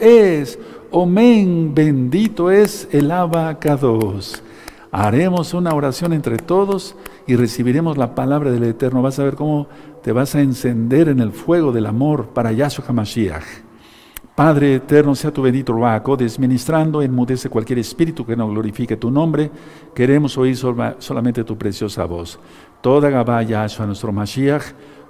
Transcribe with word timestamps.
es, 0.00 0.58
Omen, 0.90 1.72
bendito 1.76 2.50
es 2.50 2.88
el 2.90 3.08
abacados. 3.12 4.42
Haremos 4.90 5.54
una 5.54 5.72
oración 5.72 6.12
entre 6.12 6.38
todos 6.38 6.96
y 7.28 7.36
recibiremos 7.36 7.96
la 7.96 8.16
palabra 8.16 8.50
del 8.50 8.64
Eterno. 8.64 9.00
Vas 9.00 9.20
a 9.20 9.22
ver 9.22 9.36
cómo 9.36 9.68
te 10.02 10.10
vas 10.10 10.34
a 10.34 10.40
encender 10.40 11.08
en 11.08 11.20
el 11.20 11.30
fuego 11.30 11.70
del 11.70 11.86
amor 11.86 12.30
para 12.30 12.50
Yahshua 12.50 12.84
HaMashiach. 12.88 13.44
Padre 14.34 14.74
eterno, 14.74 15.14
sea 15.14 15.32
tu 15.32 15.42
bendito 15.42 15.72
Ruaco, 15.72 16.16
desministrando, 16.16 17.00
enmudece 17.00 17.48
cualquier 17.48 17.78
espíritu 17.78 18.26
que 18.26 18.34
no 18.34 18.48
glorifique 18.48 18.96
tu 18.96 19.08
nombre. 19.08 19.52
Queremos 19.94 20.36
oír 20.36 20.56
solamente 20.56 21.44
tu 21.44 21.56
preciosa 21.56 22.06
voz. 22.06 22.40
Toda 22.80 23.08
Gabá 23.08 23.40
Yahshua, 23.44 23.86
nuestro 23.86 24.10
Mashiach. 24.10 24.64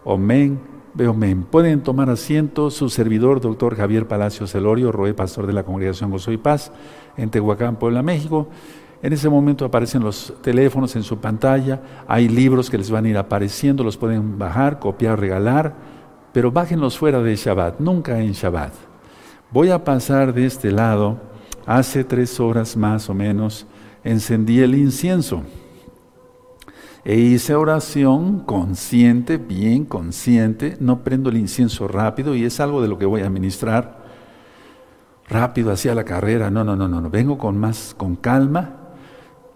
Omen, 0.05 0.61
Beomen. 0.95 1.45
Pueden 1.45 1.83
tomar 1.83 2.11
asiento 2.11 2.71
su 2.71 2.89
servidor, 2.89 3.41
doctor 3.41 3.77
Javier 3.77 4.09
Palacios 4.09 4.55
Elorio, 4.55 4.93
Roé, 4.93 5.15
pastor 5.15 5.47
de 5.47 5.53
la 5.53 5.63
Congregación 5.63 6.11
Gozo 6.11 6.33
y 6.33 6.37
Paz, 6.37 6.73
en 7.17 7.31
Tehuacán, 7.31 7.77
Puebla, 7.77 8.03
México. 8.03 8.49
En 9.03 9.13
ese 9.13 9.29
momento 9.29 9.65
aparecen 9.65 10.03
los 10.03 10.35
teléfonos 10.43 10.95
en 10.97 11.03
su 11.03 11.19
pantalla, 11.19 11.81
hay 12.07 12.29
libros 12.29 12.69
que 12.69 12.79
les 12.79 12.91
van 12.91 13.07
a 13.07 13.09
ir 13.09 13.17
apareciendo, 13.17 13.83
los 13.83 13.97
pueden 13.97 14.39
bajar, 14.39 14.79
copiar, 14.79 15.19
regalar, 15.19 15.75
pero 16.33 16.51
bájenlos 16.51 16.99
fuera 16.99 17.23
de 17.23 17.35
Shabbat, 17.35 17.81
nunca 17.81 18.21
en 18.21 18.33
Shabbat. 18.33 18.73
Voy 19.51 19.71
a 19.71 19.85
pasar 19.85 20.35
de 20.35 20.45
este 20.45 20.71
lado, 20.71 21.19
hace 21.67 22.05
tres 22.05 22.39
horas 22.41 22.77
más 22.77 23.09
o 23.09 23.15
menos, 23.15 23.67
encendí 24.05 24.61
el 24.61 24.75
incienso 24.75 25.45
e 27.05 27.17
hice 27.17 27.55
oración 27.55 28.41
consciente, 28.41 29.39
bien 29.39 29.85
consciente, 29.85 30.77
no 30.81 31.03
prendo 31.03 31.31
el 31.31 31.37
incienso 31.37 31.89
rápido 31.89 32.35
y 32.35 32.45
es 32.45 32.61
algo 32.61 32.83
de 32.83 32.89
lo 32.89 32.99
que 32.99 33.07
voy 33.07 33.23
a 33.23 33.31
ministrar 33.31 34.01
rápido 35.29 35.73
hacia 35.73 35.95
la 35.95 36.05
carrera, 36.05 36.51
no, 36.51 36.65
no, 36.65 36.77
no, 36.77 36.89
no, 36.89 37.09
vengo 37.09 37.39
con 37.39 37.57
más, 37.57 37.95
con 37.97 38.17
calma 38.17 38.77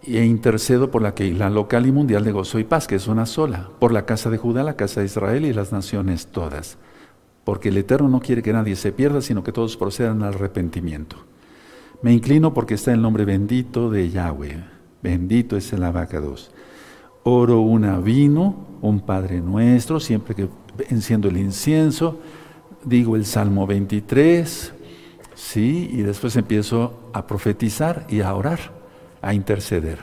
e 0.07 0.25
intercedo 0.25 0.91
por 0.91 1.03
la 1.03 1.15
que 1.15 1.33
la 1.33 1.51
local 1.51 1.87
y 1.87 1.93
mundial 1.93 2.25
de 2.25 2.33
gozo 2.33 2.59
y 2.59 2.65
paz, 2.65 2.87
que 2.87 2.95
es 2.95 3.09
una 3.09 3.27
sola, 3.27 3.71
por 3.79 3.93
la 3.93 4.07
casa 4.07 4.31
de 4.31 4.39
Judá, 4.39 4.63
la 4.63 4.77
casa 4.77 5.01
de 5.01 5.07
Israel 5.07 5.45
y 5.45 5.53
las 5.53 5.73
naciones 5.73 6.29
todas. 6.29 6.79
Porque 7.43 7.71
el 7.71 7.77
Eterno 7.77 8.09
no 8.09 8.21
quiere 8.21 8.43
que 8.43 8.53
nadie 8.53 8.77
se 8.77 8.93
pierda, 8.93 9.21
sino 9.21 9.43
que 9.43 9.53
todos 9.53 9.77
procedan 9.77 10.23
al 10.23 10.35
arrepentimiento. 10.35 11.17
Me 12.03 12.13
inclino 12.13 12.55
porque 12.55 12.75
está 12.75 12.93
el 12.93 13.03
nombre 13.03 13.25
bendito 13.25 13.91
de 13.91 14.11
Yahweh. 14.11 14.65
Bendito 15.03 15.57
es 15.57 15.73
el 15.73 15.83
abacados. 15.85 16.51
Oro 17.25 17.61
una 17.61 17.99
vino, 17.99 18.55
un 18.83 19.01
Padre 19.01 19.41
nuestro, 19.41 19.99
siempre 19.99 20.35
que 20.35 20.49
enciendo 20.91 21.29
el 21.29 21.39
incienso, 21.39 22.21
digo 22.85 23.17
el 23.17 23.25
Salmo 23.25 23.67
23, 23.67 24.73
sí, 25.35 25.89
y 25.91 26.03
después 26.03 26.37
empiezo 26.37 27.11
a 27.15 27.27
profetizar 27.27 28.07
y 28.11 28.21
a 28.21 28.35
orar 28.35 28.59
a 29.23 29.33
interceder. 29.33 30.01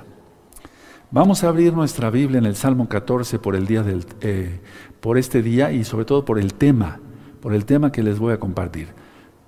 Vamos 1.12 1.44
a 1.44 1.50
abrir 1.50 1.74
nuestra 1.74 2.10
Biblia 2.10 2.40
en 2.40 2.46
el 2.46 2.56
Salmo 2.56 2.88
14 2.88 3.38
por 3.38 3.56
el 3.56 3.68
día 3.68 3.84
del, 3.84 4.06
eh, 4.22 4.60
por 5.00 5.18
este 5.18 5.44
día 5.44 5.72
y 5.72 5.84
sobre 5.84 6.06
todo 6.06 6.26
por 6.26 6.40
el 6.40 6.56
tema, 6.56 7.00
por 7.40 7.54
el 7.54 7.66
tema 7.66 7.92
que 7.92 8.02
les 8.02 8.18
voy 8.18 8.34
a 8.34 8.40
compartir. 8.40 8.88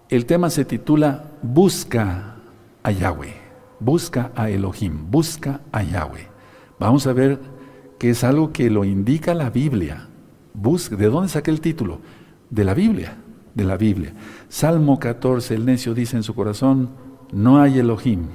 El 0.10 0.26
tema 0.28 0.50
se 0.52 0.66
titula 0.66 1.32
Busca 1.42 2.36
a 2.84 2.92
Yahweh, 2.92 3.34
busca 3.80 4.32
a 4.36 4.50
Elohim, 4.50 5.10
busca 5.10 5.62
a 5.72 5.82
Yahweh. 5.82 6.28
Vamos 6.80 7.08
a 7.08 7.14
ver 7.14 7.40
que 8.04 8.10
es 8.10 8.26
algo 8.26 8.52
que 8.52 8.70
lo 8.70 8.84
indica 8.84 9.34
la 9.34 9.50
Biblia. 9.50 10.10
¿de 10.54 11.06
dónde 11.08 11.30
saqué 11.30 11.52
el 11.52 11.62
título? 11.62 12.00
De 12.50 12.66
la 12.66 12.74
Biblia, 12.74 13.16
de 13.56 13.64
la 13.64 13.78
Biblia. 13.78 14.12
Salmo 14.50 15.00
14, 15.00 15.56
el 15.56 15.64
necio 15.64 15.94
dice 15.94 16.18
en 16.18 16.24
su 16.24 16.36
corazón, 16.36 16.90
no 17.32 17.62
hay 17.62 17.80
Elohim. 17.80 18.26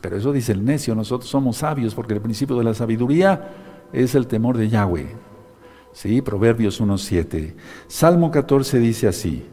Pero 0.00 0.16
eso 0.16 0.32
dice 0.32 0.50
el 0.50 0.64
necio, 0.64 0.96
nosotros 0.96 1.30
somos 1.30 1.58
sabios 1.58 1.94
porque 1.94 2.14
el 2.14 2.20
principio 2.20 2.58
de 2.58 2.64
la 2.64 2.74
sabiduría 2.74 3.48
es 3.92 4.16
el 4.16 4.26
temor 4.26 4.56
de 4.56 4.70
Yahweh. 4.70 5.06
Sí, 5.92 6.20
Proverbios 6.20 6.80
1.7. 6.80 7.54
Salmo 7.86 8.32
14 8.32 8.80
dice 8.80 9.06
así, 9.06 9.44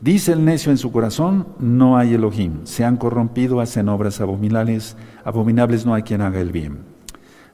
dice 0.00 0.32
el 0.32 0.44
necio 0.44 0.72
en 0.72 0.78
su 0.78 0.90
corazón, 0.90 1.46
no 1.60 1.96
hay 1.98 2.14
Elohim, 2.14 2.64
se 2.64 2.84
han 2.84 2.96
corrompido, 2.96 3.60
hacen 3.60 3.88
obras 3.90 4.20
abominables, 4.20 4.96
abominables 5.22 5.86
no 5.86 5.94
hay 5.94 6.02
quien 6.02 6.20
haga 6.20 6.40
el 6.40 6.50
bien. 6.50 6.87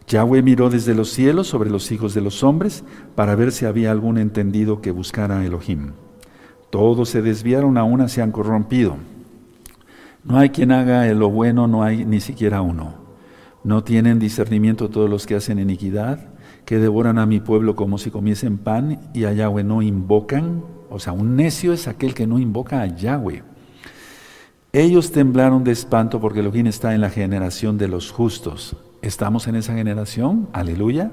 Yahweh 0.06 0.42
miró 0.42 0.68
desde 0.68 0.94
los 0.94 1.10
cielos 1.10 1.46
sobre 1.46 1.70
los 1.70 1.90
hijos 1.90 2.12
de 2.14 2.20
los 2.20 2.42
hombres 2.42 2.84
para 3.14 3.34
ver 3.34 3.52
si 3.52 3.64
había 3.64 3.90
algún 3.90 4.18
entendido 4.18 4.80
que 4.80 4.90
buscara 4.90 5.38
a 5.38 5.46
Elohim. 5.46 5.92
Todos 6.70 7.08
se 7.08 7.22
desviaron, 7.22 7.78
a 7.78 7.84
una 7.84 8.08
se 8.08 8.20
han 8.20 8.32
corrompido. 8.32 8.96
No 10.24 10.38
hay 10.38 10.50
quien 10.50 10.72
haga 10.72 11.06
lo 11.14 11.30
bueno, 11.30 11.66
no 11.66 11.82
hay 11.82 12.04
ni 12.04 12.20
siquiera 12.20 12.60
uno. 12.62 12.94
No 13.62 13.82
tienen 13.82 14.18
discernimiento 14.18 14.90
todos 14.90 15.08
los 15.08 15.26
que 15.26 15.36
hacen 15.36 15.58
iniquidad, 15.58 16.28
que 16.66 16.78
devoran 16.78 17.18
a 17.18 17.26
mi 17.26 17.40
pueblo 17.40 17.76
como 17.76 17.96
si 17.96 18.10
comiesen 18.10 18.58
pan 18.58 19.00
y 19.14 19.24
a 19.24 19.32
Yahweh 19.32 19.64
no 19.64 19.82
invocan. 19.82 20.62
O 20.90 20.98
sea, 20.98 21.12
un 21.12 21.36
necio 21.36 21.72
es 21.72 21.88
aquel 21.88 22.12
que 22.12 22.26
no 22.26 22.38
invoca 22.38 22.82
a 22.82 22.86
Yahweh. 22.86 23.42
Ellos 24.72 25.12
temblaron 25.12 25.64
de 25.64 25.72
espanto 25.72 26.20
porque 26.20 26.40
Elohim 26.40 26.66
está 26.66 26.94
en 26.94 27.00
la 27.00 27.10
generación 27.10 27.78
de 27.78 27.88
los 27.88 28.10
justos. 28.10 28.76
¿Estamos 29.04 29.46
en 29.48 29.56
esa 29.56 29.74
generación? 29.74 30.48
Aleluya. 30.54 31.12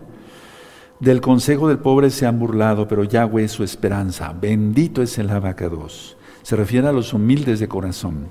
Del 1.01 1.19
consejo 1.19 1.67
del 1.67 1.79
pobre 1.79 2.09
se 2.09 2.25
han 2.25 2.39
burlado, 2.39 2.87
pero 2.87 3.03
Yahweh 3.03 3.43
es 3.43 3.51
su 3.51 3.65
esperanza. 3.65 4.33
Bendito 4.39 5.01
es 5.01 5.17
el 5.17 5.29
abacados. 5.29 6.15
Se 6.41 6.55
refiere 6.55 6.87
a 6.87 6.93
los 6.93 7.13
humildes 7.13 7.59
de 7.59 7.67
corazón. 7.67 8.27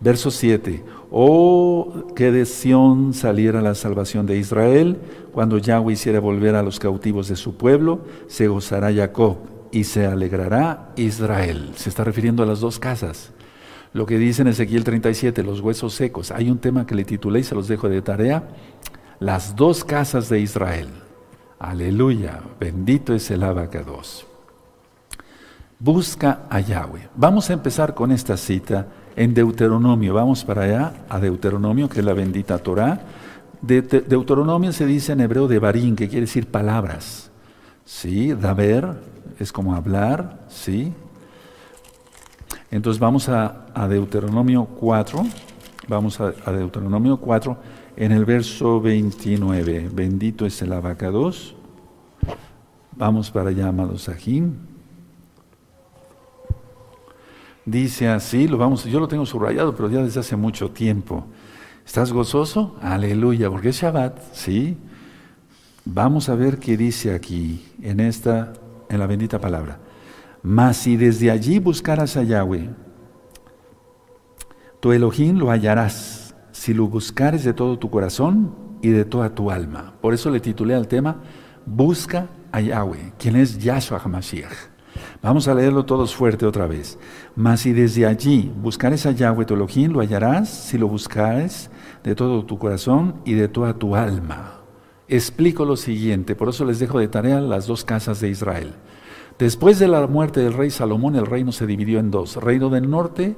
Verso 0.00 0.30
7. 0.30 0.82
Oh, 1.10 2.06
que 2.16 2.32
de 2.32 2.46
Sión 2.46 3.12
saliera 3.12 3.60
la 3.60 3.74
salvación 3.74 4.24
de 4.24 4.38
Israel, 4.38 4.96
cuando 5.30 5.58
Yahweh 5.58 5.92
hiciera 5.92 6.18
volver 6.18 6.54
a 6.54 6.62
los 6.62 6.78
cautivos 6.78 7.28
de 7.28 7.36
su 7.36 7.58
pueblo, 7.58 8.00
se 8.28 8.48
gozará 8.48 8.94
Jacob 8.94 9.36
y 9.72 9.84
se 9.84 10.06
alegrará 10.06 10.92
Israel. 10.96 11.72
Se 11.74 11.90
está 11.90 12.02
refiriendo 12.02 12.42
a 12.42 12.46
las 12.46 12.60
dos 12.60 12.78
casas. 12.78 13.34
Lo 13.96 14.04
que 14.04 14.18
dice 14.18 14.42
en 14.42 14.48
Ezequiel 14.48 14.84
37, 14.84 15.42
los 15.42 15.60
huesos 15.60 15.94
secos. 15.94 16.30
Hay 16.30 16.50
un 16.50 16.58
tema 16.58 16.86
que 16.86 16.94
le 16.94 17.06
titulé 17.06 17.40
y 17.40 17.44
se 17.44 17.54
los 17.54 17.66
dejo 17.66 17.88
de 17.88 18.02
tarea. 18.02 18.46
Las 19.20 19.56
dos 19.56 19.84
casas 19.84 20.28
de 20.28 20.40
Israel. 20.40 20.88
Aleluya, 21.58 22.40
bendito 22.60 23.14
es 23.14 23.30
el 23.30 23.42
abacados. 23.42 24.26
Busca 25.78 26.42
a 26.50 26.60
Yahweh. 26.60 27.08
Vamos 27.14 27.50
a 27.50 27.54
empezar 27.54 27.94
con 27.94 28.12
esta 28.12 28.36
cita 28.36 28.88
en 29.14 29.34
Deuteronomio. 29.34 30.14
Vamos 30.14 30.44
para 30.44 30.62
allá, 30.62 30.92
a 31.08 31.18
Deuteronomio, 31.18 31.88
que 31.88 32.00
es 32.00 32.04
la 32.04 32.12
bendita. 32.12 32.60
De, 33.62 33.82
Deuteronomio 33.82 34.72
se 34.72 34.86
dice 34.86 35.12
en 35.12 35.20
hebreo 35.20 35.48
de 35.48 35.58
barín, 35.58 35.96
que 35.96 36.08
quiere 36.08 36.22
decir 36.22 36.46
palabras. 36.50 37.30
¿Sí? 37.84 38.32
Daber 38.34 39.00
es 39.38 39.52
como 39.52 39.74
hablar, 39.74 40.40
¿sí? 40.48 40.92
Entonces 42.70 43.00
vamos 43.00 43.28
a, 43.28 43.66
Deuteronomio 43.88 44.64
4, 44.64 45.24
vamos 45.88 46.20
a, 46.20 46.32
Deuteronomio 46.50 47.16
4, 47.18 47.56
en 47.96 48.12
el 48.12 48.24
verso 48.24 48.80
29. 48.80 49.90
Bendito 49.92 50.46
es 50.46 50.60
el 50.62 50.72
abacados. 50.72 51.54
Vamos 52.96 53.30
para 53.30 53.50
allá, 53.50 53.68
amados 53.68 54.08
Ajim. 54.08 54.54
Dice 57.64 58.08
así, 58.08 58.46
lo 58.46 58.58
vamos, 58.58 58.84
yo 58.84 59.00
lo 59.00 59.08
tengo 59.08 59.26
subrayado, 59.26 59.74
pero 59.74 59.90
ya 59.90 60.00
desde 60.00 60.20
hace 60.20 60.36
mucho 60.36 60.70
tiempo. 60.70 61.26
¿Estás 61.84 62.12
gozoso? 62.12 62.76
Aleluya, 62.80 63.50
porque 63.50 63.70
es 63.70 63.76
Shabbat, 63.76 64.32
¿sí? 64.32 64.76
Vamos 65.84 66.28
a 66.28 66.36
ver 66.36 66.58
qué 66.58 66.76
dice 66.76 67.12
aquí, 67.12 67.64
en 67.82 68.00
esta, 68.00 68.52
en 68.88 69.00
la 69.00 69.06
bendita 69.06 69.40
palabra. 69.40 69.80
Mas 70.42 70.76
si 70.76 70.96
desde 70.96 71.30
allí 71.30 71.58
buscaras 71.58 72.16
a 72.16 72.22
Yahweh, 72.22 72.70
tu 74.78 74.92
Elohim 74.92 75.38
lo 75.38 75.50
hallarás, 75.50 76.25
si 76.66 76.74
lo 76.74 76.88
buscares 76.88 77.44
de 77.44 77.52
todo 77.52 77.78
tu 77.78 77.90
corazón 77.90 78.52
y 78.82 78.88
de 78.88 79.04
toda 79.04 79.32
tu 79.32 79.52
alma. 79.52 79.94
Por 80.00 80.14
eso 80.14 80.30
le 80.30 80.40
titulé 80.40 80.74
al 80.74 80.88
tema, 80.88 81.22
Busca 81.64 82.26
a 82.50 82.60
Yahweh, 82.60 83.12
quien 83.20 83.36
es 83.36 83.60
Yahshua 83.60 84.00
HaMashiach. 84.04 84.50
Vamos 85.22 85.46
a 85.46 85.54
leerlo 85.54 85.84
todos 85.84 86.16
fuerte 86.16 86.44
otra 86.44 86.66
vez. 86.66 86.98
Mas 87.36 87.60
si 87.60 87.72
desde 87.72 88.04
allí 88.04 88.52
buscares 88.60 89.06
a 89.06 89.12
Yahweh 89.12 89.44
tu 89.44 89.54
Elohim, 89.54 89.92
lo 89.92 90.00
hallarás 90.00 90.48
si 90.48 90.76
lo 90.76 90.88
buscares 90.88 91.70
de 92.02 92.16
todo 92.16 92.44
tu 92.44 92.58
corazón 92.58 93.20
y 93.24 93.34
de 93.34 93.46
toda 93.46 93.74
tu 93.74 93.94
alma. 93.94 94.62
Explico 95.06 95.64
lo 95.64 95.76
siguiente, 95.76 96.34
por 96.34 96.48
eso 96.48 96.64
les 96.64 96.80
dejo 96.80 96.98
de 96.98 97.06
tarea 97.06 97.40
las 97.40 97.68
dos 97.68 97.84
casas 97.84 98.18
de 98.18 98.30
Israel. 98.30 98.72
Después 99.38 99.78
de 99.78 99.86
la 99.86 100.04
muerte 100.08 100.40
del 100.40 100.54
rey 100.54 100.70
Salomón, 100.70 101.14
el 101.14 101.26
reino 101.26 101.52
se 101.52 101.64
dividió 101.64 102.00
en 102.00 102.10
dos, 102.10 102.34
reino 102.34 102.70
del 102.70 102.90
norte 102.90 103.36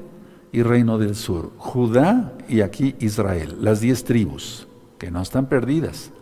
y 0.52 0.62
reino 0.62 0.98
del 0.98 1.14
sur, 1.14 1.52
Judá 1.58 2.34
y 2.48 2.62
aquí 2.62 2.94
Israel, 3.00 3.56
las 3.60 3.80
diez 3.80 4.04
tribus, 4.04 4.66
que 4.98 5.10
no 5.10 5.20
están 5.20 5.46
perdidas. 5.46 6.12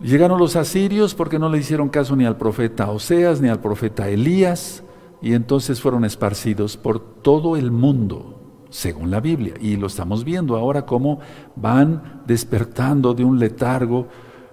Llegaron 0.00 0.38
los 0.38 0.56
asirios 0.56 1.14
porque 1.14 1.38
no 1.38 1.48
le 1.48 1.58
hicieron 1.58 1.88
caso 1.88 2.16
ni 2.16 2.24
al 2.24 2.36
profeta 2.36 2.90
Oseas 2.90 3.40
ni 3.40 3.48
al 3.48 3.60
profeta 3.60 4.08
Elías. 4.08 4.82
y 5.22 5.32
entonces 5.32 5.80
fueron 5.80 6.04
esparcidos 6.04 6.76
por 6.76 7.00
todo 7.00 7.56
el 7.56 7.70
mundo, 7.70 8.40
según 8.68 9.10
la 9.10 9.20
Biblia. 9.20 9.54
Y 9.58 9.76
lo 9.76 9.86
estamos 9.86 10.22
viendo 10.22 10.56
ahora 10.56 10.84
cómo 10.84 11.20
van 11.56 12.22
despertando 12.26 13.14
de 13.14 13.24
un 13.24 13.38
letargo. 13.38 14.08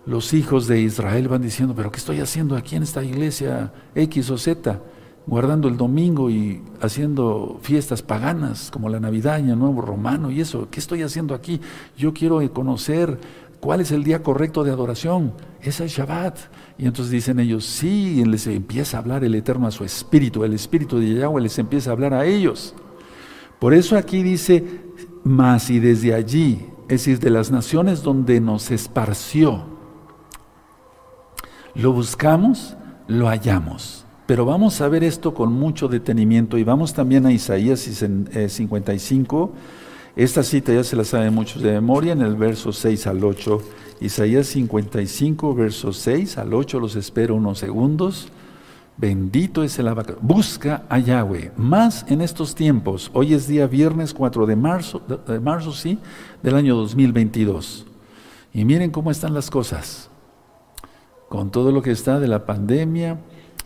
Los 0.06 0.34
hijos 0.34 0.68
de 0.68 0.80
Israel 0.80 1.28
van 1.28 1.42
diciendo, 1.42 1.74
pero 1.76 1.92
¿qué 1.92 1.98
estoy 1.98 2.22
haciendo 2.22 2.56
aquí 2.56 2.78
en 2.78 2.84
esta 2.84 3.04
iglesia 3.04 3.74
X 3.94 4.30
o 4.30 4.38
Z? 4.38 4.80
Guardando 5.28 5.68
el 5.68 5.78
domingo 5.78 6.30
y 6.30 6.62
haciendo 6.82 7.60
fiestas 7.62 8.02
paganas 8.02 8.72
como 8.72 8.90
la 8.90 9.00
Navidad 9.00 9.40
y 9.40 9.50
el 9.50 9.60
Nuevo 9.60 9.82
Romano 9.82 10.32
y 10.32 10.42
eso. 10.42 10.68
¿Qué 10.70 10.80
estoy 10.80 11.04
haciendo 11.04 11.36
aquí? 11.36 11.62
Yo 11.98 12.14
quiero 12.14 12.42
conocer 12.52 13.20
cuál 13.60 13.80
es 13.80 13.92
el 13.92 14.04
día 14.04 14.24
correcto 14.24 14.64
de 14.64 14.72
adoración. 14.72 15.34
Es 15.62 15.80
el 15.80 15.88
Shabbat. 15.88 16.38
Y 16.78 16.88
entonces 16.88 17.12
dicen 17.12 17.40
ellos, 17.40 17.66
sí, 17.66 18.20
y 18.20 18.26
les 18.26 18.48
empieza 18.48 18.98
a 18.98 19.00
hablar 19.02 19.24
el 19.24 19.36
Eterno 19.36 19.68
a 19.68 19.72
su 19.72 19.86
espíritu, 19.86 20.44
el 20.44 20.54
espíritu 20.54 21.00
de 21.00 21.14
Yahweh 21.14 21.44
les 21.44 21.60
empieza 21.60 21.92
a 21.92 21.94
hablar 21.94 22.14
a 22.14 22.26
ellos. 22.26 22.74
Por 23.60 23.76
eso 23.76 23.96
aquí 23.96 24.24
dice, 24.24 24.82
más 25.24 25.70
y 25.70 25.80
desde 25.80 26.16
allí, 26.16 26.66
es 26.84 27.06
decir, 27.06 27.20
de 27.20 27.30
las 27.30 27.52
naciones 27.52 28.02
donde 28.02 28.42
nos 28.42 28.72
esparció, 28.72 29.66
lo 31.76 31.94
buscamos, 31.94 32.76
lo 33.08 33.28
hallamos. 33.28 34.01
Pero 34.32 34.46
vamos 34.46 34.80
a 34.80 34.88
ver 34.88 35.04
esto 35.04 35.34
con 35.34 35.52
mucho 35.52 35.90
detenimiento 35.90 36.58
y 36.58 36.64
vamos 36.64 36.94
también 36.94 37.26
a 37.26 37.34
Isaías 37.34 37.82
55. 37.82 39.52
Esta 40.16 40.42
cita 40.42 40.74
ya 40.74 40.86
se 40.86 40.96
la 40.96 41.04
saben 41.04 41.34
muchos 41.34 41.62
de 41.62 41.74
memoria 41.74 42.14
en 42.14 42.22
el 42.22 42.38
verso 42.38 42.72
6 42.72 43.08
al 43.08 43.26
8 43.26 43.62
Isaías 44.00 44.48
55, 44.48 45.54
versos 45.54 45.98
6 45.98 46.38
al 46.38 46.54
8, 46.54 46.80
los 46.80 46.96
espero 46.96 47.36
unos 47.36 47.60
segundos. 47.60 48.30
Bendito 48.96 49.64
es 49.64 49.78
el 49.80 49.90
abacado. 49.90 50.20
Busca 50.22 50.86
a 50.88 50.98
Yahweh. 51.00 51.52
Más 51.58 52.06
en 52.08 52.22
estos 52.22 52.56
tiempos. 52.56 53.12
Hoy 53.14 53.34
es 53.34 53.48
día 53.48 53.68
viernes 53.68 54.14
4 54.14 54.46
de 54.46 54.56
marzo, 54.56 55.02
de 55.28 55.42
marzo 55.42 55.74
sí, 55.74 56.00
del 56.42 56.56
año 56.56 56.78
2022. 56.78 57.86
Y 58.54 58.64
miren 58.64 58.92
cómo 58.92 59.12
están 59.12 59.34
las 59.34 59.50
cosas. 59.50 60.10
Con 61.28 61.52
todo 61.52 61.74
lo 61.74 61.82
que 61.82 61.92
está 61.92 62.22
de 62.22 62.30
la 62.30 62.46
pandemia 62.46 63.20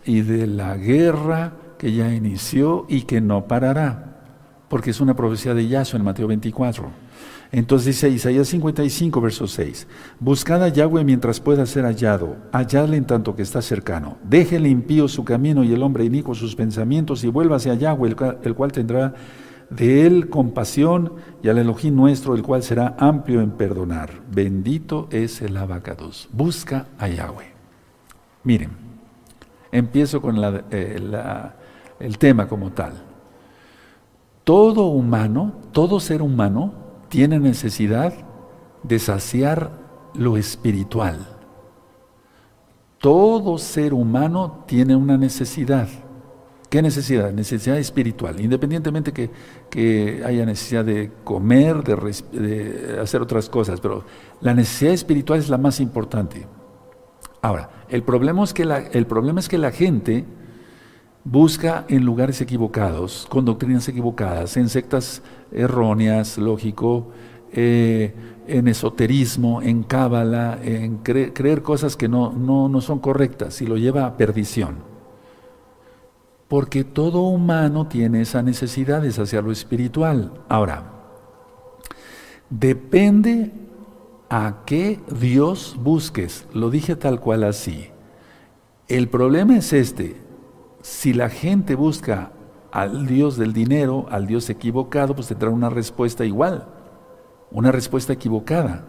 y 0.05 0.21
de 0.21 0.47
la 0.47 0.77
guerra 0.77 1.53
que 1.77 1.93
ya 1.93 2.13
inició 2.13 2.85
y 2.87 3.01
que 3.01 3.21
no 3.21 3.47
parará. 3.47 4.21
Porque 4.69 4.91
es 4.91 5.01
una 5.01 5.15
profecía 5.15 5.53
de 5.53 5.67
Yahshua 5.67 5.99
en 5.99 6.05
Mateo 6.05 6.27
24. 6.27 7.05
Entonces 7.51 7.95
dice 7.95 8.09
Isaías 8.09 8.47
55, 8.49 9.21
verso 9.21 9.47
6, 9.47 9.87
Buscad 10.19 10.63
a 10.63 10.67
Yahweh 10.67 11.03
mientras 11.03 11.39
pueda 11.39 11.65
ser 11.65 11.85
hallado, 11.85 12.35
halladle 12.51 12.97
en 12.97 13.05
tanto 13.05 13.35
que 13.35 13.43
está 13.43 13.61
cercano. 13.61 14.17
Deje 14.23 14.57
el 14.57 14.67
impío 14.67 15.07
su 15.07 15.23
camino 15.23 15.63
y 15.63 15.71
el 15.73 15.83
hombre 15.83 16.03
inico 16.03 16.35
sus 16.35 16.55
pensamientos 16.55 17.23
y 17.23 17.27
vuélvase 17.27 17.69
a 17.69 17.75
Yahweh, 17.75 18.15
el 18.43 18.55
cual, 18.55 18.71
tendrá 18.71 19.13
de 19.69 20.05
él 20.05 20.29
compasión 20.29 21.13
y 21.41 21.49
al 21.49 21.57
Elohim 21.57 21.95
nuestro, 21.95 22.35
el 22.35 22.43
cual 22.43 22.61
será 22.61 22.95
amplio 22.99 23.41
en 23.41 23.51
perdonar. 23.51 24.09
Bendito 24.31 25.07
es 25.11 25.41
el 25.41 25.55
abacados. 25.55 26.27
Busca 26.33 26.87
a 26.97 27.07
Yahweh. 27.07 27.53
Miren, 28.43 28.84
empiezo 29.77 30.21
con 30.21 30.37
eh, 30.71 30.97
el 31.99 32.17
tema 32.17 32.47
como 32.47 32.71
tal. 32.71 32.93
Todo 34.43 34.87
humano, 34.87 35.53
todo 35.71 35.99
ser 35.99 36.21
humano, 36.21 36.73
tiene 37.09 37.39
necesidad 37.39 38.13
de 38.83 38.99
saciar 38.99 39.71
lo 40.13 40.37
espiritual. 40.37 41.17
Todo 42.99 43.57
ser 43.57 43.93
humano 43.93 44.63
tiene 44.67 44.95
una 44.95 45.17
necesidad. 45.17 45.87
¿Qué 46.69 46.81
necesidad? 46.81 47.31
Necesidad 47.31 47.77
espiritual. 47.77 48.39
Independientemente 48.39 49.13
que, 49.13 49.29
que 49.69 50.23
haya 50.25 50.45
necesidad 50.45 50.83
de 50.83 51.11
comer, 51.23 51.83
de, 51.83 52.99
hacer 53.01 53.21
otras 53.21 53.49
cosas, 53.49 53.79
pero 53.79 54.03
la 54.41 54.53
necesidad 54.53 54.93
espiritual 54.93 55.39
es 55.39 55.49
la 55.49 55.57
más 55.57 55.79
importante. 55.79 56.47
Ahora, 57.41 57.69
el 57.89 58.03
problema 58.03 58.43
es 58.43 58.53
que 58.53 58.65
la, 58.65 58.79
el 58.79 59.05
problema 59.05 59.39
es 59.39 59.47
que 59.49 59.57
la 59.57 59.71
gente 59.71 60.25
busca 61.23 61.85
en 61.89 62.05
lugares 62.05 62.39
equivocados, 62.39 63.27
con 63.29 63.45
doctrinas 63.45 63.87
equivocadas, 63.89 64.57
en 64.57 64.69
sectas 64.69 65.21
erróneas, 65.51 66.37
lógico, 66.37 67.07
eh, 67.51 68.13
en 68.47 68.67
esoterismo, 68.67 69.61
en 69.61 69.83
cábala, 69.83 70.59
en 70.61 70.97
creer 70.97 71.63
cosas 71.63 71.95
que 71.97 72.07
no, 72.07 72.31
no, 72.31 72.69
no 72.69 72.79
son 72.79 72.99
correctas 72.99 73.61
y 73.61 73.65
lo 73.65 73.77
lleva 73.77 74.05
a 74.05 74.17
perdición. 74.17 74.77
Porque 76.47 76.83
todo 76.83 77.21
humano 77.21 77.87
tiene 77.87 78.21
esa 78.21 78.43
necesidad 78.43 79.01
de 79.01 79.09
hacia 79.09 79.41
lo 79.41 79.51
espiritual. 79.51 80.31
Ahora, 80.47 80.91
depende 82.51 83.51
a 84.29 84.63
qué 84.65 84.99
Dios 85.19 85.75
busques. 85.79 86.47
Lo 86.53 86.69
dije 86.69 86.95
tal 86.95 87.19
cual 87.19 87.43
así. 87.43 87.89
El 88.87 89.09
problema 89.09 89.57
es 89.57 89.73
este, 89.73 90.15
si 90.81 91.13
la 91.13 91.29
gente 91.29 91.75
busca 91.75 92.31
al 92.71 93.07
Dios 93.07 93.37
del 93.37 93.53
dinero, 93.53 94.05
al 94.09 94.27
Dios 94.27 94.49
equivocado, 94.49 95.15
pues 95.15 95.27
tendrá 95.27 95.49
una 95.49 95.69
respuesta 95.69 96.25
igual, 96.25 96.67
una 97.49 97.71
respuesta 97.71 98.13
equivocada. 98.13 98.85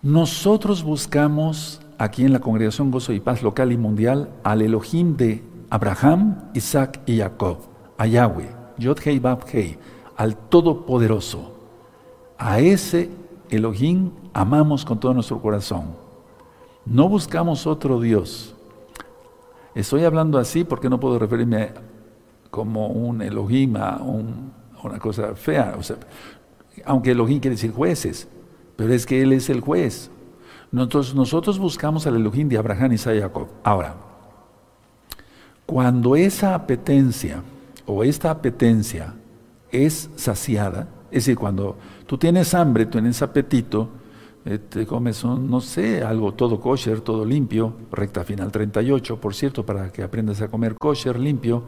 Nosotros 0.00 0.82
buscamos 0.82 1.80
aquí 1.98 2.24
en 2.24 2.32
la 2.32 2.38
Congregación 2.38 2.90
Gozo 2.90 3.12
y 3.12 3.20
Paz 3.20 3.42
local 3.42 3.72
y 3.72 3.76
mundial 3.76 4.30
al 4.44 4.62
Elohim 4.62 5.16
de 5.16 5.42
Abraham, 5.68 6.50
Isaac 6.54 7.00
y 7.04 7.18
Jacob, 7.18 7.58
a 7.98 8.06
Yahweh, 8.06 8.48
Yod 8.78 8.98
Hei 9.04 9.18
Bab 9.18 9.44
Hei, 9.52 9.76
al 10.16 10.36
Todopoderoso. 10.36 11.52
A 12.38 12.60
ese 12.60 13.10
Elohim 13.50 14.12
amamos 14.32 14.84
con 14.84 14.98
todo 14.98 15.14
nuestro 15.14 15.40
corazón. 15.40 15.86
No 16.84 17.08
buscamos 17.08 17.66
otro 17.66 18.00
Dios. 18.00 18.54
Estoy 19.74 20.04
hablando 20.04 20.38
así 20.38 20.64
porque 20.64 20.88
no 20.88 20.98
puedo 20.98 21.18
referirme 21.18 21.72
como 22.50 22.88
un 22.88 23.22
Elohim 23.22 23.76
a, 23.76 24.00
una 24.02 24.98
cosa 24.98 25.34
fea. 25.34 25.76
Aunque 26.84 27.10
Elohim 27.10 27.40
quiere 27.40 27.56
decir 27.56 27.72
jueces, 27.72 28.28
pero 28.76 28.92
es 28.92 29.04
que 29.06 29.22
Él 29.22 29.32
es 29.32 29.50
el 29.50 29.60
juez. 29.60 30.10
Nosotros, 30.70 31.14
nosotros 31.14 31.58
buscamos 31.58 32.06
al 32.06 32.16
Elohim 32.16 32.48
de 32.48 32.58
Abraham, 32.58 32.92
y 32.92 32.98
Jacob. 32.98 33.48
Ahora, 33.62 33.94
cuando 35.66 36.16
esa 36.16 36.54
apetencia 36.54 37.42
o 37.86 38.04
esta 38.04 38.30
apetencia 38.30 39.14
es 39.70 40.10
saciada, 40.16 40.88
es 41.10 41.24
decir, 41.24 41.36
cuando 41.36 41.76
tú 42.06 42.18
tienes 42.18 42.54
hambre, 42.54 42.86
tú 42.86 42.92
tienes 42.92 43.20
apetito, 43.22 43.88
te 44.56 44.86
comes 44.86 45.24
un, 45.24 45.50
no 45.50 45.60
sé, 45.60 46.02
algo 46.02 46.32
todo 46.32 46.58
kosher, 46.58 47.00
todo 47.00 47.22
limpio, 47.24 47.74
recta 47.92 48.24
final 48.24 48.50
38, 48.50 49.20
por 49.20 49.34
cierto, 49.34 49.66
para 49.66 49.92
que 49.92 50.02
aprendas 50.02 50.40
a 50.40 50.48
comer 50.48 50.74
kosher, 50.76 51.18
limpio, 51.18 51.64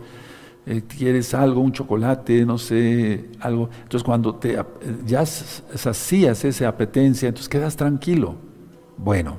eh, 0.65 0.83
quieres 0.89 1.35
algo, 1.35 1.61
un 1.61 1.73
chocolate, 1.73 2.47
no 2.47 2.57
sé, 2.57 3.29
algo. 3.41 3.69
Entonces 3.83 4.03
cuando 4.03 4.37
te, 4.37 4.59
ya 5.05 5.27
sacías 5.27 6.45
esa 6.47 6.69
apetencia, 6.69 7.29
entonces 7.29 7.51
quedas 7.51 7.77
tranquilo. 7.77 8.37
Bueno, 8.97 9.37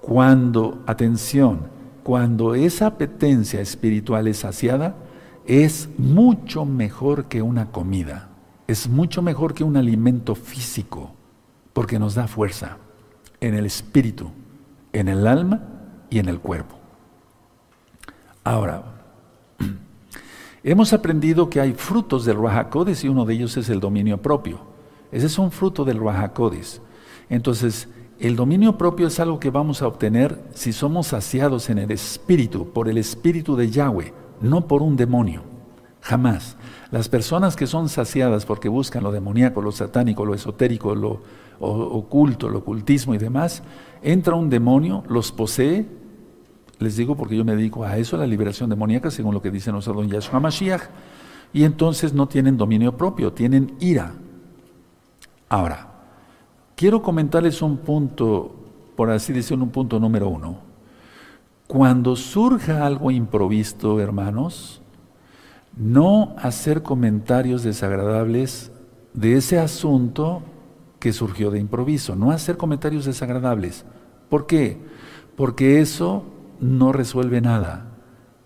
cuando, 0.00 0.82
atención, 0.86 1.68
cuando 2.02 2.54
esa 2.54 2.86
apetencia 2.86 3.60
espiritual 3.60 4.28
es 4.28 4.38
saciada, 4.38 4.96
es 5.44 5.90
mucho 5.98 6.64
mejor 6.64 7.26
que 7.26 7.42
una 7.42 7.70
comida, 7.70 8.30
es 8.66 8.88
mucho 8.88 9.20
mejor 9.20 9.52
que 9.52 9.62
un 9.62 9.76
alimento 9.76 10.34
físico 10.34 11.15
porque 11.76 11.98
nos 11.98 12.14
da 12.14 12.26
fuerza 12.26 12.78
en 13.38 13.52
el 13.52 13.66
espíritu, 13.66 14.30
en 14.94 15.08
el 15.08 15.26
alma 15.26 15.60
y 16.08 16.20
en 16.20 16.30
el 16.30 16.40
cuerpo. 16.40 16.74
Ahora, 18.44 18.82
hemos 20.64 20.94
aprendido 20.94 21.50
que 21.50 21.60
hay 21.60 21.74
frutos 21.74 22.24
del 22.24 22.38
Rahakodes 22.38 23.04
y 23.04 23.10
uno 23.10 23.26
de 23.26 23.34
ellos 23.34 23.58
es 23.58 23.68
el 23.68 23.80
dominio 23.80 24.22
propio. 24.22 24.60
Ese 25.12 25.26
es 25.26 25.38
un 25.38 25.50
fruto 25.50 25.84
del 25.84 26.00
Rahakodes. 26.00 26.80
Entonces, 27.28 27.90
el 28.18 28.36
dominio 28.36 28.78
propio 28.78 29.08
es 29.08 29.20
algo 29.20 29.38
que 29.38 29.50
vamos 29.50 29.82
a 29.82 29.86
obtener 29.86 30.44
si 30.54 30.72
somos 30.72 31.08
saciados 31.08 31.68
en 31.68 31.76
el 31.76 31.90
espíritu, 31.90 32.72
por 32.72 32.88
el 32.88 32.96
espíritu 32.96 33.54
de 33.54 33.70
Yahweh, 33.70 34.14
no 34.40 34.66
por 34.66 34.80
un 34.80 34.96
demonio. 34.96 35.42
Jamás. 36.00 36.56
Las 36.90 37.10
personas 37.10 37.54
que 37.54 37.66
son 37.66 37.90
saciadas 37.90 38.46
porque 38.46 38.70
buscan 38.70 39.02
lo 39.02 39.12
demoníaco, 39.12 39.60
lo 39.60 39.72
satánico, 39.72 40.24
lo 40.24 40.34
esotérico, 40.34 40.94
lo, 40.94 41.20
oculto, 41.60 42.48
el 42.48 42.56
ocultismo 42.56 43.14
y 43.14 43.18
demás, 43.18 43.62
entra 44.02 44.34
un 44.34 44.50
demonio, 44.50 45.02
los 45.08 45.32
posee, 45.32 45.86
les 46.78 46.96
digo 46.96 47.16
porque 47.16 47.36
yo 47.36 47.44
me 47.44 47.56
dedico 47.56 47.84
a 47.84 47.96
eso, 47.96 48.16
a 48.16 48.18
la 48.18 48.26
liberación 48.26 48.68
demoníaca, 48.70 49.10
según 49.10 49.34
lo 49.34 49.42
que 49.42 49.50
dice 49.50 49.72
nuestro 49.72 49.94
don 49.94 50.08
Yahshua 50.08 50.40
Mashiach, 50.40 50.82
y 51.52 51.64
entonces 51.64 52.12
no 52.12 52.28
tienen 52.28 52.56
dominio 52.56 52.96
propio, 52.96 53.32
tienen 53.32 53.74
ira. 53.80 54.14
Ahora, 55.48 55.88
quiero 56.74 57.02
comentarles 57.02 57.62
un 57.62 57.78
punto, 57.78 58.54
por 58.96 59.10
así 59.10 59.32
decirlo, 59.32 59.64
un 59.64 59.70
punto 59.70 59.98
número 59.98 60.28
uno. 60.28 60.58
Cuando 61.66 62.14
surja 62.14 62.86
algo 62.86 63.10
improvisto, 63.10 64.00
hermanos, 64.00 64.82
no 65.76 66.34
hacer 66.38 66.82
comentarios 66.82 67.62
desagradables 67.62 68.70
de 69.14 69.36
ese 69.36 69.58
asunto 69.58 70.42
que 70.98 71.12
surgió 71.12 71.50
de 71.50 71.58
improviso, 71.58 72.16
no 72.16 72.30
hacer 72.30 72.56
comentarios 72.56 73.04
desagradables. 73.04 73.84
¿Por 74.28 74.46
qué? 74.46 74.78
Porque 75.36 75.80
eso 75.80 76.24
no 76.60 76.92
resuelve 76.92 77.40
nada 77.40 77.92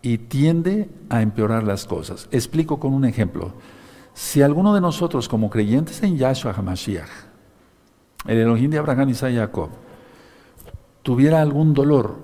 y 0.02 0.19
tiende 0.19 0.90
a 1.09 1.23
empeorar 1.23 1.64
las 1.64 1.87
cosas. 1.87 2.28
Explico 2.30 2.78
con 2.80 2.92
un 2.92 3.04
ejemplo. 3.04 3.52
Si 4.14 4.42
alguno 4.42 4.75
de 4.75 4.80
nosotros 4.80 5.28
como 5.28 5.50
creyentes 5.50 6.02
en 6.02 6.16
Yahshua 6.16 6.52
HaMashiach, 6.52 7.09
el 8.26 8.38
Elohim 8.38 8.71
de 8.71 8.78
Abraham, 8.78 9.11
Isaac 9.11 9.33
y 9.33 9.37
Jacob, 9.37 9.71
tuviera 11.02 11.40
algún 11.40 11.73
dolor, 11.73 12.19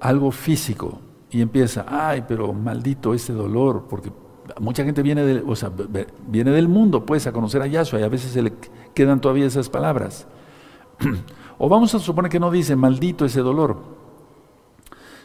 algo 0.00 0.30
físico, 0.30 1.00
y 1.30 1.40
empieza, 1.40 1.86
ay, 1.88 2.24
pero 2.26 2.52
maldito 2.52 3.14
ese 3.14 3.32
dolor, 3.32 3.86
porque 3.88 4.12
mucha 4.60 4.84
gente 4.84 5.02
viene 5.02 5.24
del, 5.24 5.44
o 5.46 5.56
sea, 5.56 5.70
viene 6.28 6.50
del 6.50 6.68
mundo, 6.68 7.04
pues, 7.04 7.26
a 7.26 7.32
conocer 7.32 7.62
a 7.62 7.66
Yahshua, 7.66 8.00
y 8.00 8.02
a 8.02 8.08
veces 8.08 8.32
se 8.32 8.42
le 8.42 8.52
quedan 8.94 9.20
todavía 9.20 9.46
esas 9.46 9.68
palabras. 9.68 10.26
o 11.58 11.68
vamos 11.68 11.94
a 11.94 11.98
suponer 11.98 12.30
que 12.30 12.40
no 12.40 12.50
dice, 12.50 12.76
maldito 12.76 13.24
ese 13.24 13.40
dolor, 13.40 13.76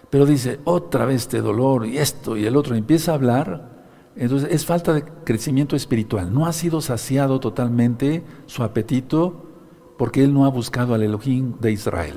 pero 0.10 0.26
dice, 0.26 0.60
otra 0.64 1.06
vez 1.06 1.24
este 1.24 1.42
dolor, 1.42 1.86
y 1.86 1.98
esto, 1.98 2.38
y 2.38 2.46
el 2.46 2.56
otro, 2.56 2.76
empieza 2.76 3.12
a 3.12 3.16
hablar, 3.16 3.78
entonces 4.16 4.50
es 4.52 4.66
falta 4.66 4.94
de 4.94 5.04
crecimiento 5.24 5.76
espiritual. 5.76 6.34
No 6.34 6.48
ha 6.48 6.54
sido 6.54 6.82
saciado 6.82 7.40
totalmente 7.40 8.24
su 8.48 8.64
apetito 8.64 9.46
porque 9.98 10.24
él 10.24 10.34
no 10.34 10.46
ha 10.46 10.50
buscado 10.50 10.94
al 10.94 11.04
Elohim 11.04 11.56
de 11.60 11.72
Israel. 11.72 12.16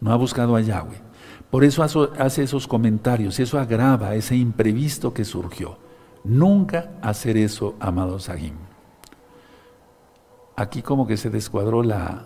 No 0.00 0.12
ha 0.12 0.16
buscado 0.16 0.56
a 0.56 0.60
Yahweh. 0.60 1.02
Por 1.50 1.64
eso 1.64 1.82
hace 1.82 2.42
esos 2.42 2.66
comentarios, 2.66 3.38
eso 3.40 3.58
agrava 3.58 4.14
ese 4.14 4.36
imprevisto 4.36 5.12
que 5.12 5.24
surgió. 5.24 5.78
Nunca 6.24 6.92
hacer 7.02 7.36
eso, 7.36 7.74
amados 7.78 8.24
Sahim. 8.24 8.65
Aquí 10.56 10.82
como 10.82 11.06
que 11.06 11.16
se 11.16 11.28
descuadró 11.28 11.82
la, 11.82 12.24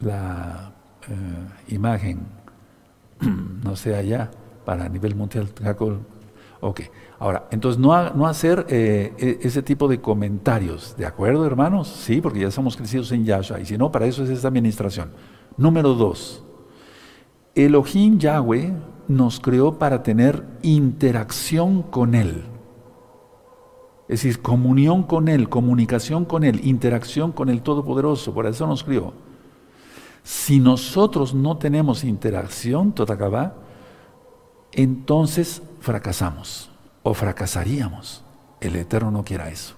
la, 0.00 0.72
eh, 1.08 1.74
imagen, 1.74 2.20
no 3.64 3.76
sé, 3.76 3.96
allá, 3.96 4.30
para 4.64 4.88
nivel 4.88 5.14
mundial. 5.14 5.48
Ok, 6.60 6.82
ahora, 7.18 7.48
entonces 7.50 7.80
no, 7.80 8.10
no 8.10 8.26
hacer 8.26 8.66
eh, 8.68 9.12
e, 9.18 9.38
ese 9.42 9.62
tipo 9.62 9.88
de 9.88 10.00
comentarios, 10.00 10.94
¿de 10.96 11.06
acuerdo, 11.06 11.44
hermanos? 11.44 11.88
Sí, 11.88 12.20
porque 12.20 12.40
ya 12.40 12.50
somos 12.52 12.76
crecidos 12.76 13.10
en 13.10 13.24
Yahshua, 13.24 13.58
y 13.58 13.66
si 13.66 13.76
no, 13.76 13.90
para 13.90 14.06
eso 14.06 14.22
es 14.22 14.30
esta 14.30 14.48
administración. 14.48 15.10
Número 15.56 15.94
dos, 15.94 16.44
Elohim 17.54 18.18
Yahweh 18.18 18.72
nos 19.08 19.40
creó 19.40 19.78
para 19.78 20.02
tener 20.02 20.44
interacción 20.62 21.82
con 21.82 22.14
Él. 22.14 22.44
Es 24.08 24.22
decir, 24.22 24.42
comunión 24.42 25.04
con 25.04 25.28
Él, 25.28 25.48
comunicación 25.48 26.24
con 26.24 26.44
Él, 26.44 26.60
interacción 26.64 27.32
con 27.32 27.48
el 27.48 27.62
Todopoderoso, 27.62 28.34
por 28.34 28.46
eso 28.46 28.66
nos 28.66 28.84
crió. 28.84 29.12
Si 30.24 30.60
nosotros 30.60 31.34
no 31.34 31.56
tenemos 31.56 32.04
interacción, 32.04 32.92
Totacabá, 32.92 33.54
entonces 34.72 35.62
fracasamos 35.80 36.70
o 37.02 37.14
fracasaríamos. 37.14 38.24
El 38.60 38.76
Eterno 38.76 39.10
no 39.10 39.24
quiera 39.24 39.48
eso. 39.48 39.74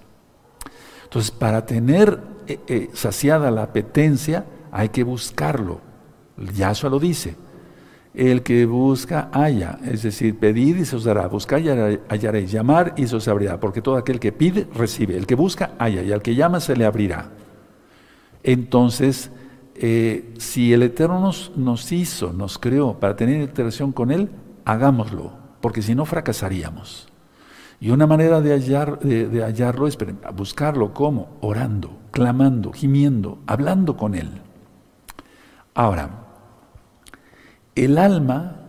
Entonces, 1.03 1.31
para 1.31 1.65
tener 1.65 2.21
eh, 2.47 2.59
eh, 2.67 2.89
saciada 2.93 3.49
la 3.49 3.63
apetencia, 3.63 4.45
hay 4.71 4.89
que 4.89 5.03
buscarlo. 5.03 5.81
Yahshua 6.37 6.89
lo 6.89 6.99
dice. 6.99 7.35
El 8.15 8.43
que 8.43 8.65
busca, 8.65 9.29
haya. 9.33 9.77
Es 9.83 10.03
decir, 10.03 10.39
pedir 10.39 10.77
y 10.77 10.85
se 10.85 10.95
os 10.95 11.03
dará. 11.03 11.27
Buscar 11.27 11.61
y 11.61 11.69
hallaréis. 11.69 12.51
Llamar 12.51 12.93
y 12.95 13.07
se 13.07 13.17
os 13.17 13.27
abrirá. 13.27 13.59
Porque 13.59 13.81
todo 13.81 13.97
aquel 13.97 14.19
que 14.19 14.31
pide, 14.31 14.67
recibe. 14.73 15.17
El 15.17 15.27
que 15.27 15.35
busca, 15.35 15.71
haya. 15.77 16.01
Y 16.01 16.13
al 16.13 16.21
que 16.21 16.33
llama, 16.33 16.61
se 16.61 16.77
le 16.77 16.85
abrirá. 16.85 17.29
Entonces, 18.41 19.31
eh, 19.75 20.33
si 20.37 20.71
el 20.71 20.83
Eterno 20.83 21.19
nos, 21.57 21.91
hizo, 21.91 22.31
nos 22.31 22.57
creó 22.57 22.97
para 22.99 23.17
tener 23.17 23.41
interacción 23.41 23.91
con 23.91 24.11
Él, 24.11 24.29
hagámoslo. 24.63 25.33
Porque 25.59 25.81
si 25.81 25.93
no, 25.93 26.05
fracasaríamos. 26.05 27.09
Y 27.81 27.89
una 27.89 28.07
manera 28.07 28.39
de, 28.39 28.51
hallar, 28.51 28.99
de, 28.99 29.43
hallarlo 29.43 29.87
es 29.87 29.97
buscarlo 30.33 30.93
como 30.93 31.35
orando, 31.41 31.97
clamando, 32.11 32.71
gimiendo, 32.71 33.39
hablando 33.45 33.97
con 33.97 34.15
Él. 34.15 34.29
Ahora, 35.73 36.24
el 37.75 37.97
alma 37.97 38.61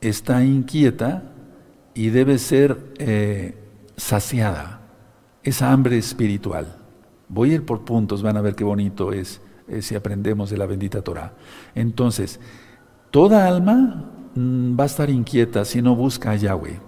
está 0.00 0.44
inquieta 0.44 1.22
y 1.94 2.08
debe 2.08 2.38
ser 2.38 2.94
eh, 2.98 3.56
saciada, 3.96 4.80
esa 5.42 5.72
hambre 5.72 5.98
espiritual. 5.98 6.76
Voy 7.28 7.50
a 7.50 7.54
ir 7.54 7.66
por 7.66 7.84
puntos, 7.84 8.22
van 8.22 8.36
a 8.36 8.40
ver 8.40 8.54
qué 8.54 8.64
bonito 8.64 9.12
es 9.12 9.40
eh, 9.68 9.82
si 9.82 9.94
aprendemos 9.94 10.50
de 10.50 10.56
la 10.56 10.66
bendita 10.66 11.02
Torah. 11.02 11.34
Entonces, 11.74 12.40
toda 13.10 13.46
alma 13.46 14.10
mm, 14.34 14.78
va 14.78 14.84
a 14.84 14.86
estar 14.86 15.10
inquieta 15.10 15.64
si 15.64 15.82
no 15.82 15.94
busca 15.94 16.30
a 16.30 16.36
Yahweh. 16.36 16.87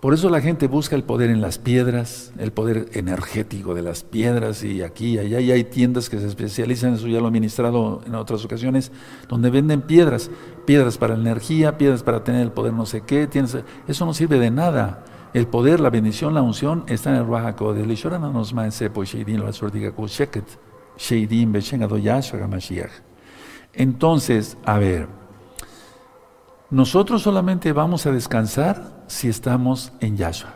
Por 0.00 0.14
eso 0.14 0.30
la 0.30 0.40
gente 0.40 0.66
busca 0.66 0.96
el 0.96 1.04
poder 1.04 1.28
en 1.28 1.42
las 1.42 1.58
piedras, 1.58 2.32
el 2.38 2.52
poder 2.52 2.88
energético 2.94 3.74
de 3.74 3.82
las 3.82 4.02
piedras 4.02 4.64
y 4.64 4.82
aquí 4.82 5.16
y 5.16 5.18
allá. 5.18 5.40
Y 5.40 5.52
hay 5.52 5.64
tiendas 5.64 6.08
que 6.08 6.18
se 6.18 6.26
especializan, 6.26 6.94
eso 6.94 7.06
ya 7.06 7.20
lo 7.20 7.28
he 7.28 7.30
ministrado 7.30 8.00
en 8.06 8.14
otras 8.14 8.42
ocasiones, 8.42 8.92
donde 9.28 9.50
venden 9.50 9.82
piedras, 9.82 10.30
piedras 10.64 10.96
para 10.96 11.14
energía, 11.14 11.76
piedras 11.76 12.02
para 12.02 12.24
tener 12.24 12.40
el 12.40 12.50
poder 12.50 12.72
no 12.72 12.86
sé 12.86 13.02
qué. 13.02 13.28
eso 13.86 14.06
no 14.06 14.14
sirve 14.14 14.38
de 14.38 14.50
nada. 14.50 15.04
El 15.34 15.46
poder, 15.46 15.80
la 15.80 15.90
bendición, 15.90 16.32
la 16.32 16.40
unción 16.40 16.84
está 16.86 17.10
en 17.10 17.16
el 17.16 17.26
Rahaco 17.26 17.74
de 17.74 17.86
nos 17.86 18.54
Entonces, 23.74 24.56
a 24.64 24.78
ver, 24.78 25.08
nosotros 26.70 27.22
solamente 27.22 27.72
vamos 27.72 28.06
a 28.06 28.12
descansar 28.12 28.99
si 29.10 29.28
estamos 29.28 29.92
en 29.98 30.16
Yahshua. 30.16 30.54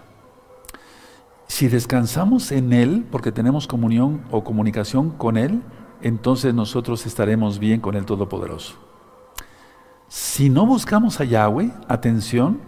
Si 1.48 1.66
descansamos 1.66 2.52
en 2.52 2.72
Él, 2.72 3.04
porque 3.10 3.32
tenemos 3.32 3.66
comunión 3.66 4.22
o 4.30 4.44
comunicación 4.44 5.10
con 5.10 5.36
Él, 5.36 5.60
entonces 6.02 6.54
nosotros 6.54 7.04
estaremos 7.04 7.58
bien 7.58 7.80
con 7.80 7.96
el 7.96 8.06
Todopoderoso. 8.06 8.76
Si 10.06 10.50
no 10.50 10.66
buscamos 10.66 11.20
a 11.20 11.24
Yahweh, 11.24 11.72
atención, 11.88 12.60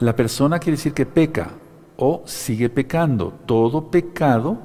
la 0.00 0.14
persona 0.14 0.58
quiere 0.58 0.76
decir 0.76 0.92
que 0.92 1.06
peca 1.06 1.52
o 1.96 2.22
sigue 2.26 2.68
pecando. 2.68 3.32
Todo 3.46 3.90
pecado 3.90 4.58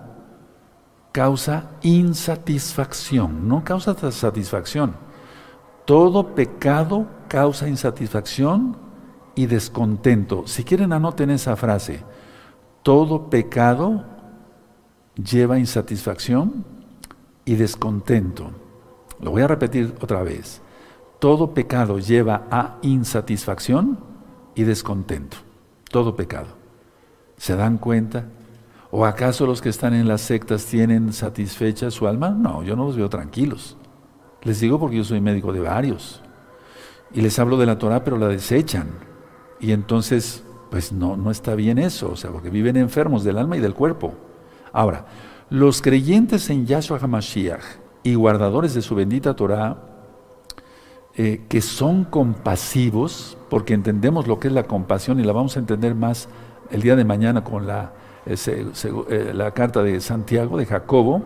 causa 1.14 1.72
insatisfacción, 1.82 3.48
no 3.48 3.64
causa 3.64 3.96
satisfacción. 4.12 4.96
Todo 5.86 6.36
pecado 6.36 7.08
causa 7.30 7.70
insatisfacción 7.70 8.89
y 9.40 9.46
descontento. 9.46 10.44
Si 10.48 10.66
quieren, 10.66 10.92
anoten 10.92 11.30
esa 11.30 11.56
frase. 11.56 12.04
Todo 12.84 13.30
pecado 13.30 14.04
lleva 15.16 15.58
insatisfacción 15.58 16.66
y 17.46 17.56
descontento. 17.56 18.52
Lo 19.22 19.32
voy 19.32 19.42
a 19.42 19.48
repetir 19.48 19.96
otra 20.02 20.24
vez. 20.24 20.62
Todo 21.20 21.54
pecado 21.54 22.00
lleva 22.00 22.48
a 22.52 22.80
insatisfacción 22.82 23.98
y 24.56 24.64
descontento. 24.64 25.38
Todo 25.90 26.18
pecado. 26.18 26.48
¿Se 27.38 27.56
dan 27.56 27.78
cuenta? 27.78 28.26
¿O 28.92 29.06
acaso 29.06 29.46
los 29.46 29.62
que 29.62 29.70
están 29.70 29.94
en 29.94 30.10
las 30.10 30.20
sectas 30.20 30.66
tienen 30.66 31.14
satisfecha 31.14 31.92
su 31.92 32.10
alma? 32.10 32.32
No, 32.32 32.62
yo 32.62 32.76
no 32.76 32.84
los 32.88 32.98
veo 32.98 33.08
tranquilos. 33.08 33.78
Les 34.42 34.60
digo 34.60 34.82
porque 34.82 34.98
yo 34.98 35.06
soy 35.06 35.22
médico 35.22 35.54
de 35.54 35.62
varios. 35.62 36.22
Y 37.14 37.22
les 37.22 37.40
hablo 37.40 37.56
de 37.56 37.68
la 37.68 37.78
Torah, 37.78 38.04
pero 38.04 38.18
la 38.18 38.28
desechan. 38.28 39.08
Y 39.60 39.72
entonces, 39.72 40.44
pues 40.70 40.92
no, 40.92 41.18
no 41.18 41.32
está 41.32 41.56
bien 41.56 41.78
eso, 41.78 42.12
o 42.12 42.16
sea, 42.16 42.32
porque 42.32 42.50
viven 42.50 42.78
enfermos 42.78 43.24
del 43.24 43.38
alma 43.38 43.58
y 43.58 43.60
del 43.60 43.74
cuerpo. 43.74 44.14
Ahora, 44.72 45.06
los 45.50 45.82
creyentes 45.82 46.50
en 46.50 46.66
Yahshua 46.66 47.00
HaMashiach 47.02 47.64
y 48.04 48.16
guardadores 48.16 48.74
de 48.74 48.82
su 48.82 48.96
bendita 48.96 49.36
Torah, 49.36 49.78
eh, 51.16 51.46
que 51.50 51.62
son 51.62 52.06
compasivos, 52.06 53.38
porque 53.50 53.74
entendemos 53.74 54.28
lo 54.28 54.40
que 54.40 54.48
es 54.48 54.54
la 54.54 54.64
compasión 54.64 55.20
y 55.20 55.24
la 55.24 55.34
vamos 55.34 55.58
a 55.58 55.60
entender 55.60 55.96
más 55.96 56.30
el 56.72 56.82
día 56.82 56.96
de 56.96 57.04
mañana 57.04 57.44
con 57.44 57.66
la, 57.66 57.94
eh, 58.26 59.32
la 59.34 59.52
carta 59.52 59.82
de 59.84 60.00
Santiago, 60.02 60.58
de 60.58 60.66
Jacobo, 60.66 61.24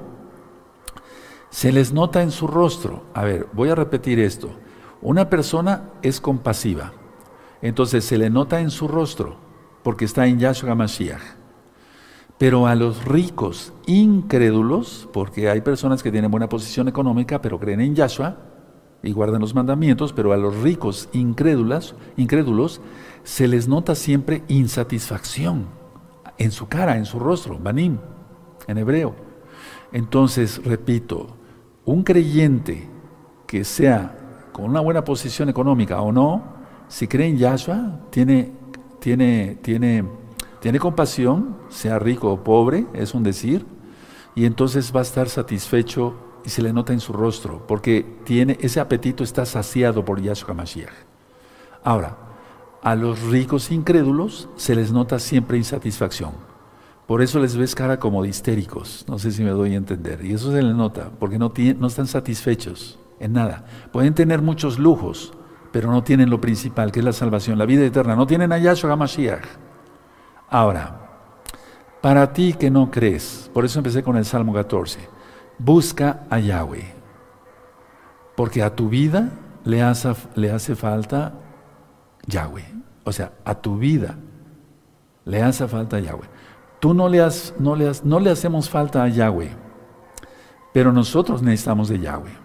se 1.50 1.72
les 1.72 1.94
nota 1.94 2.24
en 2.24 2.32
su 2.32 2.48
rostro. 2.48 3.04
A 3.13 3.24
ver, 3.24 3.48
voy 3.54 3.70
a 3.70 3.75
repetir 3.75 4.20
esto. 4.20 4.50
Una 5.02 5.30
persona 5.30 5.90
es 6.02 6.22
compasiva, 6.22 6.94
entonces 7.63 8.03
se 8.03 8.17
le 8.17 8.29
nota 8.29 8.60
en 8.60 8.70
su 8.70 8.89
rostro, 8.89 9.38
porque 9.84 10.03
está 10.03 10.27
en 10.27 10.38
Yahshua 10.38 10.75
Mashiach. 10.75 11.22
Pero 12.38 12.67
a 12.67 12.75
los 12.75 13.05
ricos 13.05 13.72
incrédulos, 13.88 15.08
porque 15.13 15.50
hay 15.50 15.62
personas 15.62 16.03
que 16.03 16.12
tienen 16.12 16.29
buena 16.29 16.50
posición 16.50 16.89
económica, 16.89 17.41
pero 17.41 17.58
creen 17.58 17.79
en 17.79 17.96
Yahshua, 17.96 18.38
y 19.01 19.13
guardan 19.13 19.39
los 19.39 19.55
mandamientos, 19.55 20.12
pero 20.12 20.34
a 20.34 20.38
los 20.38 20.62
ricos 20.62 21.08
incrédulos, 21.13 21.96
incrédulos 22.17 22.82
se 23.24 23.48
les 23.48 23.70
nota 23.70 23.96
siempre 23.96 24.43
insatisfacción 24.50 25.67
en 26.38 26.51
su 26.51 26.67
cara, 26.67 26.98
en 26.98 27.05
su 27.05 27.17
rostro, 27.17 27.58
banim, 27.58 27.98
en 28.67 28.77
hebreo. 28.77 29.15
Entonces, 29.93 30.62
repito, 30.65 31.38
un 31.86 32.03
creyente 32.03 32.89
que 33.48 33.63
sea 33.63 34.50
con 34.51 34.65
una 34.65 34.82
buena 34.82 35.05
posición 35.05 35.48
económica 35.48 36.01
o 36.01 36.12
no, 36.12 36.53
si 36.94 37.08
cree 37.08 37.28
en 37.28 37.40
Yahshua, 37.40 38.02
tiene, 38.12 38.52
tiene, 39.00 39.58
tiene, 39.64 40.06
tiene 40.62 40.78
compasión, 40.78 41.58
sea 41.70 41.98
rico 41.98 42.32
o 42.32 42.44
pobre, 42.44 42.86
es 42.94 43.16
un 43.16 43.24
decir, 43.24 43.66
y 44.36 44.46
entonces 44.46 44.96
va 44.96 45.00
a 45.00 45.02
estar 45.02 45.28
satisfecho 45.28 46.14
y 46.46 46.50
se 46.50 46.62
le 46.62 46.72
nota 46.72 46.94
en 46.94 47.00
su 47.00 47.12
rostro, 47.12 47.66
porque 47.68 48.06
tiene, 48.26 48.60
ese 48.62 48.80
apetito 48.80 49.24
está 49.24 49.44
saciado 49.48 50.06
por 50.06 50.22
Yahshua 50.22 50.54
Mashiach. 50.54 50.94
Ahora, 51.84 52.16
a 52.84 52.94
los 52.94 53.24
ricos 53.24 53.72
incrédulos 53.72 54.48
se 54.56 54.76
les 54.76 54.92
nota 54.92 55.18
siempre 55.18 55.58
insatisfacción. 55.58 56.34
Por 57.08 57.24
eso 57.24 57.40
les 57.40 57.58
ves 57.58 57.74
cara 57.74 58.00
como 58.00 58.22
de 58.22 58.30
histéricos, 58.30 59.04
no 59.08 59.18
sé 59.18 59.32
si 59.32 59.44
me 59.44 59.50
doy 59.50 59.74
a 59.74 59.78
entender. 59.78 60.24
Y 60.24 60.34
eso 60.34 60.52
se 60.52 60.62
les 60.62 60.76
nota, 60.76 61.10
porque 61.20 61.40
no, 61.40 61.52
no 61.80 61.88
están 61.88 62.06
satisfechos 62.06 63.00
en 63.20 63.34
nada. 63.34 63.66
Pueden 63.92 64.14
tener 64.14 64.44
muchos 64.44 64.78
lujos, 64.78 65.34
pero 65.74 65.92
no 65.92 66.03
tienen 66.03 66.30
lo 66.30 66.39
principal, 66.39 66.92
que 66.92 67.00
es 67.00 67.06
la 67.06 67.13
salvación, 67.13 67.58
la 67.58 67.65
vida 67.65 67.84
eterna. 67.84 68.15
No 68.15 68.27
tienen 68.27 68.53
a 68.53 68.60
Yahshua 68.60 68.96
Mashiach. 68.96 69.44
Ahora, 70.48 71.00
para 72.00 72.32
ti 72.32 72.53
que 72.53 72.70
no 72.70 72.92
crees, 72.92 73.50
por 73.51 73.65
eso 73.65 73.80
empecé 73.80 74.03
con 74.03 74.15
el 74.15 74.24
Salmo 74.24 74.53
14, 74.53 75.00
busca 75.58 76.27
a 76.30 76.39
Yahweh, 76.39 76.94
porque 78.36 78.62
a 78.62 78.75
tu 78.75 78.88
vida 78.88 79.32
le 79.65 79.82
hace, 79.82 80.75
falta 80.75 81.34
Yahweh. 82.27 82.65
O 83.03 83.12
sea, 83.12 83.32
a 83.44 83.56
tu 83.56 83.75
vida 83.80 84.15
le 85.25 85.42
hace 85.42 85.68
falta 85.68 86.00
Yahweh. 86.00 86.30
Tú 86.80 86.94
no 86.94 87.10
le, 87.10 87.20
has, 87.20 87.56
no, 87.58 87.75
le 87.75 87.92
no 88.03 88.20
le 88.20 88.30
hacemos 88.30 88.70
falta 88.70 89.01
a 89.01 89.08
Yahweh, 89.08 89.50
pero 90.72 90.94
nosotros 90.94 91.42
necesitamos 91.42 91.89
de 91.89 92.00
Yahweh. 92.00 92.43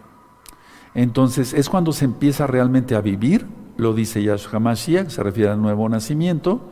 Entonces 0.95 1.55
es 1.55 1.69
cuando 1.69 1.93
se 1.93 2.05
empieza 2.05 2.47
realmente 2.47 2.95
a 2.95 3.01
vivir, 3.01 3.47
lo 3.77 3.95
dice 3.95 4.23
Yahshua 4.23 4.59
Mashiach, 4.59 5.09
se 5.09 5.23
refiere 5.23 5.51
al 5.51 5.63
nuevo 5.63 5.89
nacimiento, 5.89 6.71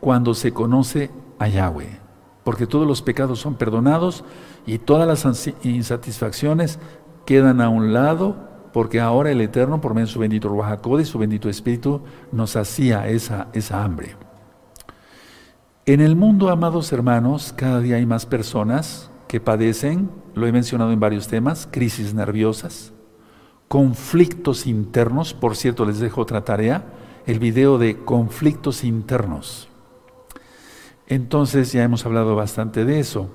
cuando 0.00 0.34
se 0.34 0.52
conoce 0.52 1.10
a 1.38 1.48
Yahweh 1.48 2.10
porque 2.44 2.66
todos 2.66 2.86
los 2.86 3.02
pecados 3.02 3.38
son 3.38 3.54
perdonados 3.54 4.24
y 4.66 4.78
todas 4.78 5.06
las 5.06 5.46
insatisfacciones 5.62 6.78
quedan 7.26 7.60
a 7.60 7.68
un 7.68 7.92
lado, 7.92 8.48
porque 8.72 9.00
ahora 9.00 9.30
el 9.30 9.40
Eterno, 9.40 9.80
por 9.80 9.94
medio 9.94 10.06
de 10.06 10.12
su 10.12 10.18
bendito 10.18 10.48
Ruach 10.48 10.80
su 11.04 11.18
bendito 11.18 11.48
Espíritu, 11.48 12.02
nos 12.32 12.56
hacía 12.56 13.08
esa, 13.08 13.48
esa 13.52 13.84
hambre. 13.84 14.16
En 15.86 16.00
el 16.00 16.16
mundo, 16.16 16.50
amados 16.50 16.92
hermanos, 16.92 17.52
cada 17.56 17.80
día 17.80 17.96
hay 17.96 18.06
más 18.06 18.26
personas 18.26 19.10
que 19.28 19.40
padecen, 19.40 20.10
lo 20.34 20.46
he 20.46 20.52
mencionado 20.52 20.92
en 20.92 21.00
varios 21.00 21.28
temas, 21.28 21.68
crisis 21.70 22.14
nerviosas, 22.14 22.92
conflictos 23.70 24.66
internos, 24.66 25.32
por 25.32 25.54
cierto, 25.54 25.84
les 25.84 26.00
dejo 26.00 26.20
otra 26.22 26.42
tarea, 26.42 26.86
el 27.24 27.38
video 27.38 27.78
de 27.78 27.98
conflictos 27.98 28.82
internos. 28.82 29.68
Entonces 31.06 31.70
ya 31.70 31.84
hemos 31.84 32.04
hablado 32.04 32.34
bastante 32.34 32.84
de 32.84 32.98
eso. 32.98 33.30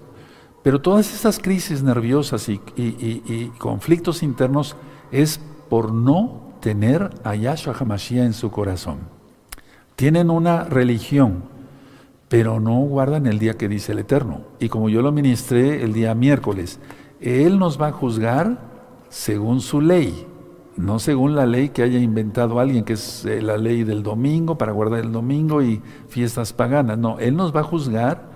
Pero 0.62 0.82
todas 0.82 1.14
estas 1.14 1.40
crisis 1.40 1.84
nerviosas 1.84 2.50
y, 2.50 3.52
conflictos 3.60 4.24
internos 4.24 4.76
es 5.10 5.40
por 5.70 5.94
no 5.94 6.52
tener 6.60 7.12
a 7.24 7.36
Yahshua 7.36 7.74
HaMashiach 7.74 8.26
en 8.26 8.34
su 8.34 8.52
corazón. 8.52 9.00
Tienen 9.96 10.30
una 10.30 10.66
religión, 10.66 11.46
pero 12.28 12.60
no 12.60 12.82
guardan 12.82 13.26
el 13.26 13.40
día 13.40 13.56
que 13.56 13.70
dice 13.70 13.94
el 13.94 14.00
Eterno. 14.00 14.42
Y 14.60 14.68
como 14.68 14.90
yo 14.90 15.02
lo 15.02 15.14
ministré 15.14 15.82
el 15.82 15.94
día 15.94 16.14
miércoles, 16.14 16.82
Él 17.22 17.58
nos 17.58 17.82
va 17.82 17.88
a 17.88 17.94
juzgar 17.94 18.76
según 19.10 19.62
su 19.62 19.80
ley 19.80 20.28
no 20.78 21.00
según 21.00 21.36
la 21.36 21.46
ley 21.46 21.70
que 21.70 21.84
haya 21.84 22.00
inventado 22.00 22.60
alguien, 22.60 22.84
que 22.84 22.94
es 22.94 23.26
eh, 23.26 23.42
la 23.42 23.58
ley 23.58 23.84
del 23.84 24.04
domingo 24.04 24.58
para 24.58 24.72
guardar 24.72 25.00
el 25.00 25.12
domingo 25.12 25.62
y 25.62 25.82
fiestas 26.10 26.54
paganas. 26.54 26.98
No, 26.98 27.20
Él 27.20 27.36
nos 27.36 27.56
va 27.56 27.62
a 27.62 27.64
juzgar 27.64 28.30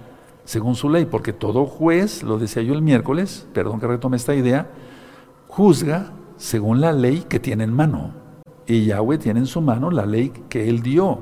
según 0.45 0.75
su 0.75 0.89
ley, 0.89 1.05
porque 1.05 1.33
todo 1.33 1.65
juez, 1.65 2.23
lo 2.23 2.39
decía 2.39 2.63
yo 2.63 2.73
el 2.73 2.81
miércoles, 2.81 3.47
perdón 3.53 3.79
que 3.79 3.87
retome 3.87 4.17
esta 4.17 4.33
idea, 4.33 4.71
juzga 5.47 6.13
según 6.37 6.81
la 6.81 6.91
ley 6.91 7.25
que 7.27 7.39
tiene 7.39 7.65
en 7.65 7.73
mano. 7.73 8.13
Y 8.65 8.85
Yahweh 8.85 9.17
tiene 9.17 9.41
en 9.41 9.45
su 9.45 9.61
mano 9.61 9.91
la 9.91 10.05
ley 10.05 10.31
que 10.47 10.69
Él 10.69 10.81
dio, 10.81 11.21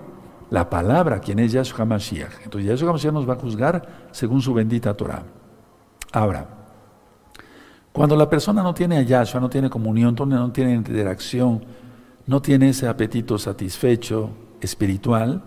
la 0.49 0.69
palabra, 0.69 1.19
quien 1.19 1.39
es 1.39 1.51
Yahshua 1.51 1.85
Mashiach. 1.85 2.43
Entonces 2.43 2.69
Yahshua 2.69 2.93
Mashiach 2.93 3.13
nos 3.13 3.27
va 3.27 3.33
a 3.33 3.37
juzgar 3.37 4.07
según 4.11 4.41
su 4.41 4.53
bendita 4.53 4.93
Torah. 4.93 5.23
Ahora, 6.13 6.56
cuando 7.97 8.15
la 8.15 8.29
persona 8.29 8.61
no 8.61 8.75
tiene 8.75 8.99
a 8.99 9.01
Yahshua, 9.01 9.41
no 9.41 9.49
tiene 9.49 9.71
comunión, 9.71 10.13
no 10.15 10.51
tiene 10.51 10.75
interacción, 10.75 11.65
no 12.27 12.43
tiene 12.43 12.69
ese 12.69 12.87
apetito 12.87 13.39
satisfecho 13.39 14.29
espiritual, 14.61 15.41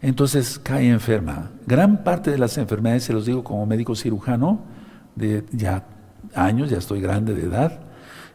entonces 0.00 0.60
cae 0.60 0.88
enferma. 0.88 1.50
Gran 1.66 2.04
parte 2.04 2.30
de 2.30 2.38
las 2.38 2.56
enfermedades, 2.56 3.02
se 3.02 3.12
los 3.12 3.26
digo 3.26 3.42
como 3.42 3.66
médico 3.66 3.96
cirujano, 3.96 4.60
de 5.16 5.44
ya 5.50 5.88
años, 6.36 6.70
ya 6.70 6.78
estoy 6.78 7.00
grande 7.00 7.34
de 7.34 7.48
edad, 7.48 7.80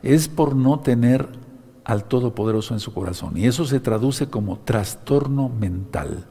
es 0.03 0.27
por 0.27 0.53
no 0.53 0.81
tener 0.81 1.29
al 1.85 2.03
Todopoderoso 2.03 2.73
en 2.73 2.81
su 2.81 2.93
corazón. 2.93 3.37
Y 3.37 3.45
eso 3.45 3.63
se 3.63 3.79
traduce 3.79 4.27
como 4.27 4.59
trastorno 4.59 5.47
mental. 5.47 6.25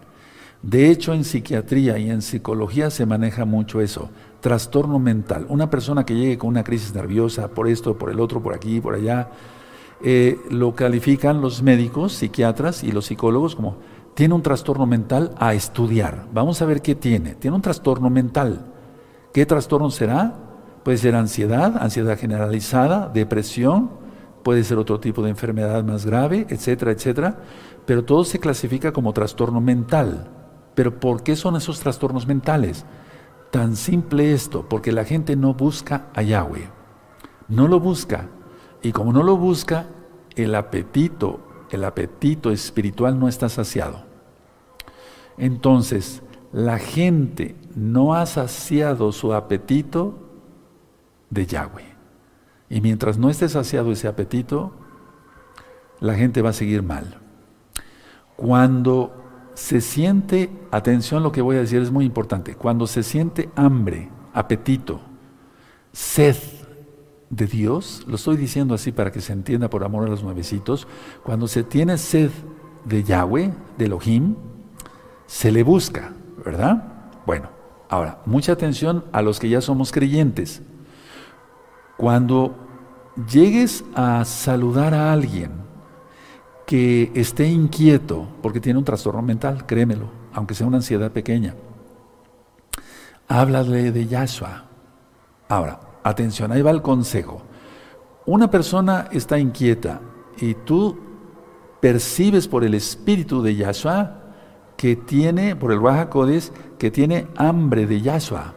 De 0.67 0.91
hecho, 0.91 1.15
en 1.15 1.23
psiquiatría 1.23 1.97
y 1.97 2.11
en 2.11 2.23
psicología 2.23 2.91
se 2.91 3.07
maneja 3.07 3.45
mucho 3.45 3.81
eso 3.81 4.11
trastorno 4.41 4.99
mental. 4.99 5.47
Una 5.49 5.71
persona 5.71 6.05
que 6.05 6.15
llegue 6.15 6.39
con 6.39 6.51
una 6.51 6.65
crisis 6.65 6.95
nerviosa 6.95 7.49
por 7.49 7.69
esto, 7.69 7.97
por 7.97 8.11
el 8.11 8.21
otro, 8.21 8.43
por 8.43 8.55
aquí, 8.55 8.81
por 8.81 8.95
allá, 8.95 9.31
eh, 10.03 10.39
lo 10.51 10.75
califican 10.75 11.41
los 11.41 11.63
médicos, 11.63 12.13
psiquiatras 12.13 12.85
y 12.85 12.93
los 12.93 13.07
psicólogos 13.07 13.57
como 13.57 13.79
tiene 14.15 14.35
un 14.35 14.43
trastorno 14.43 14.87
mental 14.87 15.33
a 15.39 15.55
estudiar. 15.55 16.27
Vamos 16.33 16.63
a 16.63 16.67
ver 16.67 16.83
qué 16.83 16.95
tiene. 16.95 17.35
Tiene 17.35 17.57
un 17.57 17.63
trastorno 17.63 18.11
mental. 18.11 18.73
¿Qué 19.33 19.47
trastorno 19.47 19.91
será? 19.91 20.35
Puede 20.83 20.99
ser 20.99 21.15
ansiedad, 21.15 21.77
ansiedad 21.81 22.19
generalizada, 22.19 23.09
depresión, 23.09 23.91
puede 24.43 24.65
ser 24.65 24.79
otro 24.79 25.01
tipo 25.01 25.23
de 25.23 25.31
enfermedad 25.31 25.83
más 25.85 26.07
grave, 26.07 26.47
etcétera, 26.49 26.93
etcétera. 26.93 27.39
Pero 27.85 28.05
todo 28.05 28.25
se 28.25 28.39
clasifica 28.39 28.93
como 28.93 29.13
trastorno 29.13 29.61
mental. 29.61 30.36
¿Pero 30.77 31.01
por 31.01 31.23
qué 31.23 31.35
son 31.35 31.57
esos 31.57 31.81
trastornos 31.81 32.29
mentales? 32.29 32.85
Tan 33.51 33.75
simple 33.77 34.35
esto, 34.35 34.69
porque 34.69 34.93
la 34.93 35.05
gente 35.05 35.35
no 35.35 35.55
busca 35.55 36.09
a 36.15 36.23
Yahweh. 36.23 36.69
No 37.49 37.67
lo 37.67 37.81
busca. 37.81 38.29
Y 38.83 38.93
como 38.93 39.13
no 39.13 39.23
lo 39.23 39.39
busca, 39.39 39.87
el 40.37 40.55
apetito, 40.55 41.41
el 41.71 41.83
apetito 41.83 42.53
espiritual 42.53 43.19
no 43.19 43.27
está 43.27 43.49
saciado. 43.49 44.05
Entonces, 45.39 46.23
la 46.53 46.79
gente 46.79 47.57
no 47.75 48.15
ha 48.15 48.27
saciado 48.27 49.13
su 49.13 49.33
apetito 49.33 50.19
de 51.31 51.47
Yahweh. 51.47 51.97
Y 52.69 52.83
mientras 52.83 53.17
no 53.17 53.31
esté 53.31 53.49
saciado 53.49 53.93
ese 53.93 54.09
apetito, 54.09 54.73
la 56.01 56.17
gente 56.17 56.43
va 56.43 56.51
a 56.51 56.53
seguir 56.53 56.83
mal. 56.83 57.19
Cuando 58.37 59.16
se 59.57 59.81
siente, 59.81 60.51
atención 60.71 61.23
lo 61.23 61.33
que 61.33 61.41
voy 61.41 61.57
a 61.57 61.61
decir 61.61 61.81
es 61.81 61.91
muy 61.91 62.05
importante, 62.05 62.55
cuando 62.55 62.87
se 62.87 63.03
siente 63.03 63.49
hambre, 63.57 64.11
apetito, 64.35 65.01
sed 65.93 66.37
de 67.31 67.47
Dios, 67.47 68.05
lo 68.07 68.17
estoy 68.17 68.37
diciendo 68.37 68.75
así 68.75 68.93
para 68.93 69.11
que 69.11 69.23
se 69.23 69.33
entienda 69.33 69.71
por 69.71 69.83
amor 69.83 70.05
a 70.05 70.11
los 70.11 70.23
nuevecitos, 70.23 70.87
cuando 71.25 71.49
se 71.49 71.65
tiene 71.65 71.97
sed 71.97 72.31
de 72.85 73.03
Yahweh, 73.03 73.51
de 73.79 73.85
Elohim, 73.87 74.37
se 75.27 75.51
le 75.51 75.63
busca, 75.63 76.13
¿verdad? 76.45 76.93
Bueno, 77.25 77.49
ahora, 77.89 78.21
mucha 78.27 78.53
atención 78.53 79.07
a 79.11 79.23
los 79.23 79.41
que 79.41 79.49
ya 79.49 79.63
somos 79.63 79.91
creyentes. 79.91 80.61
Cuando 81.97 82.55
llegues 83.33 83.85
a 83.95 84.23
saludar 84.27 84.93
a 84.93 85.15
alguien, 85.15 85.66
que 86.67 87.13
esté 87.15 87.47
inquieto 87.47 88.27
porque 88.43 88.61
tiene 88.61 88.79
un 88.79 88.85
trastorno 88.85 89.23
mental, 89.23 89.67
créemelo, 89.67 90.11
aunque 90.33 90.55
sea 90.55 90.67
una 90.67 90.79
ansiedad 90.79 91.13
pequeña. 91.13 91.55
Háblale 93.29 93.93
de 93.93 94.07
Yahshua. 94.07 94.65
Ahora, 95.49 95.81
atención, 96.03 96.51
ahí 96.53 96.63
va 96.63 96.73
el 96.73 96.83
consejo. 96.83 97.43
Una 98.27 98.51
persona 98.51 99.09
está 99.13 99.39
inquieta 99.39 100.01
y 100.39 100.55
tú 100.55 100.99
percibes 101.81 102.49
por 102.49 102.65
el 102.65 102.75
espíritu 102.75 103.43
de 103.43 103.55
Yahshua 103.55 104.23
que 104.77 104.97
tiene, 104.97 105.55
por 105.55 105.73
el 105.73 105.81
Raja 105.81 106.11
que 106.79 106.91
tiene 106.91 107.29
hambre 107.37 107.87
de 107.87 108.01
Yahshua. 108.01 108.55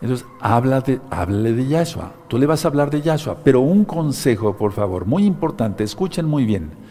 Entonces, 0.00 0.26
háblale 0.40 1.52
de 1.52 1.66
Yahshua. 1.66 2.12
Tú 2.28 2.38
le 2.38 2.46
vas 2.46 2.64
a 2.64 2.68
hablar 2.68 2.90
de 2.90 3.02
Yahshua. 3.02 3.38
Pero 3.42 3.60
un 3.60 3.84
consejo, 3.84 4.56
por 4.56 4.72
favor, 4.72 5.06
muy 5.06 5.24
importante, 5.24 5.84
escuchen 5.84 6.26
muy 6.26 6.44
bien. 6.44 6.85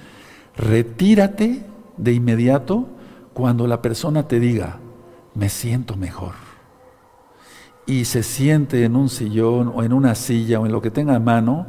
Retírate 0.58 1.66
de 1.98 2.14
inmediato 2.14 2.88
cuando 3.34 3.68
la 3.68 3.82
persona 3.82 4.28
te 4.28 4.40
diga, 4.40 4.80
me 5.34 5.50
siento 5.50 5.98
mejor. 5.98 6.34
Y 7.86 8.06
se 8.06 8.24
siente 8.24 8.84
en 8.84 8.96
un 8.96 9.10
sillón 9.10 9.72
o 9.74 9.84
en 9.84 9.94
una 9.94 10.16
silla 10.16 10.60
o 10.60 10.66
en 10.66 10.72
lo 10.72 10.82
que 10.82 10.92
tenga 10.92 11.16
a 11.16 11.20
mano 11.20 11.68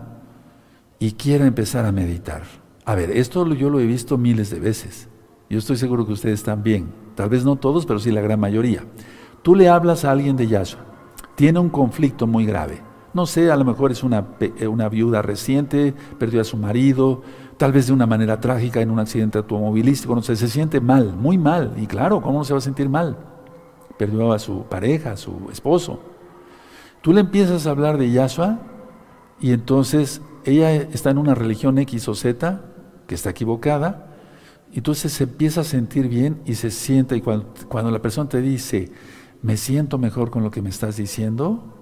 y 0.98 1.12
quiere 1.12 1.46
empezar 1.46 1.84
a 1.84 1.92
meditar. 1.92 2.42
A 2.84 2.94
ver, 2.94 3.10
esto 3.10 3.46
yo 3.54 3.68
lo 3.68 3.80
he 3.80 3.86
visto 3.86 4.16
miles 4.16 4.50
de 4.50 4.60
veces. 4.60 5.08
Yo 5.50 5.58
estoy 5.58 5.76
seguro 5.76 6.06
que 6.06 6.12
ustedes 6.12 6.42
también. 6.42 6.92
Tal 7.14 7.28
vez 7.28 7.44
no 7.44 7.56
todos, 7.56 7.84
pero 7.84 7.98
sí 7.98 8.10
la 8.10 8.20
gran 8.20 8.40
mayoría. 8.40 8.84
Tú 9.42 9.54
le 9.54 9.68
hablas 9.68 10.04
a 10.04 10.12
alguien 10.12 10.36
de 10.36 10.46
Yahshua 10.46 10.86
tiene 11.36 11.60
un 11.60 11.68
conflicto 11.68 12.26
muy 12.26 12.44
grave. 12.44 12.80
No 13.14 13.24
sé, 13.24 13.50
a 13.50 13.56
lo 13.56 13.64
mejor 13.64 13.92
es 13.92 14.02
una, 14.02 14.26
eh, 14.40 14.66
una 14.66 14.88
viuda 14.88 15.22
reciente, 15.22 15.94
perdió 16.18 16.40
a 16.40 16.44
su 16.44 16.56
marido, 16.56 17.22
tal 17.56 17.72
vez 17.72 17.86
de 17.86 17.92
una 17.92 18.06
manera 18.06 18.40
trágica 18.40 18.80
en 18.80 18.90
un 18.90 18.98
accidente 18.98 19.38
automovilístico, 19.38 20.14
no 20.14 20.22
sé, 20.22 20.36
se 20.36 20.48
siente 20.48 20.80
mal, 20.80 21.14
muy 21.14 21.38
mal. 21.38 21.74
Y 21.76 21.86
claro, 21.86 22.20
¿cómo 22.20 22.38
no 22.38 22.44
se 22.44 22.52
va 22.52 22.58
a 22.58 22.62
sentir 22.62 22.88
mal? 22.88 23.16
Perdió 23.98 24.32
a 24.32 24.38
su 24.38 24.64
pareja, 24.64 25.12
a 25.12 25.16
su 25.16 25.48
esposo. 25.50 26.00
Tú 27.02 27.12
le 27.12 27.20
empiezas 27.20 27.66
a 27.66 27.70
hablar 27.70 27.98
de 27.98 28.10
Yahshua 28.10 28.58
y 29.40 29.52
entonces 29.52 30.20
ella 30.44 30.74
está 30.74 31.10
en 31.10 31.18
una 31.18 31.34
religión 31.34 31.78
X 31.78 32.08
o 32.08 32.14
Z 32.14 32.60
que 33.06 33.14
está 33.14 33.30
equivocada, 33.30 34.06
y 34.72 34.78
entonces 34.78 35.12
se 35.12 35.24
empieza 35.24 35.60
a 35.60 35.64
sentir 35.64 36.08
bien 36.08 36.40
y 36.44 36.54
se 36.54 36.70
sienta, 36.70 37.14
y 37.14 37.20
cuando, 37.20 37.52
cuando 37.68 37.90
la 37.90 38.02
persona 38.02 38.28
te 38.28 38.40
dice, 38.40 38.90
me 39.42 39.56
siento 39.56 39.96
mejor 39.96 40.30
con 40.30 40.42
lo 40.42 40.50
que 40.50 40.60
me 40.62 40.70
estás 40.70 40.96
diciendo 40.96 41.72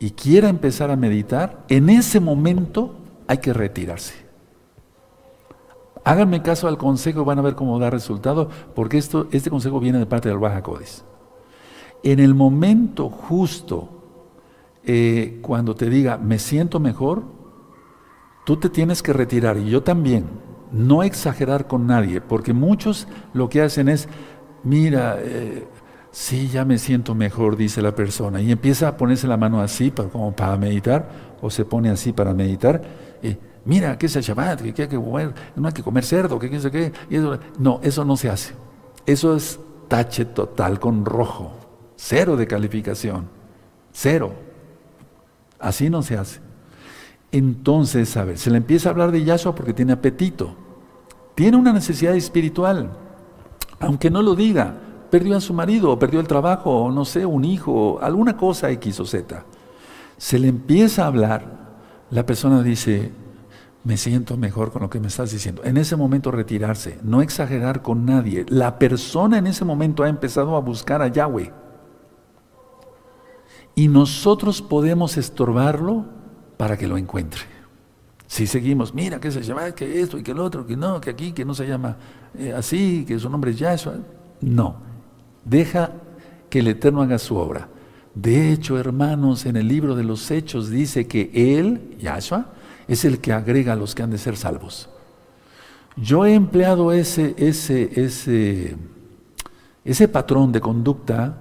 y 0.00 0.10
quiera 0.10 0.48
empezar 0.48 0.90
a 0.90 0.96
meditar, 0.96 1.64
en 1.68 1.88
ese 1.88 2.18
momento 2.18 2.96
hay 3.28 3.38
que 3.38 3.52
retirarse. 3.52 4.25
Háganme 6.06 6.40
caso 6.40 6.68
al 6.68 6.78
consejo, 6.78 7.24
van 7.24 7.40
a 7.40 7.42
ver 7.42 7.56
cómo 7.56 7.80
da 7.80 7.90
resultado, 7.90 8.48
porque 8.76 8.96
esto, 8.96 9.26
este 9.32 9.50
consejo 9.50 9.80
viene 9.80 9.98
de 9.98 10.06
parte 10.06 10.28
del 10.28 10.38
Baja 10.38 10.62
Codis. 10.62 11.04
En 12.04 12.20
el 12.20 12.32
momento 12.32 13.10
justo, 13.10 13.88
eh, 14.84 15.40
cuando 15.42 15.74
te 15.74 15.90
diga, 15.90 16.16
me 16.16 16.38
siento 16.38 16.78
mejor, 16.78 17.24
tú 18.44 18.56
te 18.56 18.68
tienes 18.70 19.02
que 19.02 19.12
retirar, 19.12 19.56
y 19.56 19.68
yo 19.68 19.82
también, 19.82 20.26
no 20.70 21.02
exagerar 21.02 21.66
con 21.66 21.88
nadie, 21.88 22.20
porque 22.20 22.52
muchos 22.52 23.08
lo 23.34 23.48
que 23.48 23.62
hacen 23.62 23.88
es, 23.88 24.08
mira, 24.62 25.16
eh, 25.18 25.66
sí, 26.12 26.46
ya 26.46 26.64
me 26.64 26.78
siento 26.78 27.16
mejor, 27.16 27.56
dice 27.56 27.82
la 27.82 27.96
persona, 27.96 28.40
y 28.40 28.52
empieza 28.52 28.86
a 28.86 28.96
ponerse 28.96 29.26
la 29.26 29.38
mano 29.38 29.60
así 29.60 29.90
para, 29.90 30.08
como 30.08 30.36
para 30.36 30.56
meditar, 30.56 31.36
o 31.42 31.50
se 31.50 31.64
pone 31.64 31.90
así 31.90 32.12
para 32.12 32.32
meditar, 32.32 32.80
y, 33.24 33.36
mira, 33.66 33.98
¿qué 33.98 34.06
es 34.06 34.16
el 34.16 34.22
Shabbat? 34.22 34.62
¿Qué, 34.62 34.82
hay 34.82 34.88
que 34.88 34.96
comer? 34.96 35.34
No 35.54 35.68
hay 35.68 35.74
que 35.74 35.82
comer 35.82 36.04
cerdo, 36.04 36.38
¿qué, 36.38 36.48
qué, 36.48 36.70
qué? 36.70 36.92
no, 37.58 37.80
eso 37.82 38.04
no 38.04 38.16
se 38.16 38.30
hace. 38.30 38.54
Eso 39.04 39.36
es 39.36 39.60
tache 39.88 40.24
total 40.24 40.80
con 40.80 41.04
rojo, 41.04 41.52
cero 41.96 42.36
de 42.36 42.46
calificación, 42.46 43.28
cero. 43.92 44.32
Así 45.58 45.90
no 45.90 46.02
se 46.02 46.16
hace. 46.16 46.40
Entonces, 47.32 48.16
a 48.16 48.24
ver, 48.24 48.38
se 48.38 48.50
le 48.50 48.58
empieza 48.58 48.88
a 48.88 48.92
hablar 48.92 49.10
de 49.10 49.24
Yahshua 49.24 49.54
porque 49.54 49.74
tiene 49.74 49.92
apetito, 49.92 50.54
tiene 51.34 51.56
una 51.56 51.72
necesidad 51.72 52.14
espiritual, 52.14 52.90
aunque 53.80 54.10
no 54.10 54.22
lo 54.22 54.34
diga, 54.34 54.74
perdió 55.10 55.36
a 55.36 55.40
su 55.40 55.52
marido, 55.52 55.90
o 55.90 55.98
perdió 55.98 56.20
el 56.20 56.26
trabajo, 56.26 56.84
o 56.84 56.90
no 56.90 57.04
sé, 57.04 57.26
un 57.26 57.44
hijo, 57.44 57.98
alguna 58.00 58.36
cosa 58.36 58.70
X 58.70 59.00
o 59.00 59.04
Z. 59.04 59.44
Se 60.16 60.38
le 60.38 60.48
empieza 60.48 61.04
a 61.04 61.08
hablar, 61.08 61.44
la 62.10 62.24
persona 62.24 62.62
dice, 62.62 63.12
me 63.86 63.96
siento 63.96 64.36
mejor 64.36 64.72
con 64.72 64.82
lo 64.82 64.90
que 64.90 64.98
me 64.98 65.06
estás 65.06 65.30
diciendo. 65.30 65.62
En 65.64 65.76
ese 65.76 65.94
momento 65.94 66.32
retirarse, 66.32 66.98
no 67.04 67.22
exagerar 67.22 67.82
con 67.82 68.04
nadie. 68.04 68.44
La 68.48 68.80
persona 68.80 69.38
en 69.38 69.46
ese 69.46 69.64
momento 69.64 70.02
ha 70.02 70.08
empezado 70.08 70.56
a 70.56 70.60
buscar 70.60 71.02
a 71.02 71.06
Yahweh. 71.06 71.52
Y 73.76 73.86
nosotros 73.86 74.60
podemos 74.60 75.16
estorbarlo 75.16 76.04
para 76.56 76.76
que 76.76 76.88
lo 76.88 76.98
encuentre. 76.98 77.42
Si 78.26 78.48
seguimos, 78.48 78.92
mira 78.92 79.20
que 79.20 79.30
se 79.30 79.42
llama, 79.42 79.70
que 79.70 80.00
esto 80.00 80.18
y 80.18 80.24
que 80.24 80.32
el 80.32 80.40
otro, 80.40 80.66
que 80.66 80.76
no, 80.76 81.00
que 81.00 81.10
aquí, 81.10 81.30
que 81.30 81.44
no 81.44 81.54
se 81.54 81.68
llama 81.68 81.96
eh, 82.36 82.52
así, 82.52 83.04
que 83.06 83.16
su 83.20 83.30
nombre 83.30 83.52
es 83.52 83.58
Yahshua. 83.60 83.98
No, 84.40 84.78
Deja 85.44 85.92
que 86.50 86.58
el 86.58 86.66
Eterno 86.66 87.02
haga 87.02 87.18
su 87.18 87.36
obra. 87.36 87.68
De 88.16 88.52
hecho, 88.52 88.80
hermanos, 88.80 89.46
en 89.46 89.54
el 89.54 89.68
libro 89.68 89.94
de 89.94 90.02
los 90.02 90.28
Hechos 90.32 90.70
dice 90.70 91.06
que 91.06 91.30
Él, 91.32 91.96
Yahshua, 92.00 92.55
es 92.88 93.04
el 93.04 93.20
que 93.20 93.32
agrega 93.32 93.72
a 93.72 93.76
los 93.76 93.94
que 93.94 94.02
han 94.02 94.10
de 94.10 94.18
ser 94.18 94.36
salvos. 94.36 94.88
Yo 95.96 96.26
he 96.26 96.34
empleado 96.34 96.92
ese, 96.92 97.34
ese, 97.38 97.90
ese, 98.00 98.76
ese 99.84 100.08
patrón 100.08 100.52
de 100.52 100.60
conducta 100.60 101.38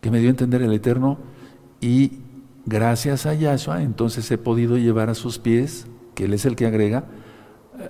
que 0.00 0.10
me 0.10 0.20
dio 0.20 0.28
a 0.28 0.30
entender 0.30 0.62
el 0.62 0.72
Eterno 0.72 1.18
y 1.80 2.20
gracias 2.66 3.26
a 3.26 3.34
Yahshua 3.34 3.82
entonces 3.82 4.30
he 4.30 4.38
podido 4.38 4.78
llevar 4.78 5.10
a 5.10 5.14
sus 5.14 5.38
pies, 5.38 5.86
que 6.14 6.24
Él 6.24 6.34
es 6.34 6.44
el 6.44 6.54
que 6.54 6.66
agrega, 6.66 7.04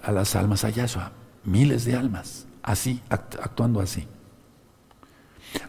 a 0.02 0.12
las 0.12 0.36
almas 0.36 0.64
a 0.64 0.70
Yahshua, 0.70 1.12
miles 1.44 1.84
de 1.84 1.96
almas, 1.96 2.46
así, 2.62 3.02
actuando 3.08 3.80
así. 3.80 4.06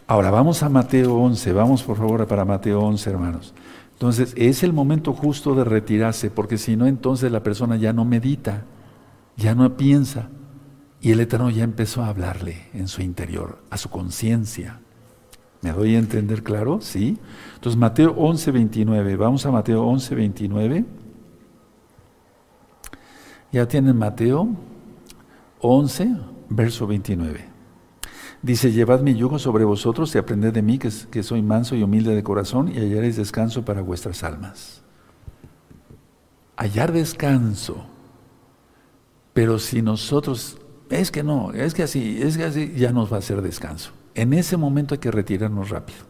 Ahora 0.06 0.30
vamos 0.30 0.62
a 0.62 0.68
Mateo 0.68 1.14
11, 1.14 1.52
vamos 1.52 1.82
por 1.82 1.96
favor 1.96 2.26
para 2.26 2.44
Mateo 2.44 2.80
11, 2.80 3.10
hermanos. 3.10 3.54
Entonces 4.00 4.32
es 4.38 4.62
el 4.62 4.72
momento 4.72 5.12
justo 5.12 5.54
de 5.54 5.62
retirarse, 5.62 6.30
porque 6.30 6.56
si 6.56 6.74
no, 6.74 6.86
entonces 6.86 7.30
la 7.30 7.42
persona 7.42 7.76
ya 7.76 7.92
no 7.92 8.06
medita, 8.06 8.64
ya 9.36 9.54
no 9.54 9.76
piensa, 9.76 10.30
y 11.02 11.10
el 11.10 11.20
Eterno 11.20 11.50
ya 11.50 11.64
empezó 11.64 12.02
a 12.02 12.08
hablarle 12.08 12.62
en 12.72 12.88
su 12.88 13.02
interior, 13.02 13.58
a 13.68 13.76
su 13.76 13.90
conciencia. 13.90 14.80
¿Me 15.60 15.72
doy 15.72 15.96
a 15.96 15.98
entender 15.98 16.42
claro? 16.42 16.80
Sí. 16.80 17.18
Entonces 17.56 17.78
Mateo 17.78 18.12
11, 18.12 18.50
29, 18.52 19.16
vamos 19.16 19.44
a 19.44 19.50
Mateo 19.50 19.84
11, 19.84 20.14
29. 20.14 20.84
Ya 23.52 23.68
tienen 23.68 23.98
Mateo 23.98 24.48
11, 25.60 26.16
verso 26.48 26.86
29. 26.86 27.49
Dice, 28.42 28.72
llevad 28.72 29.02
mi 29.02 29.14
yugo 29.14 29.38
sobre 29.38 29.64
vosotros 29.64 30.14
y 30.14 30.18
aprended 30.18 30.54
de 30.54 30.62
mí, 30.62 30.78
que, 30.78 31.22
soy 31.22 31.42
manso 31.42 31.76
y 31.76 31.82
humilde 31.82 32.14
de 32.14 32.22
corazón, 32.22 32.68
y 32.68 32.78
hallaréis 32.78 33.16
descanso 33.16 33.64
para 33.64 33.82
vuestras 33.82 34.24
almas. 34.24 34.82
Hallar 36.56 36.92
descanso. 36.92 37.84
Pero 39.34 39.58
si 39.58 39.82
nosotros, 39.82 40.58
es 40.88 41.10
que 41.10 41.22
no, 41.22 41.52
es 41.52 41.74
que 41.74 41.82
así, 41.82 42.20
es 42.22 42.38
que 42.38 42.44
así, 42.44 42.72
ya 42.76 42.92
nos 42.92 43.12
va 43.12 43.16
a 43.16 43.18
hacer 43.18 43.42
descanso. 43.42 43.92
En 44.14 44.32
ese 44.32 44.56
momento 44.56 44.94
hay 44.94 45.00
que 45.00 45.10
retirarnos 45.10 45.68
rápido. 45.68 46.00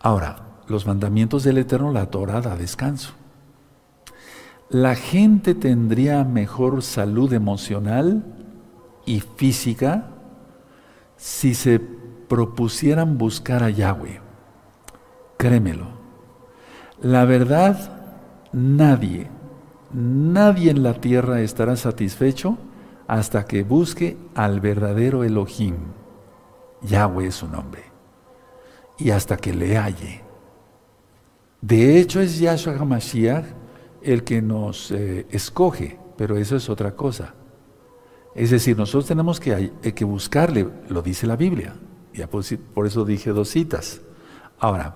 Ahora, 0.00 0.60
los 0.66 0.86
mandamientos 0.86 1.44
del 1.44 1.58
Eterno, 1.58 1.92
la 1.92 2.10
Torah 2.10 2.40
da 2.40 2.56
descanso. 2.56 3.12
La 4.68 4.96
gente 4.96 5.54
tendría 5.54 6.24
mejor 6.24 6.82
salud 6.82 7.32
emocional 7.32 8.24
y 9.06 9.20
física 9.20 10.11
si 11.22 11.54
se 11.54 11.78
propusieran 11.78 13.16
buscar 13.16 13.62
a 13.62 13.70
Yahweh, 13.70 14.20
créemelo, 15.36 15.86
la 17.00 17.24
verdad, 17.24 18.48
nadie, 18.52 19.28
nadie 19.92 20.72
en 20.72 20.82
la 20.82 20.94
tierra 20.94 21.40
estará 21.40 21.76
satisfecho 21.76 22.58
hasta 23.06 23.44
que 23.44 23.62
busque 23.62 24.16
al 24.34 24.58
verdadero 24.58 25.22
Elohim. 25.22 25.76
Yahweh 26.82 27.28
es 27.28 27.36
su 27.36 27.46
nombre. 27.46 27.84
Y 28.98 29.10
hasta 29.10 29.36
que 29.36 29.54
le 29.54 29.78
halle. 29.78 30.22
De 31.60 32.00
hecho, 32.00 32.20
es 32.20 32.40
Yahshua 32.40 32.74
HaMashiach 32.74 33.44
el 34.02 34.24
que 34.24 34.42
nos 34.42 34.90
eh, 34.90 35.28
escoge, 35.30 36.00
pero 36.16 36.36
eso 36.36 36.56
es 36.56 36.68
otra 36.68 36.96
cosa. 36.96 37.34
Es 38.34 38.50
decir, 38.50 38.76
nosotros 38.78 39.06
tenemos 39.06 39.40
que, 39.40 39.72
que 39.94 40.04
buscarle, 40.04 40.68
lo 40.88 41.02
dice 41.02 41.26
la 41.26 41.36
Biblia. 41.36 41.74
Ya 42.14 42.28
por, 42.28 42.86
eso 42.86 43.04
dije 43.04 43.30
dos 43.30 43.48
citas. 43.48 44.00
Ahora, 44.58 44.94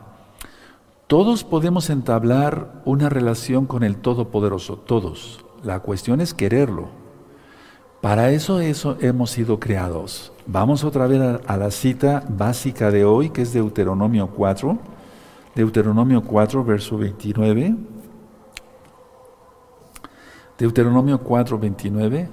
todos 1.06 1.44
podemos 1.44 1.90
entablar 1.90 2.82
una 2.84 3.08
relación 3.08 3.66
con 3.66 3.82
el 3.82 3.96
Todopoderoso, 3.96 4.76
todos. 4.78 5.44
La 5.62 5.80
cuestión 5.80 6.20
es 6.20 6.34
quererlo. 6.34 6.88
Para 8.00 8.30
eso, 8.30 8.60
eso 8.60 8.96
hemos 9.00 9.30
sido 9.30 9.58
creados. 9.58 10.32
Vamos 10.46 10.84
otra 10.84 11.06
vez 11.06 11.20
a, 11.20 11.40
a 11.46 11.56
la 11.56 11.70
cita 11.70 12.24
básica 12.28 12.90
de 12.90 13.04
hoy, 13.04 13.30
que 13.30 13.42
es 13.42 13.52
Deuteronomio 13.52 14.28
4. 14.28 14.78
Deuteronomio 15.54 16.22
4, 16.22 16.64
verso 16.64 16.98
29. 16.98 17.74
Deuteronomio 20.58 21.18
4, 21.18 21.58
29. 21.58 22.28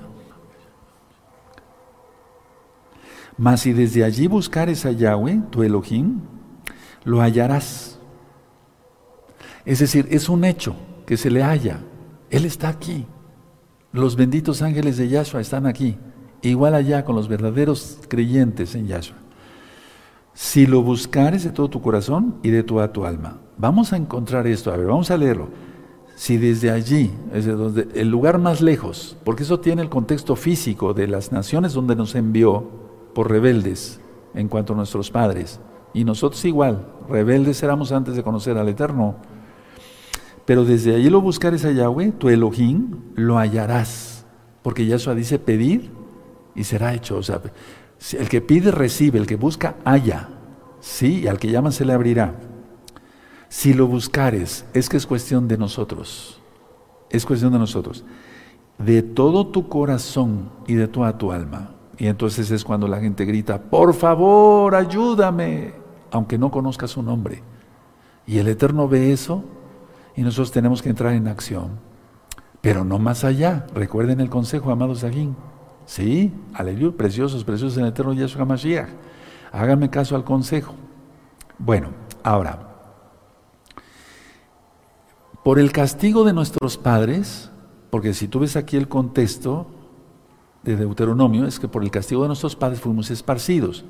Mas 3.38 3.62
si 3.62 3.74
desde 3.74 4.04
allí 4.04 4.28
buscares 4.28 4.86
a 4.86 4.92
Yahweh, 4.92 5.42
tu 5.50 5.64
Elohim, 5.64 6.22
lo 7.04 7.22
hallarás 7.22 8.00
Es 9.66 9.80
decir, 9.80 10.08
es 10.12 10.30
un 10.30 10.46
hecho 10.46 10.76
que 11.06 11.18
se 11.18 11.30
le 11.30 11.44
haya. 11.44 11.80
Él 12.30 12.46
está 12.46 12.70
aquí. 12.70 13.06
Los 13.92 14.16
benditos 14.16 14.62
ángeles 14.62 14.98
de 14.98 15.08
Yahshua 15.08 15.42
están 15.42 15.66
aquí. 15.66 15.98
Igual 16.42 16.76
allá 16.76 17.06
con 17.06 17.16
los 17.16 17.28
verdaderos 17.28 18.00
creyentes 18.08 18.76
en 18.76 18.88
Yahshua. 18.88 19.18
Si 20.34 20.66
lo 20.66 20.82
buscares 20.82 21.44
de 21.44 21.52
todo 21.52 21.70
tu 21.70 21.82
corazón 21.82 22.36
y 22.44 22.50
de 22.50 22.64
toda 22.64 22.92
tu 22.92 23.06
alma. 23.06 23.40
Vamos 23.58 23.94
a 23.94 23.98
encontrar 23.98 24.48
esto. 24.48 24.72
A 24.72 24.78
ver, 24.78 24.88
vamos 24.88 25.12
a 25.12 25.18
leerlo. 25.18 25.50
Si 26.16 26.38
desde 26.38 26.72
allí, 26.72 27.12
desde 27.32 27.54
donde, 27.54 27.88
el 27.96 28.10
lugar 28.10 28.40
más 28.40 28.62
lejos, 28.62 29.18
porque 29.24 29.44
eso 29.44 29.60
tiene 29.60 29.82
el 29.82 29.90
contexto 29.90 30.36
físico 30.36 30.94
de 30.94 31.08
las 31.08 31.32
naciones 31.32 31.74
donde 31.74 31.96
nos 31.96 32.16
envió 32.16 32.83
por 33.14 33.30
rebeldes 33.30 34.00
en 34.34 34.48
cuanto 34.48 34.74
a 34.74 34.76
nuestros 34.76 35.12
padres, 35.12 35.60
y 35.94 36.04
nosotros 36.04 36.44
igual, 36.46 36.88
rebeldes 37.08 37.62
éramos 37.62 37.92
antes 37.92 38.16
de 38.16 38.24
conocer 38.24 38.58
al 38.58 38.70
Eterno, 38.70 39.16
pero 40.46 40.66
desde 40.66 40.96
allí 40.96 41.10
lo 41.10 41.22
buscares 41.22 41.64
a 41.66 41.72
Yahweh, 41.72 42.14
tu 42.14 42.30
Elohim, 42.30 43.00
lo 43.16 43.38
hallarás, 43.38 44.26
porque 44.62 44.86
Yahshua 44.86 45.16
dice 45.16 45.40
pedir 45.40 45.92
y 46.56 46.64
será 46.66 46.94
hecho. 46.94 47.18
O 47.18 47.24
sea, 47.24 47.42
el 48.14 48.28
que 48.28 48.42
pide 48.42 48.72
recibe, 48.72 49.20
el 49.20 49.28
que 49.28 49.36
busca 49.36 49.76
halla, 49.86 50.30
sí, 50.80 51.22
y 51.22 51.28
al 51.28 51.40
que 51.40 51.50
llama 51.50 51.72
se 51.72 51.86
le 51.86 51.94
abrirá. 51.94 52.36
Si 53.48 53.74
lo 53.74 53.88
buscares, 53.88 54.66
es 54.74 54.90
que 54.90 54.98
es 54.98 55.06
cuestión 55.06 55.48
de 55.48 55.58
nosotros. 55.58 56.42
Es 57.10 57.26
cuestión 57.26 57.54
de 57.54 57.60
nosotros. 57.60 58.04
De 58.80 59.04
todo 59.04 59.48
tu 59.48 59.70
corazón 59.70 60.50
y 60.68 60.74
de 60.74 60.88
toda 60.88 61.18
tu 61.18 61.32
alma. 61.32 61.76
Y 61.98 62.08
entonces 62.08 62.50
es 62.52 62.64
cuando 62.64 62.88
la 62.88 63.00
gente 63.00 63.26
grita, 63.26 63.62
por 63.62 63.94
favor, 63.94 64.76
ayúdame, 64.76 65.74
aunque 66.12 66.38
no 66.38 66.50
conozca 66.50 66.88
su 66.88 67.04
nombre. 67.04 67.44
Y 68.26 68.40
el 68.40 68.48
Eterno 68.48 68.88
ve 68.88 69.12
eso 69.12 69.44
y 70.16 70.22
nosotros 70.22 70.52
tenemos 70.52 70.82
que 70.82 70.90
entrar 70.90 71.14
en 71.14 71.28
acción. 71.28 71.80
Pero 72.62 72.84
no 72.84 72.98
más 72.98 73.24
allá. 73.24 73.68
Recuerden 73.74 74.22
el 74.22 74.30
consejo, 74.30 74.72
amados 74.72 75.04
Agín. 75.04 75.36
Sí, 75.86 76.34
aleluya, 76.54 76.96
preciosos, 76.96 77.44
preciosos 77.44 77.78
en 77.78 77.84
el 77.84 77.90
Eterno 77.90 78.14
Yahshua 78.14 78.46
Mashiach. 78.46 78.90
Háganme 79.52 79.90
caso 79.90 80.16
al 80.16 80.24
consejo. 80.24 80.74
Bueno, 81.60 81.90
ahora, 82.24 82.70
por 85.44 85.60
el 85.60 85.72
castigo 85.72 86.24
de 86.24 86.34
nuestros 86.34 86.78
padres, 86.78 87.52
porque 87.90 88.14
si 88.14 88.28
tú 88.28 88.40
ves 88.40 88.56
aquí 88.56 88.78
el 88.78 88.88
contexto 88.88 89.68
de 90.64 90.76
Deuteronomio, 90.76 91.46
es 91.46 91.60
que 91.60 91.68
por 91.68 91.84
el 91.84 91.92
castigo 91.92 92.22
de 92.22 92.28
nuestros 92.28 92.56
padres 92.56 92.80
fuimos 92.80 93.12
esparcidos. 93.12 93.84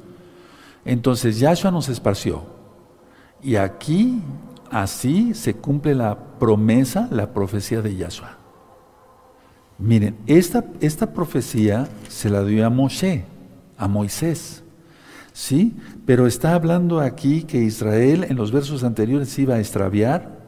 Entonces 0.86 1.40
Yahshua 1.40 1.72
nos 1.72 1.90
esparció. 1.90 2.44
Y 3.42 3.56
aquí, 3.56 4.22
así 4.72 5.34
se 5.34 5.54
cumple 5.56 5.96
la 5.96 6.18
promesa, 6.40 7.08
la 7.12 7.34
profecía 7.34 7.82
de 7.82 7.96
Yahshua. 7.96 8.38
Miren, 9.78 10.18
esta, 10.28 10.66
esta 10.82 11.14
profecía 11.14 11.88
se 12.08 12.30
la 12.30 12.44
dio 12.44 12.66
a 12.66 12.70
Moshe, 12.70 13.26
a 13.78 13.88
Moisés. 13.88 14.64
¿Sí? 15.34 15.76
Pero 16.06 16.28
está 16.28 16.54
hablando 16.54 17.00
aquí 17.00 17.44
que 17.44 17.58
Israel 17.58 18.26
en 18.30 18.36
los 18.36 18.52
versos 18.52 18.84
anteriores 18.84 19.38
iba 19.40 19.56
a 19.56 19.60
extraviar, 19.60 20.44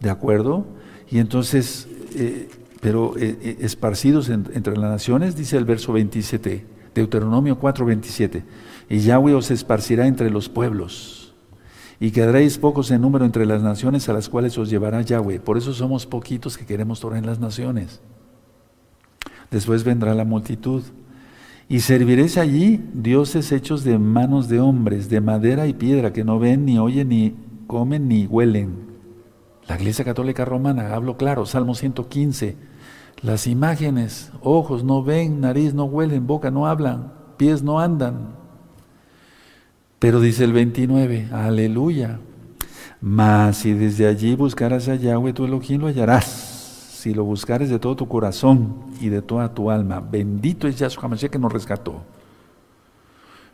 ¿De 0.00 0.10
acuerdo? 0.10 0.66
Y 1.10 1.18
entonces, 1.18 1.88
eh, 2.14 2.48
pero 2.80 3.16
eh, 3.16 3.38
eh, 3.40 3.56
esparcidos 3.60 4.28
entre 4.28 4.76
las 4.76 4.90
naciones, 4.90 5.36
dice 5.36 5.56
el 5.56 5.64
verso 5.64 5.92
27, 5.92 6.66
Deuteronomio 6.94 7.58
4, 7.58 7.86
27, 7.86 8.44
y 8.88 8.98
Yahweh 8.98 9.34
os 9.34 9.50
esparcirá 9.50 10.06
entre 10.06 10.30
los 10.30 10.48
pueblos, 10.48 11.34
y 11.98 12.10
quedaréis 12.10 12.58
pocos 12.58 12.90
en 12.90 13.00
número 13.00 13.24
entre 13.24 13.46
las 13.46 13.62
naciones 13.62 14.08
a 14.08 14.12
las 14.12 14.28
cuales 14.28 14.58
os 14.58 14.68
llevará 14.68 15.00
Yahweh. 15.00 15.40
Por 15.40 15.56
eso 15.56 15.72
somos 15.72 16.04
poquitos 16.04 16.58
que 16.58 16.66
queremos 16.66 17.00
Torah 17.00 17.16
en 17.16 17.24
las 17.24 17.40
naciones. 17.40 18.02
Después 19.50 19.82
vendrá 19.82 20.14
la 20.14 20.26
multitud. 20.26 20.82
Y 21.70 21.80
serviréis 21.80 22.36
allí 22.36 22.84
dioses 22.92 23.50
hechos 23.50 23.82
de 23.82 23.98
manos 23.98 24.48
de 24.48 24.60
hombres, 24.60 25.08
de 25.08 25.22
madera 25.22 25.66
y 25.66 25.72
piedra, 25.72 26.12
que 26.12 26.22
no 26.22 26.38
ven, 26.38 26.66
ni 26.66 26.78
oyen, 26.78 27.08
ni 27.08 27.34
comen, 27.66 28.08
ni 28.08 28.26
huelen 28.26 28.85
la 29.68 29.76
Iglesia 29.76 30.04
Católica 30.04 30.44
Romana, 30.44 30.94
hablo 30.94 31.16
claro, 31.16 31.46
Salmo 31.46 31.74
115. 31.74 32.56
Las 33.22 33.46
imágenes, 33.46 34.30
ojos 34.42 34.84
no 34.84 35.02
ven, 35.02 35.40
nariz 35.40 35.74
no 35.74 35.84
huelen, 35.84 36.26
boca 36.26 36.50
no 36.50 36.66
hablan, 36.66 37.12
pies 37.36 37.62
no 37.62 37.80
andan. 37.80 38.36
Pero 39.98 40.20
dice 40.20 40.44
el 40.44 40.52
29, 40.52 41.30
aleluya. 41.32 42.20
Mas 43.00 43.58
si 43.58 43.72
desde 43.72 44.06
allí 44.06 44.34
buscaras 44.36 44.88
a 44.88 44.94
Yahweh 44.94 45.32
tu 45.32 45.44
Elohim 45.44 45.80
lo 45.80 45.86
hallarás. 45.88 46.24
Si 46.26 47.14
lo 47.14 47.24
buscares 47.24 47.70
de 47.70 47.78
todo 47.78 47.96
tu 47.96 48.08
corazón 48.08 48.86
y 49.00 49.08
de 49.08 49.22
toda 49.22 49.54
tu 49.54 49.70
alma, 49.70 50.00
bendito 50.00 50.66
es 50.66 50.76
Yahshua 50.76 51.08
Mashiach 51.08 51.30
que 51.30 51.38
nos 51.38 51.52
rescató. 51.52 52.02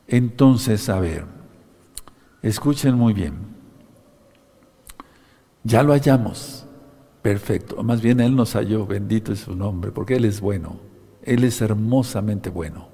Entonces, 0.09 0.89
a 0.89 0.99
ver, 0.99 1.25
escuchen 2.43 2.95
muy 2.95 3.13
bien. 3.13 3.52
Ya 5.65 5.83
lo 5.83 5.93
hallamos. 5.93 6.67
Perfecto. 7.23 7.83
Más 7.83 8.03
bien 8.03 8.21
Él 8.21 8.35
nos 8.35 8.55
halló, 8.55 8.87
bendito 8.87 9.33
es 9.33 9.41
su 9.41 9.55
nombre, 9.55 9.93
porque 9.93 10.17
Él 10.17 10.25
es 10.25 10.41
bueno. 10.41 10.77
Él 11.23 11.45
es 11.45 11.61
hermosamente 11.61 12.51
bueno. 12.51 12.89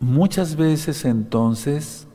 Muchas 0.00 0.56
veces 0.56 1.04
entonces, 1.04 2.08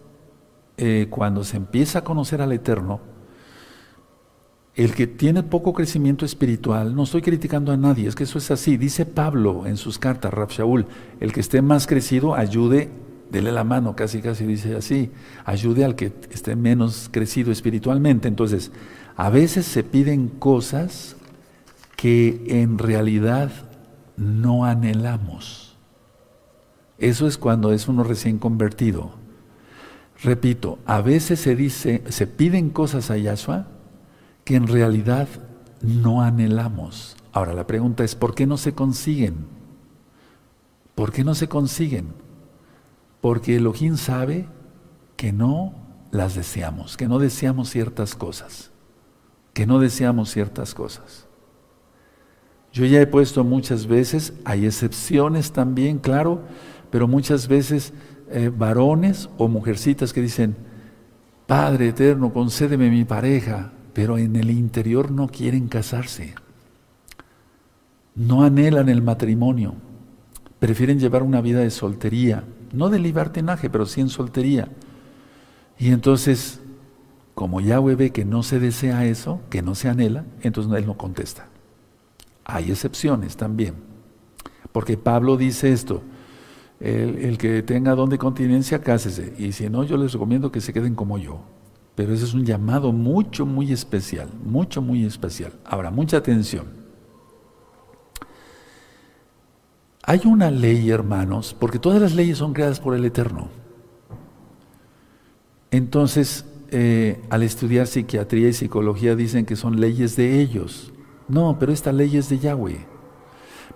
eh, 0.77 1.07
cuando 1.09 1.43
se 1.43 1.57
empieza 1.57 1.99
a 1.99 2.03
conocer 2.03 2.41
al 2.41 2.51
Eterno, 2.51 2.99
el 4.75 4.93
que 4.93 5.07
tiene 5.07 5.43
poco 5.43 5.73
crecimiento 5.73 6.25
espiritual, 6.25 6.95
no 6.95 7.03
estoy 7.03 7.21
criticando 7.21 7.71
a 7.71 7.77
nadie, 7.77 8.07
es 8.07 8.15
que 8.15 8.23
eso 8.23 8.37
es 8.37 8.51
así. 8.51 8.77
Dice 8.77 9.05
Pablo 9.05 9.65
en 9.65 9.77
sus 9.77 9.97
cartas, 9.97 10.33
Rab 10.33 10.49
Shaul, 10.49 10.85
el 11.19 11.33
que 11.33 11.39
esté 11.39 11.61
más 11.61 11.87
crecido, 11.87 12.35
ayude, 12.35 12.89
dele 13.31 13.51
la 13.51 13.63
mano, 13.63 13.95
casi 13.95 14.21
casi 14.21 14.45
dice 14.45 14.75
así, 14.75 15.11
ayude 15.45 15.85
al 15.85 15.95
que 15.95 16.13
esté 16.31 16.55
menos 16.55 17.09
crecido 17.11 17.51
espiritualmente. 17.51 18.27
Entonces, 18.27 18.71
a 19.21 19.29
veces 19.29 19.67
se 19.67 19.83
piden 19.83 20.29
cosas 20.29 21.15
que 21.95 22.43
en 22.47 22.79
realidad 22.79 23.51
no 24.17 24.65
anhelamos. 24.65 25.77
Eso 26.97 27.27
es 27.27 27.37
cuando 27.37 27.71
es 27.71 27.87
uno 27.87 28.03
recién 28.03 28.39
convertido. 28.39 29.11
Repito, 30.23 30.79
a 30.87 31.01
veces 31.01 31.39
se 31.39 32.27
piden 32.27 32.71
cosas 32.71 33.11
a 33.11 33.17
Yahshua 33.17 33.67
que 34.43 34.55
en 34.55 34.65
realidad 34.65 35.27
no 35.83 36.23
anhelamos. 36.23 37.15
Ahora 37.31 37.53
la 37.53 37.67
pregunta 37.67 38.03
es, 38.03 38.15
¿por 38.15 38.33
qué 38.33 38.47
no 38.47 38.57
se 38.57 38.73
consiguen? 38.73 39.45
¿Por 40.95 41.11
qué 41.11 41.23
no 41.23 41.35
se 41.35 41.47
consiguen? 41.47 42.07
Porque 43.21 43.57
Elohim 43.57 43.97
sabe 43.97 44.47
que 45.15 45.31
no 45.31 45.75
las 46.09 46.33
deseamos, 46.33 46.97
que 46.97 47.07
no 47.07 47.19
deseamos 47.19 47.69
ciertas 47.69 48.15
cosas 48.15 48.70
que 49.53 49.65
no 49.65 49.79
deseamos 49.79 50.31
ciertas 50.31 50.73
cosas. 50.73 51.27
Yo 52.73 52.85
ya 52.85 53.01
he 53.01 53.07
puesto 53.07 53.43
muchas 53.43 53.85
veces, 53.85 54.33
hay 54.45 54.65
excepciones 54.65 55.51
también, 55.51 55.99
claro, 55.99 56.41
pero 56.89 57.07
muchas 57.07 57.47
veces 57.47 57.93
eh, 58.29 58.49
varones 58.55 59.29
o 59.37 59.47
mujercitas 59.49 60.13
que 60.13 60.21
dicen, 60.21 60.55
Padre 61.47 61.89
eterno, 61.89 62.31
concédeme 62.31 62.89
mi 62.89 63.03
pareja, 63.03 63.73
pero 63.93 64.17
en 64.17 64.37
el 64.37 64.49
interior 64.51 65.11
no 65.11 65.27
quieren 65.27 65.67
casarse. 65.67 66.33
No 68.15 68.43
anhelan 68.43 68.87
el 68.87 69.01
matrimonio. 69.01 69.73
Prefieren 70.59 70.99
llevar 70.99 71.23
una 71.23 71.41
vida 71.41 71.59
de 71.59 71.71
soltería, 71.71 72.45
no 72.71 72.89
de 72.89 72.99
libertinaje, 72.99 73.69
pero 73.69 73.85
sí 73.85 73.99
en 73.99 74.07
soltería. 74.07 74.69
Y 75.77 75.89
entonces 75.89 76.61
como 77.41 77.59
Yahweh 77.59 77.95
ve 77.95 78.11
que 78.11 78.23
no 78.23 78.43
se 78.43 78.59
desea 78.59 79.03
eso, 79.05 79.41
que 79.49 79.63
no 79.63 79.73
se 79.73 79.89
anhela, 79.89 80.25
entonces 80.43 80.71
Él 80.73 80.85
no 80.85 80.95
contesta. 80.95 81.47
Hay 82.45 82.69
excepciones 82.69 83.35
también. 83.35 83.73
Porque 84.71 84.95
Pablo 84.95 85.37
dice 85.37 85.73
esto, 85.73 86.03
el, 86.79 87.39
que 87.39 87.63
tenga 87.63 87.95
don 87.95 88.11
de 88.11 88.19
continencia, 88.19 88.83
cásese. 88.83 89.33
Y 89.39 89.53
si 89.53 89.67
no, 89.71 89.83
yo 89.83 89.97
les 89.97 90.13
recomiendo 90.13 90.51
que 90.51 90.61
se 90.61 90.71
queden 90.71 90.93
como 90.93 91.17
yo. 91.17 91.39
Pero 91.95 92.13
ese 92.13 92.25
es 92.25 92.35
un 92.35 92.45
llamado 92.45 92.91
mucho, 92.91 93.47
muy 93.47 93.71
especial, 93.71 94.29
mucho, 94.45 94.83
muy 94.83 95.03
especial. 95.03 95.53
Ahora, 95.65 95.89
mucha 95.89 96.17
atención. 96.17 96.67
Hay 100.03 100.21
una 100.25 100.51
ley, 100.51 100.91
hermanos, 100.91 101.55
porque 101.59 101.79
todas 101.79 101.99
las 101.99 102.13
leyes 102.13 102.37
son 102.37 102.53
creadas 102.53 102.79
por 102.79 102.93
el 102.93 103.03
Eterno. 103.03 103.47
Entonces, 105.71 106.45
eh, 106.71 107.21
al 107.29 107.43
estudiar 107.43 107.85
psiquiatría 107.85 108.47
y 108.47 108.53
psicología 108.53 109.15
dicen 109.15 109.45
que 109.45 109.55
son 109.55 109.79
leyes 109.79 110.15
de 110.15 110.39
ellos. 110.39 110.91
No, 111.27 111.57
pero 111.59 111.71
esta 111.71 111.91
ley 111.91 112.17
es 112.17 112.29
de 112.29 112.39
Yahweh. 112.39 112.85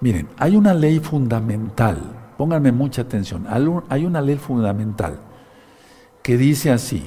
Miren, 0.01 0.27
hay 0.37 0.55
una 0.55 0.73
ley 0.73 0.99
fundamental, 0.99 1.97
pónganme 2.37 2.71
mucha 2.71 3.03
atención, 3.03 3.45
hay 3.89 4.05
una 4.05 4.21
ley 4.21 4.37
fundamental 4.37 5.19
que 6.21 6.37
dice 6.37 6.71
así, 6.71 7.05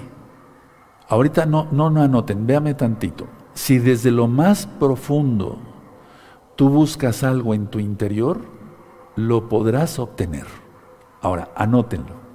ahorita 1.08 1.44
no, 1.44 1.68
no, 1.70 1.90
no 1.90 2.02
anoten, 2.02 2.46
véame 2.46 2.74
tantito, 2.74 3.26
si 3.52 3.78
desde 3.78 4.10
lo 4.10 4.26
más 4.28 4.66
profundo 4.66 5.58
tú 6.56 6.68
buscas 6.68 7.24
algo 7.24 7.52
en 7.54 7.66
tu 7.66 7.78
interior, 7.78 8.40
lo 9.16 9.48
podrás 9.48 9.98
obtener. 9.98 10.46
Ahora, 11.20 11.50
anótenlo. 11.56 12.27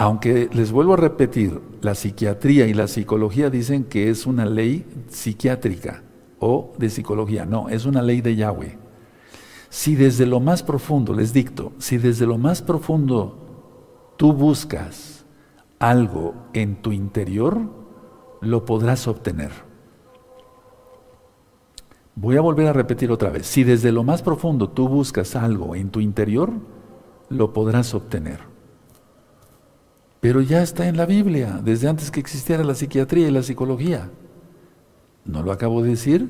Aunque 0.00 0.48
les 0.52 0.70
vuelvo 0.70 0.94
a 0.94 0.96
repetir, 0.96 1.60
la 1.82 1.96
psiquiatría 1.96 2.68
y 2.68 2.72
la 2.72 2.86
psicología 2.86 3.50
dicen 3.50 3.82
que 3.82 4.10
es 4.10 4.26
una 4.26 4.46
ley 4.46 4.86
psiquiátrica 5.08 6.04
o 6.38 6.72
de 6.78 6.88
psicología. 6.88 7.44
No, 7.44 7.68
es 7.68 7.84
una 7.84 8.00
ley 8.00 8.20
de 8.20 8.36
Yahweh. 8.36 8.78
Si 9.70 9.96
desde 9.96 10.24
lo 10.24 10.38
más 10.38 10.62
profundo, 10.62 11.12
les 11.12 11.32
dicto, 11.32 11.72
si 11.78 11.98
desde 11.98 12.26
lo 12.26 12.38
más 12.38 12.62
profundo 12.62 14.14
tú 14.16 14.32
buscas 14.32 15.26
algo 15.80 16.34
en 16.52 16.80
tu 16.80 16.92
interior, 16.92 17.60
lo 18.40 18.64
podrás 18.64 19.08
obtener. 19.08 19.50
Voy 22.14 22.36
a 22.36 22.40
volver 22.40 22.68
a 22.68 22.72
repetir 22.72 23.10
otra 23.10 23.30
vez. 23.30 23.48
Si 23.48 23.64
desde 23.64 23.90
lo 23.90 24.04
más 24.04 24.22
profundo 24.22 24.68
tú 24.70 24.88
buscas 24.88 25.34
algo 25.34 25.74
en 25.74 25.90
tu 25.90 25.98
interior, 25.98 26.52
lo 27.30 27.52
podrás 27.52 27.94
obtener. 27.94 28.47
Pero 30.20 30.40
ya 30.40 30.62
está 30.62 30.88
en 30.88 30.96
la 30.96 31.06
Biblia, 31.06 31.60
desde 31.62 31.88
antes 31.88 32.10
que 32.10 32.20
existiera 32.20 32.64
la 32.64 32.74
psiquiatría 32.74 33.28
y 33.28 33.30
la 33.30 33.42
psicología. 33.42 34.10
¿No 35.24 35.42
lo 35.42 35.52
acabo 35.52 35.82
de 35.82 35.90
decir? 35.90 36.28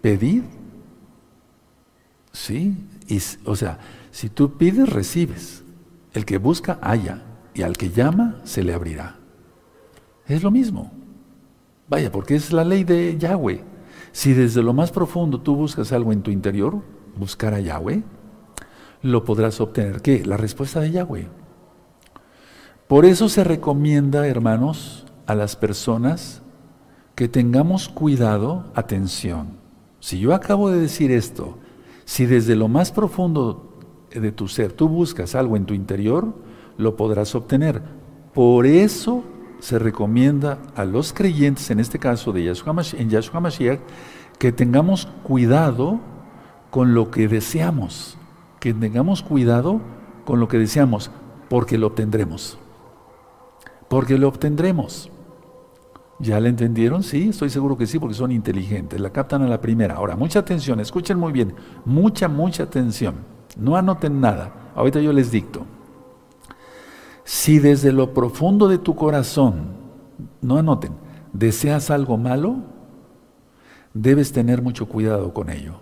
Pedid. 0.00 0.44
Sí, 2.32 2.76
o 3.44 3.56
sea, 3.56 3.78
si 4.10 4.30
tú 4.30 4.56
pides, 4.56 4.88
recibes. 4.88 5.62
El 6.12 6.24
que 6.24 6.38
busca, 6.38 6.78
halla. 6.82 7.22
Y 7.54 7.62
al 7.62 7.76
que 7.76 7.90
llama, 7.90 8.40
se 8.44 8.62
le 8.62 8.72
abrirá. 8.72 9.16
Es 10.26 10.42
lo 10.42 10.50
mismo. 10.50 10.92
Vaya, 11.88 12.12
porque 12.12 12.36
es 12.36 12.52
la 12.52 12.64
ley 12.64 12.84
de 12.84 13.18
Yahweh. 13.18 13.64
Si 14.12 14.32
desde 14.32 14.62
lo 14.62 14.72
más 14.72 14.92
profundo 14.92 15.40
tú 15.40 15.56
buscas 15.56 15.92
algo 15.92 16.12
en 16.12 16.22
tu 16.22 16.30
interior, 16.30 16.80
buscar 17.16 17.52
a 17.52 17.60
Yahweh, 17.60 18.02
lo 19.02 19.24
podrás 19.24 19.60
obtener. 19.60 20.00
¿Qué? 20.00 20.24
La 20.24 20.36
respuesta 20.36 20.80
de 20.80 20.92
Yahweh. 20.92 21.39
Por 22.90 23.04
eso 23.04 23.28
se 23.28 23.44
recomienda, 23.44 24.26
hermanos, 24.26 25.06
a 25.28 25.36
las 25.36 25.54
personas 25.54 26.42
que 27.14 27.28
tengamos 27.28 27.88
cuidado, 27.88 28.64
atención. 28.74 29.58
Si 30.00 30.18
yo 30.18 30.34
acabo 30.34 30.70
de 30.70 30.80
decir 30.80 31.12
esto, 31.12 31.56
si 32.04 32.26
desde 32.26 32.56
lo 32.56 32.66
más 32.66 32.90
profundo 32.90 33.78
de 34.10 34.32
tu 34.32 34.48
ser 34.48 34.72
tú 34.72 34.88
buscas 34.88 35.36
algo 35.36 35.56
en 35.56 35.66
tu 35.66 35.74
interior, 35.74 36.34
lo 36.78 36.96
podrás 36.96 37.36
obtener. 37.36 37.80
Por 38.34 38.66
eso 38.66 39.22
se 39.60 39.78
recomienda 39.78 40.58
a 40.74 40.84
los 40.84 41.12
creyentes, 41.12 41.70
en 41.70 41.78
este 41.78 42.00
caso 42.00 42.32
de 42.32 42.42
Yahshua, 42.42 42.74
en 42.98 43.08
Yahshua 43.08 43.38
Mashiach, 43.38 43.78
que 44.36 44.50
tengamos 44.50 45.06
cuidado 45.22 46.00
con 46.70 46.92
lo 46.94 47.12
que 47.12 47.28
deseamos, 47.28 48.18
que 48.58 48.74
tengamos 48.74 49.22
cuidado 49.22 49.80
con 50.24 50.40
lo 50.40 50.48
que 50.48 50.58
deseamos, 50.58 51.12
porque 51.48 51.78
lo 51.78 51.86
obtendremos. 51.86 52.58
Porque 53.90 54.16
lo 54.16 54.28
obtendremos. 54.28 55.10
¿Ya 56.20 56.38
le 56.38 56.48
entendieron? 56.48 57.02
Sí, 57.02 57.30
estoy 57.30 57.50
seguro 57.50 57.76
que 57.76 57.88
sí, 57.88 57.98
porque 57.98 58.14
son 58.14 58.30
inteligentes. 58.30 59.00
La 59.00 59.10
captan 59.10 59.42
a 59.42 59.48
la 59.48 59.60
primera. 59.60 59.96
Ahora, 59.96 60.14
mucha 60.14 60.38
atención, 60.38 60.78
escuchen 60.78 61.18
muy 61.18 61.32
bien. 61.32 61.54
Mucha, 61.84 62.28
mucha 62.28 62.62
atención. 62.62 63.16
No 63.58 63.74
anoten 63.74 64.20
nada. 64.20 64.70
Ahorita 64.76 65.00
yo 65.00 65.12
les 65.12 65.32
dicto. 65.32 65.66
Si 67.24 67.58
desde 67.58 67.90
lo 67.90 68.14
profundo 68.14 68.68
de 68.68 68.78
tu 68.78 68.94
corazón, 68.94 69.72
no 70.40 70.56
anoten, 70.56 70.92
deseas 71.32 71.90
algo 71.90 72.16
malo, 72.16 72.58
debes 73.92 74.30
tener 74.30 74.62
mucho 74.62 74.86
cuidado 74.86 75.34
con 75.34 75.50
ello, 75.50 75.80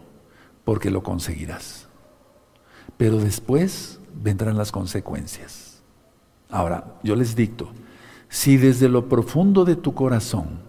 porque 0.64 0.90
lo 0.90 1.02
conseguirás. 1.02 1.88
Pero 2.96 3.18
después 3.18 4.00
vendrán 4.14 4.56
las 4.56 4.72
consecuencias. 4.72 5.82
Ahora, 6.48 6.96
yo 7.02 7.14
les 7.14 7.36
dicto, 7.36 7.68
si 8.28 8.56
desde 8.56 8.88
lo 8.88 9.08
profundo 9.08 9.64
de 9.64 9.76
tu 9.76 9.94
corazón 9.94 10.60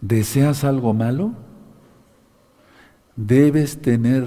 deseas 0.00 0.64
algo 0.64 0.94
malo, 0.94 1.32
debes 3.16 3.80
tener, 3.82 4.26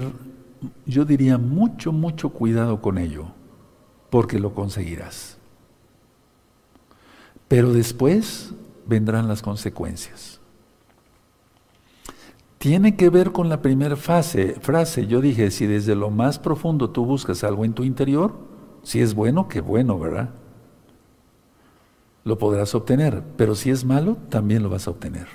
yo 0.86 1.04
diría, 1.04 1.38
mucho, 1.38 1.92
mucho 1.92 2.30
cuidado 2.30 2.80
con 2.80 2.98
ello 2.98 3.26
porque 4.10 4.38
lo 4.38 4.54
conseguirás. 4.54 5.38
Pero 7.48 7.72
después 7.72 8.54
vendrán 8.86 9.28
las 9.28 9.42
consecuencias. 9.42 10.40
Tiene 12.58 12.96
que 12.96 13.10
ver 13.10 13.32
con 13.32 13.48
la 13.48 13.60
primera 13.60 13.96
fase, 13.96 14.56
frase. 14.60 15.06
Yo 15.06 15.20
dije, 15.20 15.50
si 15.50 15.66
desde 15.66 15.94
lo 15.94 16.10
más 16.10 16.38
profundo 16.38 16.90
tú 16.90 17.04
buscas 17.04 17.44
algo 17.44 17.64
en 17.64 17.74
tu 17.74 17.84
interior, 17.84 18.53
si 18.84 19.00
es 19.00 19.14
bueno, 19.14 19.48
qué 19.48 19.60
bueno, 19.60 19.98
¿verdad? 19.98 20.30
Lo 22.22 22.38
podrás 22.38 22.74
obtener, 22.74 23.22
pero 23.36 23.54
si 23.54 23.70
es 23.70 23.84
malo, 23.84 24.16
también 24.28 24.62
lo 24.62 24.70
vas 24.70 24.86
a 24.86 24.92
obtener. 24.92 25.26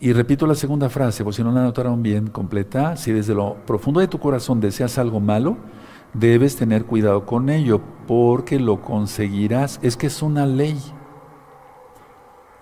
Y 0.00 0.12
repito 0.12 0.46
la 0.46 0.56
segunda 0.56 0.88
frase, 0.88 1.22
por 1.22 1.32
si 1.32 1.44
no 1.44 1.52
la 1.52 1.62
notaron 1.62 2.02
bien 2.02 2.26
completa, 2.26 2.96
si 2.96 3.12
desde 3.12 3.34
lo 3.34 3.54
profundo 3.64 4.00
de 4.00 4.08
tu 4.08 4.18
corazón 4.18 4.60
deseas 4.60 4.98
algo 4.98 5.20
malo, 5.20 5.56
debes 6.12 6.56
tener 6.56 6.84
cuidado 6.84 7.24
con 7.24 7.48
ello 7.48 7.80
porque 8.08 8.58
lo 8.58 8.82
conseguirás. 8.82 9.78
Es 9.82 9.96
que 9.96 10.08
es 10.08 10.20
una 10.22 10.44
ley. 10.44 10.76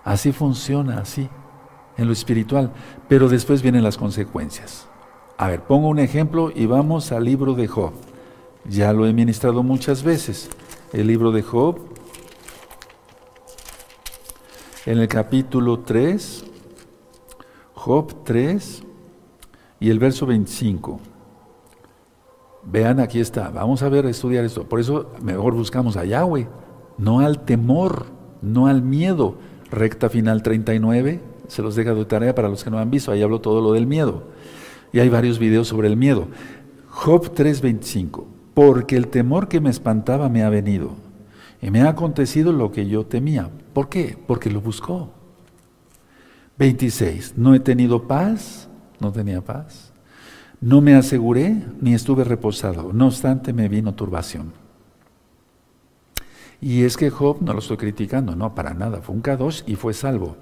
Así 0.03 0.31
funciona, 0.31 0.99
así, 0.99 1.29
en 1.97 2.05
lo 2.05 2.13
espiritual. 2.13 2.71
Pero 3.07 3.27
después 3.27 3.63
vienen 3.63 3.83
las 3.83 3.97
consecuencias. 3.97 4.87
A 5.37 5.47
ver, 5.47 5.63
pongo 5.63 5.87
un 5.89 5.97
ejemplo 5.97 6.51
y 6.53 6.67
vamos 6.67 7.11
al 7.11 7.25
libro 7.25 7.55
de 7.55 7.67
Job. 7.67 7.93
Ya 8.69 8.93
lo 8.93 9.05
he 9.07 9.13
ministrado 9.13 9.63
muchas 9.63 10.03
veces. 10.03 10.49
El 10.93 11.07
libro 11.07 11.31
de 11.31 11.41
Job, 11.41 11.79
en 14.85 14.99
el 14.99 15.07
capítulo 15.07 15.79
3, 15.79 16.43
Job 17.73 18.23
3 18.23 18.83
y 19.79 19.89
el 19.89 19.99
verso 19.99 20.25
25. 20.25 20.99
Vean, 22.63 22.99
aquí 22.99 23.19
está. 23.19 23.49
Vamos 23.49 23.81
a 23.81 23.89
ver, 23.89 24.05
estudiar 24.05 24.45
esto. 24.45 24.65
Por 24.65 24.79
eso 24.79 25.11
mejor 25.21 25.55
buscamos 25.55 25.97
a 25.97 26.05
Yahweh, 26.05 26.47
no 26.97 27.19
al 27.19 27.43
temor, 27.43 28.05
no 28.41 28.67
al 28.67 28.81
miedo. 28.81 29.37
Recta 29.71 30.09
final 30.09 30.43
39, 30.43 31.21
se 31.47 31.61
los 31.61 31.75
deja 31.75 31.93
de 31.93 32.05
tarea 32.05 32.35
para 32.35 32.49
los 32.49 32.63
que 32.63 32.69
no 32.69 32.77
han 32.77 32.91
visto. 32.91 33.11
Ahí 33.11 33.21
hablo 33.23 33.41
todo 33.41 33.61
lo 33.61 33.73
del 33.73 33.87
miedo. 33.87 34.23
Y 34.93 34.99
hay 34.99 35.09
varios 35.09 35.39
videos 35.39 35.67
sobre 35.67 35.87
el 35.87 35.97
miedo. 35.97 36.27
Job 36.89 37.33
3:25. 37.33 38.40
Porque 38.53 38.97
el 38.97 39.07
temor 39.07 39.47
que 39.47 39.61
me 39.61 39.69
espantaba 39.69 40.29
me 40.29 40.43
ha 40.43 40.49
venido. 40.49 40.95
Y 41.61 41.69
me 41.71 41.81
ha 41.81 41.89
acontecido 41.89 42.51
lo 42.51 42.71
que 42.71 42.87
yo 42.87 43.05
temía. 43.05 43.49
¿Por 43.73 43.89
qué? 43.89 44.17
Porque 44.27 44.49
lo 44.49 44.61
buscó. 44.61 45.13
26. 46.57 47.33
No 47.37 47.53
he 47.53 47.59
tenido 47.59 48.07
paz. 48.07 48.69
No 48.99 49.11
tenía 49.11 49.41
paz 49.41 49.91
no 50.61 50.79
me 50.79 50.93
aseguré 50.93 51.65
ni 51.81 51.95
estuve 51.95 52.23
reposado, 52.23 52.93
no 52.93 53.07
obstante 53.07 53.51
me 53.51 53.67
vino 53.67 53.95
turbación. 53.95 54.53
Y 56.61 56.83
es 56.83 56.95
que 56.95 57.09
Job, 57.09 57.41
no 57.41 57.53
lo 57.53 57.59
estoy 57.59 57.77
criticando, 57.77 58.35
no, 58.35 58.53
para 58.53 58.75
nada, 58.75 59.01
fue 59.01 59.15
un 59.15 59.21
Kadosh 59.21 59.63
y 59.65 59.75
fue 59.75 59.95
salvo. 59.95 60.37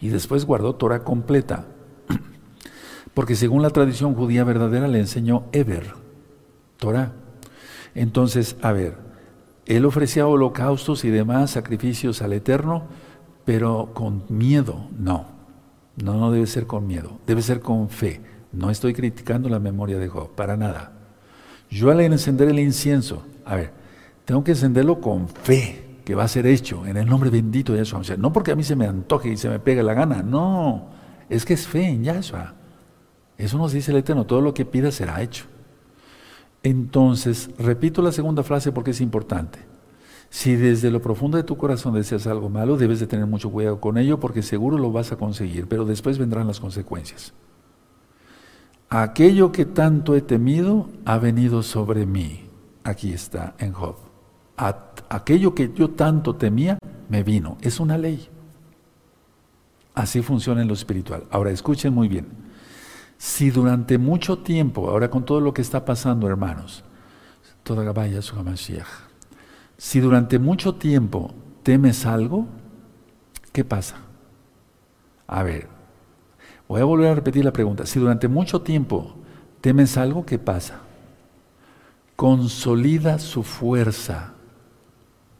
Y 0.00 0.08
después 0.08 0.46
guardó 0.46 0.76
Torah 0.76 1.02
completa, 1.02 1.66
porque 3.14 3.34
según 3.34 3.62
la 3.62 3.70
tradición 3.70 4.14
judía 4.14 4.44
verdadera 4.44 4.86
le 4.86 5.00
enseñó 5.00 5.46
Eber, 5.50 5.92
Torah. 6.80 7.12
Entonces, 7.94 8.56
a 8.62 8.72
ver, 8.72 8.96
él 9.66 9.84
ofrecía 9.84 10.26
holocaustos 10.26 11.04
y 11.04 11.10
demás 11.10 11.52
sacrificios 11.52 12.22
al 12.22 12.32
Eterno, 12.32 12.84
pero 13.44 13.90
con 13.94 14.24
miedo, 14.28 14.88
no. 14.98 15.26
No, 16.02 16.32
debe 16.32 16.46
ser 16.46 16.66
con 16.66 16.86
miedo, 16.86 17.20
debe 17.26 17.42
ser 17.42 17.60
con 17.60 17.88
fe. 17.88 18.20
No 18.52 18.70
estoy 18.70 18.94
criticando 18.94 19.48
la 19.48 19.60
memoria 19.60 19.98
de 19.98 20.08
Job, 20.08 20.34
para 20.34 20.56
nada. 20.56 20.92
Yo 21.68 21.90
al 21.90 22.00
encender 22.00 22.48
el 22.48 22.58
incienso, 22.58 23.22
a 23.44 23.54
ver, 23.54 23.70
tengo 24.24 24.42
que 24.42 24.52
encenderlo 24.52 25.00
con 25.00 25.28
fe 25.28 26.00
que 26.04 26.14
va 26.14 26.24
a 26.24 26.28
ser 26.28 26.46
hecho 26.46 26.86
en 26.86 26.96
el 26.96 27.06
nombre 27.06 27.30
bendito 27.30 27.72
de 27.72 27.84
Yahshua. 27.84 28.16
no 28.16 28.32
porque 28.32 28.50
a 28.50 28.56
mí 28.56 28.64
se 28.64 28.74
me 28.74 28.86
antoje 28.86 29.28
y 29.28 29.36
se 29.36 29.48
me 29.48 29.60
pegue 29.60 29.82
la 29.82 29.94
gana, 29.94 30.22
no, 30.22 30.88
es 31.28 31.44
que 31.44 31.54
es 31.54 31.68
fe 31.68 31.84
en 31.84 32.02
Yahshua. 32.02 32.54
Eso 33.38 33.58
nos 33.58 33.72
dice 33.72 33.92
el 33.92 33.98
Eterno, 33.98 34.26
todo 34.26 34.40
lo 34.40 34.52
que 34.52 34.64
pida 34.64 34.90
será 34.90 35.22
hecho. 35.22 35.44
Entonces, 36.62 37.50
repito 37.58 38.02
la 38.02 38.12
segunda 38.12 38.42
frase 38.42 38.72
porque 38.72 38.90
es 38.90 39.00
importante. 39.00 39.58
Si 40.28 40.54
desde 40.54 40.90
lo 40.90 41.02
profundo 41.02 41.36
de 41.36 41.42
tu 41.42 41.56
corazón 41.56 41.94
deseas 41.94 42.26
algo 42.26 42.48
malo, 42.48 42.76
debes 42.76 43.00
de 43.00 43.06
tener 43.06 43.26
mucho 43.26 43.50
cuidado 43.50 43.80
con 43.80 43.98
ello 43.98 44.20
porque 44.20 44.42
seguro 44.42 44.78
lo 44.78 44.92
vas 44.92 45.10
a 45.10 45.16
conseguir, 45.16 45.66
pero 45.66 45.84
después 45.84 46.18
vendrán 46.18 46.46
las 46.46 46.60
consecuencias 46.60 47.32
aquello 48.90 49.52
que 49.52 49.64
tanto 49.64 50.16
he 50.16 50.20
temido 50.20 50.90
ha 51.04 51.16
venido 51.18 51.62
sobre 51.62 52.04
mí. 52.04 52.44
Aquí 52.84 53.12
está 53.12 53.54
en 53.58 53.72
Job. 53.72 53.96
aquello 55.08 55.54
que 55.54 55.72
yo 55.72 55.90
tanto 55.90 56.34
temía 56.34 56.78
me 57.08 57.22
vino. 57.22 57.56
Es 57.62 57.80
una 57.80 57.96
ley. 57.96 58.28
Así 59.94 60.22
funciona 60.22 60.60
en 60.60 60.68
lo 60.68 60.74
espiritual. 60.74 61.24
Ahora 61.30 61.50
escuchen 61.50 61.94
muy 61.94 62.08
bien. 62.08 62.26
Si 63.20 63.50
durante 63.50 63.98
mucho 63.98 64.38
tiempo, 64.38 64.88
ahora 64.88 65.10
con 65.10 65.26
todo 65.26 65.42
lo 65.42 65.52
que 65.52 65.60
está 65.60 65.84
pasando, 65.84 66.26
hermanos, 66.26 66.82
toda 67.62 67.92
vaya 67.92 68.22
su 68.22 68.34
si 69.76 70.00
durante 70.00 70.38
mucho 70.38 70.76
tiempo 70.76 71.34
temes 71.62 72.06
algo, 72.06 72.46
¿qué 73.52 73.62
pasa? 73.62 73.96
A 75.26 75.42
ver, 75.42 75.68
voy 76.66 76.80
a 76.80 76.84
volver 76.84 77.10
a 77.10 77.14
repetir 77.14 77.44
la 77.44 77.52
pregunta. 77.52 77.84
Si 77.84 78.00
durante 78.00 78.26
mucho 78.26 78.62
tiempo 78.62 79.14
temes 79.60 79.98
algo, 79.98 80.24
¿qué 80.24 80.38
pasa? 80.38 80.80
Consolida 82.16 83.18
su 83.18 83.42
fuerza 83.42 84.32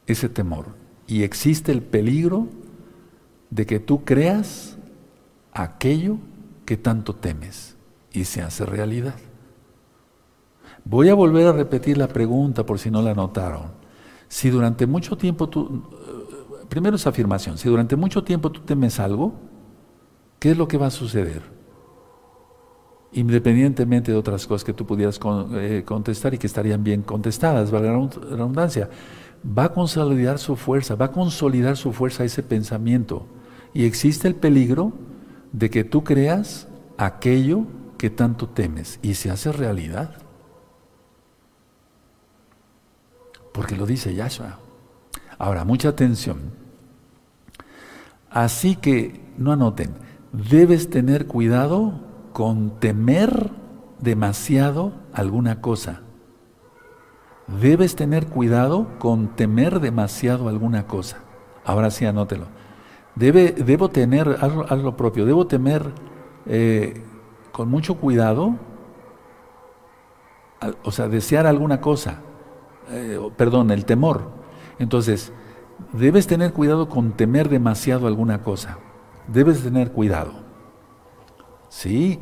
ese 0.05 0.29
temor 0.29 0.67
y 1.07 1.23
existe 1.23 1.71
el 1.71 1.81
peligro 1.81 2.47
de 3.49 3.65
que 3.65 3.79
tú 3.79 4.05
creas 4.05 4.77
aquello 5.51 6.19
que 6.63 6.77
tanto 6.77 7.15
temes 7.15 7.70
y 8.11 8.25
se 8.25 8.41
hace 8.41 8.65
realidad. 8.65 9.15
Voy 10.83 11.09
a 11.09 11.13
volver 11.13 11.47
a 11.47 11.51
repetir 11.51 11.97
la 11.97 12.07
pregunta 12.07 12.65
por 12.65 12.79
si 12.79 12.89
no 12.89 13.01
la 13.01 13.13
notaron. 13.13 13.71
Si 14.27 14.49
durante 14.49 14.87
mucho 14.87 15.17
tiempo 15.17 15.49
tú, 15.49 15.83
primero 16.69 16.95
esa 16.95 17.09
afirmación, 17.09 17.57
si 17.57 17.69
durante 17.69 17.95
mucho 17.95 18.23
tiempo 18.23 18.51
tú 18.51 18.61
temes 18.61 18.99
algo, 18.99 19.33
¿qué 20.39 20.51
es 20.51 20.57
lo 20.57 20.67
que 20.67 20.77
va 20.77 20.87
a 20.87 20.91
suceder? 20.91 21.41
Independientemente 23.13 24.11
de 24.11 24.17
otras 24.17 24.47
cosas 24.47 24.63
que 24.63 24.73
tú 24.73 24.85
pudieras 24.85 25.19
eh, 25.53 25.83
contestar 25.85 26.33
y 26.33 26.37
que 26.37 26.47
estarían 26.47 26.83
bien 26.83 27.01
contestadas, 27.01 27.71
valga 27.71 27.91
la 27.91 28.09
redundancia, 28.29 28.89
va 29.45 29.65
a 29.65 29.73
consolidar 29.73 30.39
su 30.39 30.55
fuerza, 30.55 30.95
va 30.95 31.07
a 31.07 31.11
consolidar 31.11 31.75
su 31.75 31.91
fuerza 31.91 32.23
ese 32.23 32.41
pensamiento 32.41 33.25
y 33.73 33.85
existe 33.85 34.27
el 34.27 34.35
peligro 34.35 34.93
de 35.51 35.69
que 35.69 35.83
tú 35.83 36.03
creas 36.03 36.67
aquello 36.97 37.65
que 38.01 38.09
tanto 38.09 38.49
temes 38.49 38.97
y 39.03 39.13
se 39.13 39.29
hace 39.29 39.51
realidad. 39.51 40.15
Porque 43.53 43.75
lo 43.75 43.85
dice 43.85 44.15
Yahshua. 44.15 44.57
Ahora, 45.37 45.65
mucha 45.65 45.89
atención. 45.89 46.39
Así 48.31 48.75
que, 48.75 49.21
no 49.37 49.51
anoten, 49.51 49.93
debes 50.31 50.89
tener 50.89 51.27
cuidado 51.27 51.93
con 52.33 52.79
temer 52.79 53.51
demasiado 53.99 54.93
alguna 55.13 55.61
cosa. 55.61 56.01
Debes 57.45 57.95
tener 57.95 58.25
cuidado 58.25 58.97
con 58.97 59.35
temer 59.35 59.79
demasiado 59.79 60.49
alguna 60.49 60.87
cosa. 60.87 61.19
Ahora 61.63 61.91
sí, 61.91 62.07
anótelo 62.07 62.47
debo 63.15 63.89
tener, 63.89 64.37
haz, 64.39 64.79
lo 64.79 64.95
propio, 64.95 65.25
debo 65.25 65.45
temer 65.45 65.91
eh, 66.45 67.03
con 67.51 67.69
mucho 67.69 67.95
cuidado, 67.95 68.55
o 70.83 70.91
sea, 70.91 71.07
desear 71.07 71.47
alguna 71.47 71.81
cosa, 71.81 72.19
eh, 72.89 73.19
perdón, 73.35 73.71
el 73.71 73.85
temor. 73.85 74.31
Entonces, 74.79 75.31
debes 75.93 76.27
tener 76.27 76.53
cuidado 76.53 76.89
con 76.89 77.11
temer 77.13 77.49
demasiado 77.49 78.07
alguna 78.07 78.43
cosa. 78.43 78.77
Debes 79.27 79.63
tener 79.63 79.91
cuidado. 79.91 80.33
¿Sí? 81.69 82.19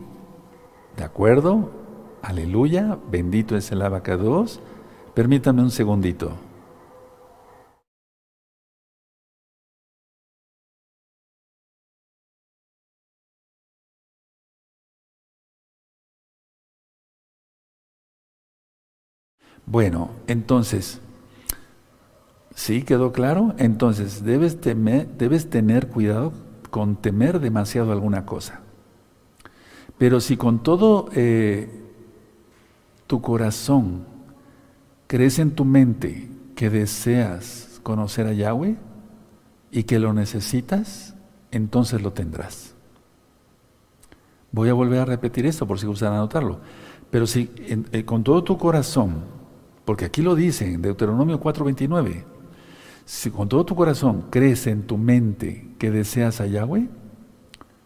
¿De 0.95 1.03
acuerdo? 1.03 1.71
Aleluya, 2.21 2.97
bendito 3.09 3.55
es 3.55 3.71
el 3.71 3.82
abacados. 3.82 4.61
Permítame 5.13 5.61
un 5.61 5.71
segundito. 5.71 6.34
Bueno, 19.70 20.09
entonces, 20.26 20.99
¿sí 22.55 22.82
quedó 22.82 23.11
claro? 23.11 23.53
Entonces, 23.59 24.24
debes, 24.24 24.59
tener 24.59 25.89
cuidado 25.89 26.34
con 26.72 26.95
temer 26.95 27.39
demasiado 27.39 27.91
alguna 27.91 28.26
cosa. 28.26 28.61
Pero 29.99 30.22
si 30.22 30.38
con 30.38 30.63
todo 30.63 31.09
eh, 31.13 31.70
tu 33.05 33.22
corazón 33.22 34.05
crees 35.05 35.38
en 35.38 35.51
tu 35.51 35.65
mente 35.65 36.32
que 36.55 36.72
deseas 36.72 37.80
conocer 37.84 38.26
a 38.26 38.34
Yahweh 38.34 38.76
y 39.70 39.84
que 39.84 39.99
lo 39.99 40.13
necesitas, 40.13 41.13
entonces 41.51 42.01
lo 42.01 42.11
tendrás. 42.11 42.74
Voy 44.51 44.70
a 44.70 44.74
volver 44.74 45.01
a 45.01 45.05
repetir 45.05 45.45
esto 45.45 45.67
por 45.67 45.78
si 45.80 45.86
gustan 45.86 46.13
anotarlo. 46.13 46.59
Pero 47.11 47.28
si 47.28 47.51
eh, 47.91 48.03
con 48.03 48.24
todo 48.24 48.43
tu 48.43 48.57
corazón 48.57 49.38
porque 49.90 50.06
aquí 50.06 50.22
lo 50.22 50.36
dice 50.36 50.72
en 50.72 50.84
Deuteronomio 50.84 51.40
4:29. 51.40 52.24
Si 53.06 53.32
con 53.32 53.50
todo 53.50 53.66
tu 53.66 53.74
corazón 53.74 54.26
crees 54.30 54.68
en 54.68 54.84
tu 54.84 55.00
mente 55.00 55.68
que 55.80 55.90
deseas 55.90 56.42
a 56.42 56.46
Yahweh 56.46 56.88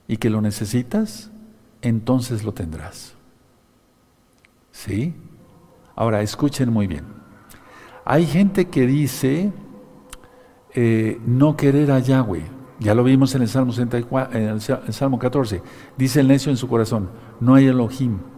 y 0.09 0.17
que 0.17 0.29
lo 0.29 0.41
necesitas, 0.41 1.31
entonces 1.81 2.43
lo 2.43 2.53
tendrás. 2.53 3.15
¿Sí? 4.73 5.13
Ahora, 5.95 6.21
escuchen 6.21 6.73
muy 6.73 6.87
bien. 6.87 7.05
Hay 8.03 8.25
gente 8.25 8.65
que 8.65 8.85
dice 8.85 9.53
eh, 10.73 11.21
no 11.25 11.55
querer 11.55 11.89
a 11.89 11.99
Yahweh. 11.99 12.43
Ya 12.81 12.95
lo 12.95 13.05
vimos 13.05 13.33
en 13.33 13.43
el 13.43 13.47
Salmo, 13.47 13.71
en 13.77 14.47
el 14.49 14.61
Salmo 14.93 15.19
14. 15.19 15.61
Dice 15.95 16.19
el 16.19 16.27
necio 16.27 16.51
en 16.51 16.57
su 16.57 16.67
corazón, 16.67 17.11
no 17.39 17.55
hay 17.55 17.67
Elohim. 17.67 18.32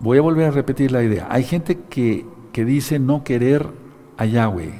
Voy 0.00 0.16
a 0.16 0.22
volver 0.22 0.46
a 0.46 0.50
repetir 0.50 0.92
la 0.92 1.02
idea. 1.02 1.28
Hay 1.30 1.44
gente 1.44 1.78
que, 1.90 2.26
que 2.52 2.64
dice 2.64 2.98
no 2.98 3.22
querer 3.22 3.68
a 4.16 4.24
Yahweh, 4.24 4.72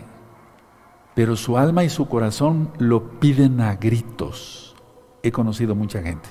pero 1.15 1.37
su 1.37 1.59
alma 1.59 1.85
y 1.85 1.91
su 1.91 2.09
corazón 2.09 2.71
lo 2.79 3.21
piden 3.21 3.61
a 3.61 3.77
gritos. 3.77 4.75
He 5.23 5.31
conocido 5.31 5.75
mucha 5.75 6.03
gente. 6.03 6.29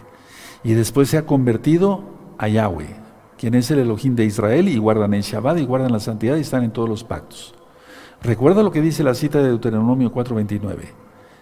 Y 0.63 0.73
después 0.73 1.07
se 1.07 1.19
ha 1.19 1.27
convertido 1.27 2.03
a 2.39 2.47
Yahweh, 2.47 2.95
quien 3.37 3.53
es 3.53 3.69
el 3.69 3.79
Elohim 3.79 4.15
de 4.15 4.25
Israel, 4.25 4.67
y 4.67 4.77
guardan 4.77 5.13
el 5.13 5.21
Shabbat 5.21 5.59
y 5.59 5.65
guardan 5.65 5.91
la 5.91 5.99
santidad 5.99 6.35
y 6.37 6.41
están 6.41 6.63
en 6.63 6.71
todos 6.71 6.89
los 6.89 7.03
pactos. 7.03 7.53
Recuerda 8.23 8.63
lo 8.63 8.71
que 8.71 8.81
dice 8.81 9.03
la 9.03 9.13
cita 9.13 9.37
de 9.37 9.49
Deuteronomio 9.49 10.11
4:29. 10.11 10.93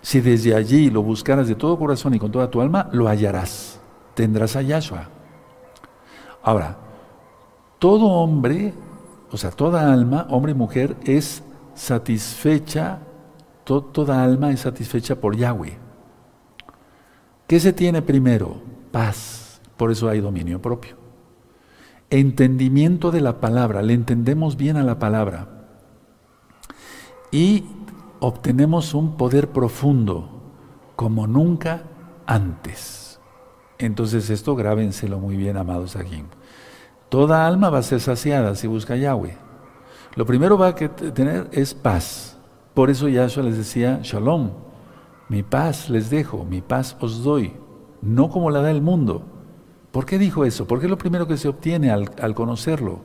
Si 0.02 0.20
desde 0.20 0.54
allí 0.54 0.90
lo 0.90 1.02
buscaras 1.02 1.48
de 1.48 1.56
todo 1.56 1.80
corazón 1.80 2.14
y 2.14 2.20
con 2.20 2.32
toda 2.32 2.52
tu 2.52 2.62
alma, 2.62 2.90
lo 2.92 3.08
hallarás. 3.08 3.80
Tendrás 4.14 4.56
a 4.56 4.62
Yahshua. 4.62 5.10
Ahora, 6.44 6.78
todo 7.80 8.06
hombre, 8.06 8.74
o 9.32 9.38
sea, 9.38 9.52
toda 9.52 9.92
alma, 9.92 10.28
hombre 10.30 10.52
y 10.52 10.56
mujer, 10.56 10.96
es 11.04 11.44
satisfecha, 11.74 13.00
toda 13.64 14.24
alma 14.24 14.52
es 14.52 14.62
satisfecha 14.62 15.16
por 15.16 15.36
Yahweh. 15.36 15.78
¿Qué 17.48 17.60
se 17.60 17.74
tiene 17.74 18.02
primero? 18.02 18.58
Paz. 18.92 19.62
Por 19.78 19.92
eso 19.92 20.10
hay 20.10 20.20
dominio 20.22 20.62
propio. 20.62 20.96
Entendimiento 22.10 23.12
de 23.12 23.22
la 23.22 23.40
palabra, 23.40 23.82
le 23.82 23.94
entendemos 23.94 24.58
bien 24.58 24.78
a 24.78 24.84
la 24.84 24.98
palabra. 24.98 25.68
Y 27.32 27.66
obtenemos 28.20 28.94
un 28.94 29.18
poder 29.18 29.50
profundo 29.50 30.30
como 30.96 31.28
nunca 31.28 31.84
antes. 32.26 33.20
Entonces 33.78 34.30
esto 34.30 34.56
grábenselo 34.56 35.20
muy 35.20 35.38
bien, 35.38 35.58
amados 35.58 35.96
aquí. 35.96 36.24
Toda 37.10 37.48
alma 37.48 37.70
va 37.70 37.80
a 37.80 37.84
ser 37.84 38.00
saciada 38.00 38.56
si 38.56 38.68
busca 38.68 38.94
a 38.96 38.98
Yahweh. 38.98 39.38
Lo 40.16 40.26
primero 40.26 40.58
va 40.58 40.70
a 40.70 40.76
tener 40.76 41.48
es 41.52 41.74
paz. 41.74 42.38
Por 42.74 42.90
eso 42.90 43.08
Yahshua 43.08 43.44
les 43.44 43.58
decía, 43.58 44.00
Shalom, 44.04 44.52
mi 45.30 45.44
paz 45.44 45.90
les 45.90 46.10
dejo, 46.10 46.46
mi 46.46 46.62
paz 46.62 46.96
os 47.00 47.24
doy, 47.24 47.54
no 48.02 48.30
como 48.30 48.50
la 48.50 48.62
da 48.62 48.72
el 48.72 48.82
mundo. 48.82 49.24
¿Por 49.92 50.06
qué 50.06 50.18
dijo 50.18 50.46
eso? 50.46 50.68
Porque 50.68 50.86
es 50.86 50.90
lo 50.90 50.98
primero 50.98 51.28
que 51.28 51.38
se 51.38 51.48
obtiene 51.48 51.92
al, 51.92 52.36
conocerlo. 52.36 53.02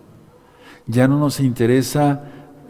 Ya 0.87 1.09
no 1.09 1.19
nos 1.19 1.41
interesa, 1.41 2.25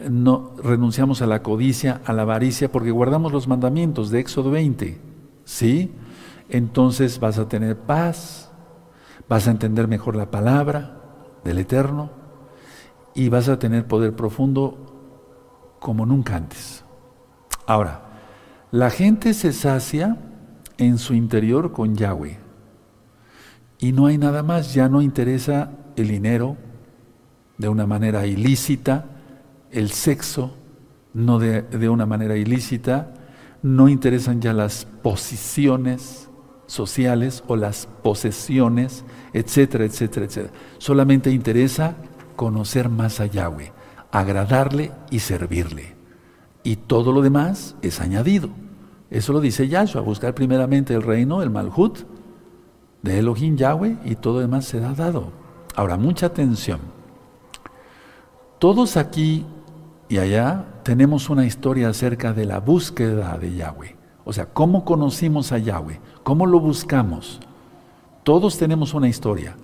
no, 0.09 0.53
renunciamos 0.63 1.23
a 1.23 1.27
la 1.27 1.43
codicia, 1.43 2.01
a 2.05 2.13
la 2.13 2.23
avaricia, 2.23 2.71
porque 2.71 2.91
guardamos 2.91 3.33
los 3.33 3.49
mandamientos 3.49 4.11
de 4.11 4.21
Éxodo 4.21 4.51
20. 4.51 5.01
¿Sí? 5.45 5.93
Entonces 6.49 7.19
vas 7.19 7.39
a 7.39 7.49
tener 7.49 7.77
paz, 7.77 8.53
vas 9.29 9.49
a 9.49 9.51
entender 9.51 9.89
mejor 9.89 10.15
la 10.15 10.31
palabra, 10.31 11.02
del 11.45 11.59
Eterno 11.59 12.11
y 13.15 13.29
vas 13.29 13.49
a 13.49 13.59
tener 13.59 13.87
poder 13.87 14.15
profundo 14.15 15.77
como 15.79 16.07
nunca 16.07 16.37
antes. 16.37 16.85
Ahora, 17.67 18.03
la 18.71 18.91
gente 18.91 19.35
se 19.35 19.53
sacia 19.53 20.17
en 20.79 20.99
su 20.99 21.15
interior 21.15 21.73
con 21.73 21.95
Yahweh 21.95 22.39
y 23.79 23.93
no 23.93 24.07
hay 24.07 24.19
nada 24.19 24.43
más, 24.43 24.75
ya 24.75 24.89
no 24.89 25.03
interesa 25.03 25.73
el 25.97 26.09
dinero 26.09 26.57
de 27.59 27.69
una 27.69 27.87
manera 27.87 28.27
ilícita, 28.27 29.07
el 29.71 29.91
sexo 29.91 30.57
no 31.15 31.39
de, 31.39 31.63
de 31.63 31.89
una 31.89 32.07
manera 32.07 32.37
ilícita, 32.37 33.13
no 33.63 33.89
interesan 33.89 34.41
ya 34.41 34.53
las 34.53 34.87
posiciones 35.03 36.29
sociales 36.73 37.45
o 37.49 37.57
las 37.57 37.87
posesiones, 38.03 39.05
etcétera, 39.35 39.85
etcétera, 39.85 40.25
etcétera. 40.25 40.55
Solamente 40.79 41.31
interesa 41.31 41.97
conocer 42.35 42.89
más 42.89 43.21
a 43.21 43.27
Yahweh, 43.27 43.73
agradarle 44.11 44.91
y 45.11 45.19
servirle. 45.19 45.95
Y 46.65 46.77
todo 46.77 47.13
lo 47.13 47.21
demás 47.21 47.77
es 47.83 48.01
añadido. 48.01 48.49
Eso 49.11 49.35
lo 49.35 49.41
dice 49.41 49.69
Yahshua, 49.69 50.01
buscar 50.01 50.35
primeramente 50.35 50.95
el 50.95 51.03
reino, 51.03 51.43
el 51.43 51.51
Malhut, 51.51 51.99
de 53.03 53.19
Elohim 53.19 53.57
Yahweh, 53.57 53.99
y 54.07 54.15
todo 54.15 54.35
lo 54.35 54.41
demás 54.41 54.65
será 54.65 54.95
dado. 54.95 55.31
Ahora, 55.77 55.99
mucha 55.99 56.27
atención. 56.27 56.81
Todos 58.59 58.97
aquí 58.97 59.45
y 60.09 60.19
allá 60.19 60.81
tenemos 60.85 61.29
una 61.29 61.45
historia 61.45 61.91
acerca 61.91 62.33
de 62.33 62.47
la 62.47 62.61
búsqueda 62.61 63.37
de 63.37 63.57
Yahweh. 63.57 63.97
O 64.25 64.33
sea, 64.33 64.47
¿cómo 64.47 64.85
conocimos 64.85 65.53
a 65.53 65.59
Yahweh? 65.59 66.01
¿Cómo 66.23 66.47
lo 66.47 66.61
buscamos? 66.61 67.41
Todos 68.23 68.57
tenemos 68.57 68.95
una 68.95 69.09
historia. 69.09 69.57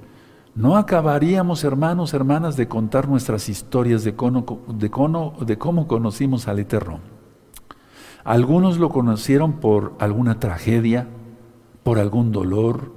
No 0.54 0.76
acabaríamos, 0.76 1.62
hermanos, 1.62 2.14
hermanas, 2.14 2.56
de 2.56 2.66
contar 2.66 3.08
nuestras 3.08 3.48
historias 3.48 4.02
de, 4.02 4.16
cómo 4.16 5.86
conocimos 5.86 6.48
al 6.48 6.58
Eterno. 6.58 6.98
Algunos 8.24 8.78
lo 8.78 8.88
conocieron 8.88 9.54
por 9.54 9.94
alguna 10.00 10.40
tragedia, 10.40 11.06
por 11.84 12.00
algún 12.00 12.32
dolor, 12.32 12.92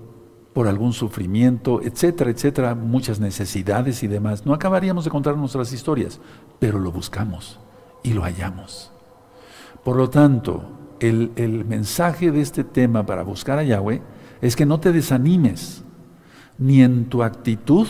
por 0.54 0.68
algún 0.68 0.92
sufrimiento, 0.92 1.82
etcétera, 1.84 2.32
etcétera, 2.32 2.74
muchas 2.74 3.20
necesidades 3.20 4.02
y 4.02 4.08
demás. 4.08 4.46
No 4.46 4.56
acabaríamos 4.56 5.06
de 5.06 5.12
contar 5.12 5.38
nuestras 5.38 5.72
historias, 5.72 6.20
pero 6.60 6.80
lo 6.80 6.92
buscamos 6.92 7.60
y 8.02 8.14
lo 8.14 8.24
hallamos. 8.24 8.92
Por 9.84 9.98
lo 9.98 10.10
tanto, 10.10 10.64
el, 11.02 11.32
el 11.36 11.66
mensaje 11.66 12.32
de 12.32 12.40
este 12.40 12.64
tema 12.64 13.06
para 13.06 13.24
buscar 13.24 13.60
a 13.60 13.64
Yahweh 13.64 14.02
es 14.42 14.56
que 14.56 14.66
no 14.66 14.80
te 14.80 14.94
desanimes, 14.94 15.84
ni 16.58 16.82
en 16.82 17.06
tu 17.06 17.24
actitud, 17.24 17.88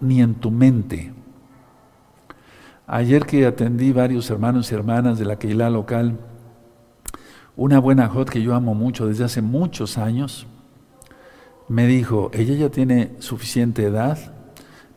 ni 0.00 0.22
en 0.22 0.34
tu 0.34 0.50
mente. 0.50 1.12
Ayer 2.86 3.26
que 3.26 3.46
atendí 3.46 3.92
varios 3.92 4.28
hermanos 4.30 4.70
y 4.70 4.74
hermanas 4.74 5.18
de 5.18 5.24
la 5.24 5.38
Keilah 5.38 5.70
local, 5.70 6.18
una 7.56 7.78
buena 7.78 8.08
hot 8.08 8.30
que 8.30 8.42
yo 8.42 8.54
amo 8.54 8.74
mucho 8.74 9.06
desde 9.06 9.24
hace 9.24 9.42
muchos 9.42 9.98
años, 9.98 10.46
me 11.68 11.86
dijo, 11.86 12.30
ella 12.32 12.54
ya 12.54 12.68
tiene 12.70 13.12
suficiente 13.18 13.84
edad, 13.84 14.18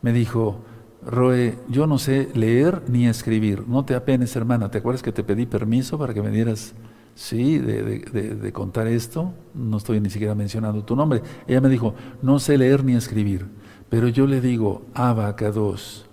me 0.02 0.12
dijo, 0.12 0.60
Roe, 1.04 1.56
yo 1.68 1.86
no 1.86 1.98
sé 1.98 2.28
leer 2.34 2.82
ni 2.88 3.06
escribir, 3.06 3.66
no 3.68 3.84
te 3.84 3.94
apenes 3.94 4.34
hermana, 4.34 4.70
¿te 4.70 4.78
acuerdas 4.78 5.02
que 5.02 5.12
te 5.12 5.22
pedí 5.22 5.46
permiso 5.46 5.98
para 5.98 6.12
que 6.12 6.22
me 6.22 6.30
dieras, 6.30 6.74
sí, 7.16 7.58
de, 7.58 8.52
contar 8.52 8.86
esto? 8.86 9.32
No 9.54 9.78
estoy 9.78 10.00
ni 10.00 10.10
siquiera 10.10 10.36
mencionando 10.36 10.84
tu 10.84 10.94
nombre. 10.94 11.22
Ella 11.48 11.60
me 11.60 11.68
dijo, 11.68 11.94
no 12.22 12.38
sé 12.38 12.56
leer 12.56 12.84
ni 12.84 12.94
escribir, 12.94 13.46
pero 13.88 14.06
yo 14.06 14.28
le 14.28 14.40
digo, 14.40 14.82
Abacados, 14.94 16.06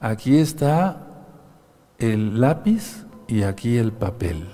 aquí 0.00 0.38
está 0.38 1.26
el 1.98 2.40
lápiz 2.40 3.04
y 3.28 3.42
aquí 3.42 3.76
el 3.76 3.92
papel. 3.92 4.48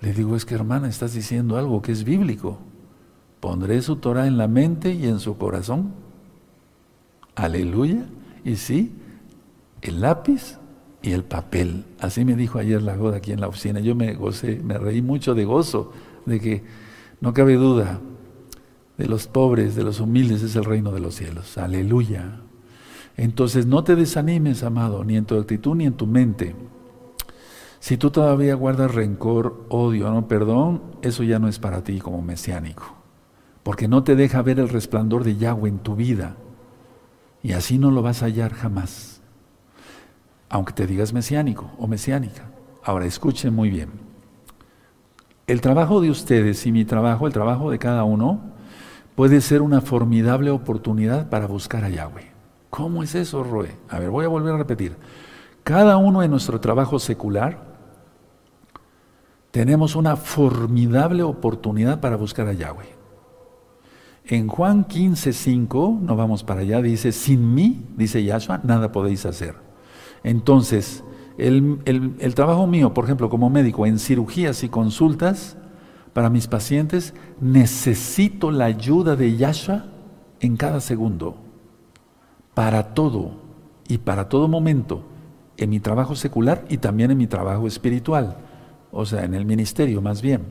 Le 0.00 0.14
digo, 0.14 0.34
es 0.34 0.44
que 0.44 0.54
hermana, 0.54 0.88
estás 0.88 1.14
diciendo 1.14 1.58
algo 1.58 1.82
que 1.82 1.92
es 1.92 2.04
bíblico. 2.04 2.58
Pondré 3.38 3.80
su 3.82 3.96
Torah 3.96 4.26
en 4.26 4.38
la 4.38 4.48
mente 4.48 4.92
y 4.92 5.06
en 5.06 5.20
su 5.20 5.36
corazón. 5.36 5.92
Aleluya. 7.34 8.06
Y 8.44 8.56
sí, 8.56 8.92
el 9.82 10.00
lápiz 10.00 10.59
y 11.02 11.12
el 11.12 11.24
papel. 11.24 11.84
Así 11.98 12.24
me 12.24 12.36
dijo 12.36 12.58
ayer 12.58 12.82
la 12.82 12.96
Goda 12.96 13.18
aquí 13.18 13.32
en 13.32 13.40
la 13.40 13.48
oficina. 13.48 13.80
Yo 13.80 13.94
me 13.94 14.14
gocé, 14.14 14.60
me 14.62 14.78
reí 14.78 15.02
mucho 15.02 15.34
de 15.34 15.44
gozo, 15.44 15.92
de 16.26 16.40
que 16.40 16.62
no 17.20 17.32
cabe 17.32 17.54
duda, 17.54 18.00
de 18.98 19.06
los 19.06 19.26
pobres, 19.26 19.74
de 19.74 19.82
los 19.82 20.00
humildes 20.00 20.42
es 20.42 20.56
el 20.56 20.64
reino 20.64 20.92
de 20.92 21.00
los 21.00 21.14
cielos. 21.14 21.56
Aleluya. 21.58 22.40
Entonces 23.16 23.66
no 23.66 23.84
te 23.84 23.96
desanimes, 23.96 24.62
amado, 24.62 25.04
ni 25.04 25.16
en 25.16 25.24
tu 25.24 25.38
actitud 25.38 25.74
ni 25.74 25.86
en 25.86 25.94
tu 25.94 26.06
mente. 26.06 26.54
Si 27.78 27.96
tú 27.96 28.10
todavía 28.10 28.54
guardas 28.54 28.94
rencor, 28.94 29.66
odio, 29.70 30.10
no 30.10 30.28
perdón, 30.28 30.82
eso 31.02 31.22
ya 31.22 31.38
no 31.38 31.48
es 31.48 31.58
para 31.58 31.82
ti 31.82 31.98
como 31.98 32.20
mesiánico 32.20 33.00
porque 33.62 33.88
no 33.88 34.02
te 34.02 34.16
deja 34.16 34.42
ver 34.42 34.58
el 34.58 34.68
resplandor 34.68 35.24
de 35.24 35.36
Yahweh 35.36 35.68
en 35.68 35.78
tu 35.78 35.96
vida. 35.96 36.36
Y 37.42 37.52
así 37.52 37.78
no 37.78 37.90
lo 37.90 38.02
vas 38.02 38.22
a 38.22 38.26
hallar 38.26 38.52
jamás, 38.52 39.09
aunque 40.50 40.72
te 40.72 40.86
digas 40.86 41.14
mesiánico 41.14 41.70
o 41.78 41.86
mesiánica. 41.86 42.50
Ahora 42.82 43.06
escuchen 43.06 43.54
muy 43.54 43.70
bien. 43.70 43.88
El 45.46 45.60
trabajo 45.60 46.00
de 46.00 46.10
ustedes 46.10 46.66
y 46.66 46.72
mi 46.72 46.84
trabajo, 46.84 47.26
el 47.26 47.32
trabajo 47.32 47.70
de 47.70 47.78
cada 47.78 48.04
uno, 48.04 48.40
puede 49.14 49.40
ser 49.40 49.62
una 49.62 49.80
formidable 49.80 50.50
oportunidad 50.50 51.30
para 51.30 51.46
buscar 51.46 51.84
a 51.84 51.88
Yahweh. 51.88 52.30
¿Cómo 52.68 53.02
es 53.02 53.14
eso, 53.14 53.42
Roe? 53.42 53.70
A 53.88 53.98
ver, 53.98 54.10
voy 54.10 54.24
a 54.24 54.28
volver 54.28 54.54
a 54.54 54.58
repetir. 54.58 54.96
Cada 55.62 55.96
uno 55.96 56.22
en 56.22 56.30
nuestro 56.30 56.60
trabajo 56.60 56.98
secular 56.98 57.70
tenemos 59.50 59.96
una 59.96 60.16
formidable 60.16 61.22
oportunidad 61.22 62.00
para 62.00 62.16
buscar 62.16 62.46
a 62.48 62.52
Yahweh. 62.52 62.96
En 64.24 64.46
Juan 64.46 64.84
15, 64.84 65.32
5, 65.32 65.98
no 66.02 66.16
vamos 66.16 66.44
para 66.44 66.60
allá, 66.60 66.80
dice, 66.80 67.10
sin 67.10 67.54
mí, 67.54 67.84
dice 67.96 68.22
Yahshua, 68.22 68.60
nada 68.62 68.92
podéis 68.92 69.26
hacer. 69.26 69.69
Entonces, 70.22 71.04
el, 71.38 71.80
el, 71.86 72.34
trabajo 72.34 72.66
mío, 72.66 72.92
por 72.92 73.04
ejemplo, 73.04 73.30
como 73.30 73.48
médico, 73.48 73.86
en 73.86 73.98
cirugías 73.98 74.62
y 74.62 74.68
consultas 74.68 75.56
para 76.12 76.28
mis 76.28 76.46
pacientes, 76.46 77.14
necesito 77.40 78.50
la 78.50 78.66
ayuda 78.66 79.16
de 79.16 79.36
Yahshua 79.36 79.86
en 80.40 80.56
cada 80.56 80.80
segundo, 80.80 81.36
para 82.54 82.94
todo 82.94 83.32
y 83.88 83.98
para 83.98 84.28
todo 84.28 84.48
momento, 84.48 85.04
en 85.56 85.70
mi 85.70 85.80
trabajo 85.80 86.14
secular 86.14 86.64
y 86.68 86.78
también 86.78 87.10
en 87.10 87.18
mi 87.18 87.26
trabajo 87.26 87.66
espiritual, 87.66 88.38
o 88.90 89.06
sea, 89.06 89.24
en 89.24 89.34
el 89.34 89.46
ministerio 89.46 90.02
más 90.02 90.20
bien. 90.20 90.42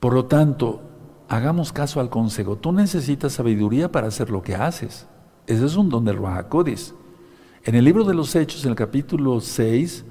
Por 0.00 0.12
lo 0.12 0.26
tanto, 0.26 0.82
hagamos 1.28 1.72
caso 1.72 2.00
al 2.00 2.10
consejo. 2.10 2.56
Tú 2.56 2.72
necesitas 2.72 3.32
sabiduría 3.32 3.90
para 3.90 4.08
hacer 4.08 4.30
lo 4.30 4.42
que 4.42 4.54
haces. 4.54 5.06
Ese 5.46 5.64
es 5.64 5.76
un 5.76 5.88
don 5.88 6.04
del 6.04 6.16
Ruajacodes. 6.16 6.94
En 7.66 7.74
el 7.74 7.84
libro 7.84 8.04
de 8.04 8.14
los 8.14 8.36
Hechos, 8.36 8.64
en 8.64 8.70
el 8.70 8.76
capítulo 8.76 9.40
6, 9.40 10.04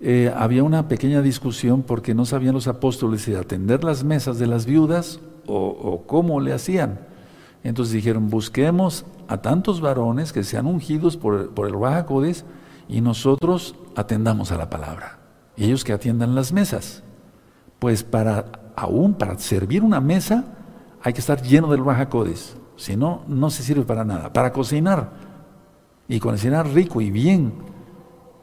eh, 0.00 0.34
había 0.36 0.64
una 0.64 0.88
pequeña 0.88 1.22
discusión 1.22 1.82
porque 1.82 2.12
no 2.12 2.24
sabían 2.24 2.54
los 2.54 2.66
apóstoles 2.66 3.22
si 3.22 3.36
atender 3.36 3.84
las 3.84 4.02
mesas 4.02 4.40
de 4.40 4.48
las 4.48 4.66
viudas 4.66 5.20
o, 5.46 6.02
cómo 6.08 6.40
le 6.40 6.52
hacían. 6.52 6.98
Entonces 7.62 7.94
dijeron, 7.94 8.28
busquemos 8.30 9.06
a 9.28 9.40
tantos 9.42 9.80
varones 9.80 10.32
que 10.32 10.42
sean 10.42 10.66
ungidos 10.66 11.16
por, 11.16 11.52
el 11.56 11.72
Ruajacodes 11.72 12.44
y 12.88 13.00
nosotros 13.00 13.76
atendamos 13.94 14.50
a 14.50 14.58
la 14.58 14.68
palabra. 14.68 15.20
Y 15.56 15.66
ellos 15.66 15.84
que 15.84 15.92
atiendan 15.92 16.34
las 16.34 16.52
mesas. 16.52 17.04
Pues 17.78 18.02
para 18.02 18.72
aún 18.74 19.14
para 19.14 19.38
servir 19.38 19.84
una 19.84 20.00
mesa 20.00 20.46
hay 21.04 21.12
que 21.12 21.20
estar 21.20 21.42
lleno 21.42 21.70
del 21.70 21.82
Baja 21.82 22.08
Si 22.74 22.96
no, 22.96 23.22
no 23.28 23.50
se 23.50 23.62
sirve 23.62 23.84
para 23.84 24.04
nada. 24.04 24.32
Para 24.32 24.52
cocinar 24.52 25.27
y 26.08 26.18
cocinar 26.20 26.68
rico 26.68 27.00
y 27.00 27.10
bien 27.10 27.52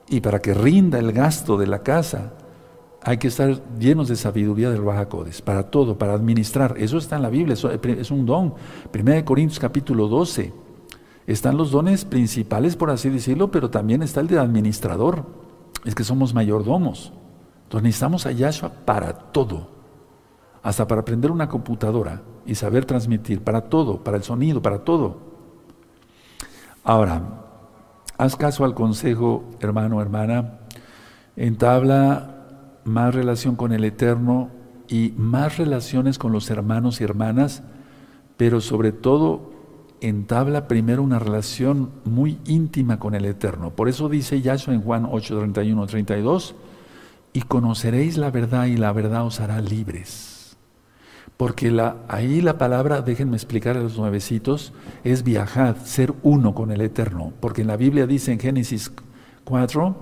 y 0.07 0.22
para 0.22 0.39
que 0.39 0.53
rinda 0.53 0.99
el 0.99 1.11
gasto 1.11 1.57
de 1.57 1.68
la 1.68 1.80
casa, 1.80 2.34
hay 3.01 3.18
que 3.18 3.28
estar 3.28 3.61
llenos 3.78 4.07
de 4.07 4.16
sabiduría 4.16 4.70
del 4.70 4.82
Baja 4.82 5.07
Para 5.43 5.70
todo, 5.70 5.97
para 5.97 6.13
administrar. 6.13 6.76
Eso 6.78 6.97
está 6.97 7.16
en 7.16 7.22
la 7.22 7.30
Biblia, 7.30 7.55
es 7.55 8.11
un 8.11 8.26
don. 8.26 8.53
Primera 8.91 9.18
de 9.18 9.26
Corintios 9.26 9.59
capítulo 9.59 10.07
12. 10.07 10.53
Están 11.28 11.57
los 11.57 11.72
dones 11.72 12.05
principales, 12.05 12.76
por 12.76 12.91
así 12.91 13.09
decirlo, 13.09 13.49
pero 13.49 13.70
también 13.70 14.03
está 14.03 14.22
el 14.22 14.28
de 14.28 14.39
administrador. 14.39 15.26
Es 15.84 15.95
que 15.95 16.03
somos 16.03 16.34
mayordomos. 16.34 17.13
Entonces 17.63 17.84
necesitamos 17.84 18.26
a 18.26 18.32
Yahshua 18.32 18.70
para 18.86 19.13
todo 19.13 19.76
hasta 20.61 20.88
para 20.88 21.01
aprender 21.01 21.30
una 21.30 21.47
computadora 21.47 22.24
y 22.43 22.55
saber 22.55 22.86
transmitir, 22.86 23.43
para 23.43 23.70
todo, 23.70 24.03
para 24.03 24.18
el 24.18 24.24
sonido, 24.24 24.63
para 24.63 24.80
todo. 24.80 25.18
Ahora, 26.84 27.44
haz 28.18 28.36
caso 28.36 28.66
al 28.66 28.74
consejo, 28.74 29.43
hermano, 29.59 30.01
hermana, 30.01 30.59
entabla 31.36 32.36
más 32.84 33.13
relación 33.13 33.55
con 33.55 33.74
el 33.74 33.84
Eterno 33.84 34.49
y 34.88 35.13
más 35.18 35.57
relaciones 35.57 36.18
con 36.18 36.32
los 36.32 36.49
hermanos 36.49 37.01
y 37.01 37.03
hermanas, 37.03 37.63
pero 38.38 38.61
sobre 38.61 38.91
todo 38.91 39.53
entabla 40.01 40.68
primero 40.68 41.01
una 41.01 41.20
relación 41.20 41.89
muy 42.03 42.38
íntima 42.45 42.99
con 42.99 43.16
el 43.16 43.26
Eterno. 43.26 43.72
Por 43.72 43.89
eso 43.89 44.09
dice 44.09 44.41
Yahshua 44.41 44.74
en 44.74 44.82
Juan 44.82 45.07
8, 45.09 45.39
31, 45.39 45.88
32, 45.88 46.55
y 47.34 47.41
conoceréis 47.41 48.18
la 48.18 48.30
verdad 48.32 48.66
y 48.66 48.78
la 48.78 48.91
verdad 48.91 49.26
os 49.26 49.39
hará 49.39 49.59
libres. 49.61 50.34
Porque 51.38 51.69
la, 51.69 51.97
ahí 52.07 52.41
la 52.41 52.57
palabra, 52.57 53.01
déjenme 53.01 53.36
explicar 53.36 53.75
a 53.75 53.81
los 53.81 53.97
nuevecitos, 53.97 54.73
es 55.03 55.23
viajar, 55.23 55.77
ser 55.83 56.13
uno 56.23 56.55
con 56.55 56.71
el 56.71 56.81
Eterno. 56.81 57.33
Porque 57.39 57.61
en 57.61 57.67
la 57.67 57.77
Biblia 57.77 58.07
dice 58.07 58.31
en 58.31 58.39
Génesis 58.39 58.91
4, 59.43 59.95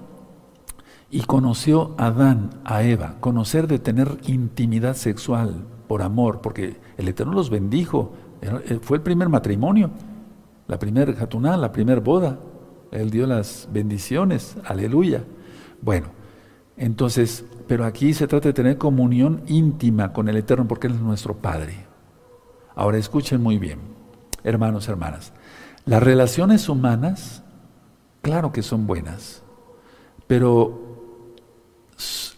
Y 1.10 1.22
conoció 1.22 1.96
Adán 1.98 2.52
a 2.64 2.84
Eva, 2.84 3.16
conocer 3.20 3.68
de 3.68 3.80
tener 3.80 4.18
intimidad 4.26 4.96
sexual 4.96 5.66
por 5.88 6.02
amor, 6.02 6.42
porque 6.42 6.78
el 6.98 7.08
Eterno 7.08 7.34
los 7.34 7.50
bendijo, 7.50 8.14
eh, 8.42 8.80
fue 8.82 8.98
el 8.98 9.04
primer 9.04 9.30
matrimonio, 9.30 9.92
la 10.68 10.80
primera 10.80 11.14
jatuná, 11.14 11.58
la 11.58 11.72
primera 11.72 12.00
boda, 12.00 12.40
Él 12.92 13.10
dio 13.10 13.28
las 13.28 13.68
bendiciones, 13.72 14.56
aleluya. 14.66 15.24
Bueno, 15.82 16.08
entonces, 16.78 17.46
pero 17.74 17.86
aquí 17.86 18.14
se 18.14 18.28
trata 18.28 18.50
de 18.50 18.54
tener 18.54 18.78
comunión 18.78 19.42
íntima 19.48 20.14
con 20.14 20.30
el 20.30 20.38
Eterno 20.38 20.68
porque 20.68 20.86
Él 20.86 20.94
es 20.94 21.02
nuestro 21.02 21.38
Padre. 21.38 21.88
Ahora 22.76 23.00
escuchen 23.00 23.42
muy 23.42 23.58
bien, 23.58 23.80
hermanos, 24.44 24.88
hermanas, 24.90 25.34
las 25.84 26.04
relaciones 26.04 26.70
humanas, 26.70 27.42
claro 28.22 28.52
que 28.52 28.62
son 28.62 28.86
buenas, 28.86 29.42
pero 30.28 31.34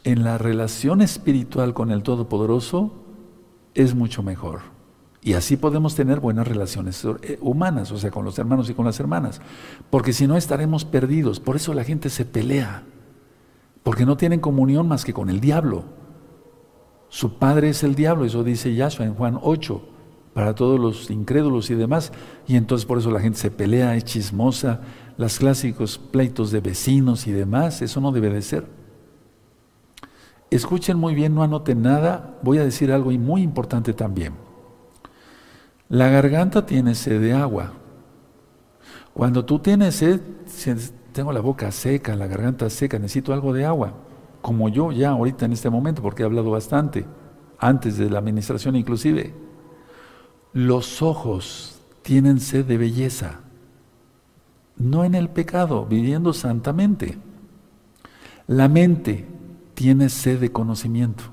en 0.05 0.23
la 0.23 0.37
relación 0.37 1.01
espiritual 1.01 1.73
con 1.73 1.91
el 1.91 2.01
Todopoderoso 2.01 2.93
es 3.73 3.93
mucho 3.93 4.23
mejor. 4.23 4.61
Y 5.21 5.33
así 5.33 5.57
podemos 5.57 5.95
tener 5.95 6.21
buenas 6.21 6.47
relaciones 6.47 7.03
eh, 7.23 7.39
humanas, 7.41 7.91
o 7.91 7.97
sea, 7.97 8.09
con 8.09 8.23
los 8.23 8.39
hermanos 8.39 8.69
y 8.69 8.73
con 8.73 8.85
las 8.85 9.01
hermanas. 9.01 9.41
Porque 9.89 10.13
si 10.13 10.27
no 10.27 10.37
estaremos 10.37 10.85
perdidos. 10.85 11.41
Por 11.41 11.57
eso 11.57 11.73
la 11.73 11.83
gente 11.83 12.09
se 12.09 12.23
pelea. 12.23 12.83
Porque 13.85 14.03
no 14.03 14.17
tienen 14.17 14.39
comunión 14.39 14.87
más 14.87 15.05
que 15.05 15.13
con 15.13 15.29
el 15.29 15.39
diablo. 15.39 15.83
Su 17.07 17.37
padre 17.37 17.69
es 17.69 17.83
el 17.83 17.93
diablo, 17.93 18.25
eso 18.25 18.43
dice 18.43 18.73
Yahshua 18.73 19.05
en 19.05 19.13
Juan 19.13 19.37
8, 19.39 19.79
para 20.33 20.55
todos 20.55 20.79
los 20.79 21.11
incrédulos 21.11 21.69
y 21.69 21.75
demás. 21.75 22.11
Y 22.47 22.55
entonces 22.55 22.87
por 22.87 22.97
eso 22.97 23.11
la 23.11 23.19
gente 23.19 23.37
se 23.37 23.51
pelea, 23.51 23.95
es 23.95 24.03
chismosa, 24.03 24.81
los 25.17 25.37
clásicos 25.37 25.99
pleitos 25.99 26.49
de 26.49 26.61
vecinos 26.61 27.27
y 27.27 27.31
demás, 27.31 27.83
eso 27.83 28.01
no 28.01 28.11
debe 28.11 28.31
de 28.31 28.41
ser. 28.41 28.65
Escuchen 30.49 30.97
muy 30.97 31.13
bien, 31.13 31.35
no 31.35 31.43
anoten 31.43 31.83
nada, 31.83 32.39
voy 32.41 32.57
a 32.57 32.65
decir 32.65 32.91
algo 32.91 33.11
muy 33.11 33.43
importante 33.43 33.93
también. 33.93 34.33
La 35.89 36.09
garganta 36.09 36.65
tiene 36.65 36.95
sed 36.95 37.21
de 37.21 37.33
agua. 37.33 37.73
Cuando 39.13 39.45
tú 39.45 39.59
tienes 39.59 39.93
sed, 39.95 40.21
tengo 41.15 41.31
la 41.31 41.39
boca 41.39 41.71
seca, 41.71 42.13
la 42.17 42.27
garganta 42.27 42.69
seca, 42.69 42.99
necesito 42.99 43.33
algo 43.33 43.53
de 43.53 43.65
agua, 43.65 43.93
como 44.41 44.67
yo 44.67 44.91
ya 44.91 45.11
ahorita 45.11 45.45
en 45.45 45.53
este 45.53 45.69
momento, 45.69 46.01
porque 46.01 46.23
he 46.23 46.25
hablado 46.25 46.51
bastante, 46.51 47.05
antes 47.57 47.97
de 47.97 48.09
la 48.09 48.19
administración 48.19 48.75
inclusive. 48.75 49.33
Los 50.51 51.01
ojos 51.01 51.79
tienen 52.01 52.41
sed 52.41 52.65
de 52.65 52.77
belleza, 52.77 53.39
no 54.75 55.05
en 55.05 55.15
el 55.15 55.29
pecado, 55.29 55.85
viviendo 55.85 56.33
santamente. 56.33 57.17
La 58.45 58.67
mente 58.67 59.25
tiene 59.73 60.09
sed 60.09 60.41
de 60.41 60.51
conocimiento. 60.51 61.23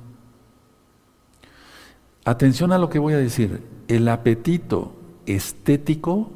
Atención 2.24 2.70
a 2.70 2.78
lo 2.78 2.88
que 2.88 3.00
voy 3.00 3.14
a 3.14 3.18
decir. 3.18 3.64
El 3.88 4.06
apetito 4.06 4.94
estético 5.26 6.30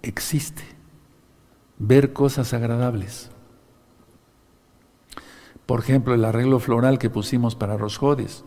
existe. 0.00 0.75
Ver 1.78 2.12
cosas 2.12 2.52
agradables. 2.54 3.30
Por 5.66 5.80
ejemplo, 5.80 6.14
el 6.14 6.24
arreglo 6.24 6.60
floral 6.60 6.98
que 6.98 7.10
pusimos 7.10 7.56
para 7.56 7.76
Rosjodes 7.76 8.44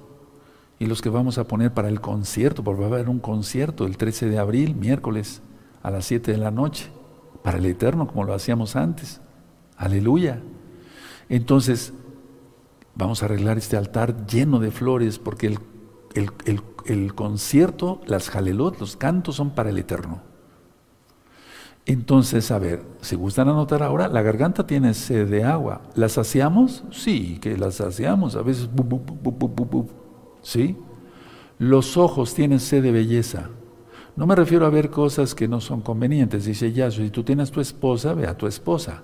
y 0.80 0.86
los 0.86 1.02
que 1.02 1.10
vamos 1.10 1.38
a 1.38 1.46
poner 1.46 1.74
para 1.74 1.90
el 1.90 2.00
concierto, 2.00 2.64
porque 2.64 2.82
va 2.82 2.88
a 2.88 2.92
haber 2.92 3.10
un 3.10 3.20
concierto 3.20 3.86
el 3.86 3.98
13 3.98 4.30
de 4.30 4.40
abril, 4.40 4.76
miércoles, 4.76 5.42
a 5.84 5.92
las 5.92 6.06
7 6.06 6.32
de 6.32 6.38
la 6.38 6.52
noche, 6.52 6.90
para 7.44 7.58
el 7.58 7.66
Eterno, 7.66 8.08
como 8.08 8.24
lo 8.24 8.34
hacíamos 8.34 8.76
antes. 8.76 9.20
Aleluya. 9.76 10.42
Entonces, 11.28 11.94
Vamos 13.00 13.24
a 13.24 13.28
arreglar 13.28 13.58
este 13.58 13.78
altar 13.78 14.28
lleno 14.28 14.60
de 14.60 14.72
flores 14.72 15.20
porque 15.20 15.58
el, 16.16 17.14
concierto, 17.14 18.02
las 18.06 18.30
jalelot, 18.30 18.78
los 18.78 18.98
cantos 18.98 19.38
son 19.38 19.52
para 19.52 19.70
el 19.70 19.78
Eterno. 19.78 20.22
Entonces, 21.90 22.52
a 22.52 22.60
ver, 22.60 22.84
si 23.02 23.16
gustan 23.16 23.50
anotar 23.50 23.82
ahora, 23.82 24.10
la 24.10 24.22
garganta 24.22 24.68
tiene 24.68 24.94
sed 24.94 25.28
de 25.28 25.44
agua. 25.44 25.82
¿La 25.96 26.08
saciamos? 26.08 26.84
Sí, 26.92 27.40
que 27.42 27.58
la 27.58 27.72
saciamos. 27.72 28.36
A 28.36 28.44
veces, 28.44 28.70
¿sí? 30.44 30.78
Los 31.58 31.98
ojos 31.98 32.36
tienen 32.36 32.60
sed 32.60 32.84
de 32.84 32.92
belleza. 32.92 33.50
No 34.16 34.28
me 34.28 34.36
refiero 34.36 34.68
a 34.68 34.70
ver 34.70 34.92
cosas 34.92 35.34
que 35.34 35.48
no 35.48 35.60
son 35.62 35.82
convenientes. 35.82 36.46
Dice 36.46 36.72
ya, 36.72 36.92
si 36.92 37.10
tú 37.10 37.24
tienes 37.24 37.50
tu 37.50 37.60
esposa, 37.60 38.14
ve 38.14 38.28
a 38.28 38.38
tu 38.38 38.46
esposa. 38.46 39.02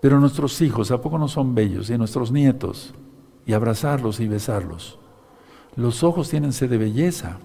Pero 0.00 0.20
nuestros 0.20 0.60
hijos, 0.60 0.92
¿a 0.92 1.00
poco 1.00 1.18
no 1.18 1.26
son 1.26 1.56
bellos? 1.56 1.90
Y 1.90 1.98
nuestros 1.98 2.30
nietos, 2.30 2.94
y 3.44 3.54
abrazarlos 3.54 4.20
y 4.20 4.28
besarlos. 4.28 5.00
Los 5.74 6.04
ojos 6.04 6.30
tienen 6.30 6.52
sed 6.52 6.70
de 6.70 6.78
belleza. 6.78 7.40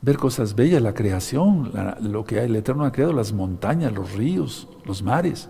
Ver 0.00 0.16
cosas 0.16 0.54
bellas, 0.54 0.80
la 0.80 0.94
creación, 0.94 1.72
lo 2.00 2.24
que 2.24 2.42
el 2.42 2.54
Eterno 2.54 2.84
ha 2.84 2.92
creado, 2.92 3.12
las 3.12 3.32
montañas, 3.32 3.92
los 3.92 4.12
ríos, 4.12 4.68
los 4.84 5.02
mares. 5.02 5.48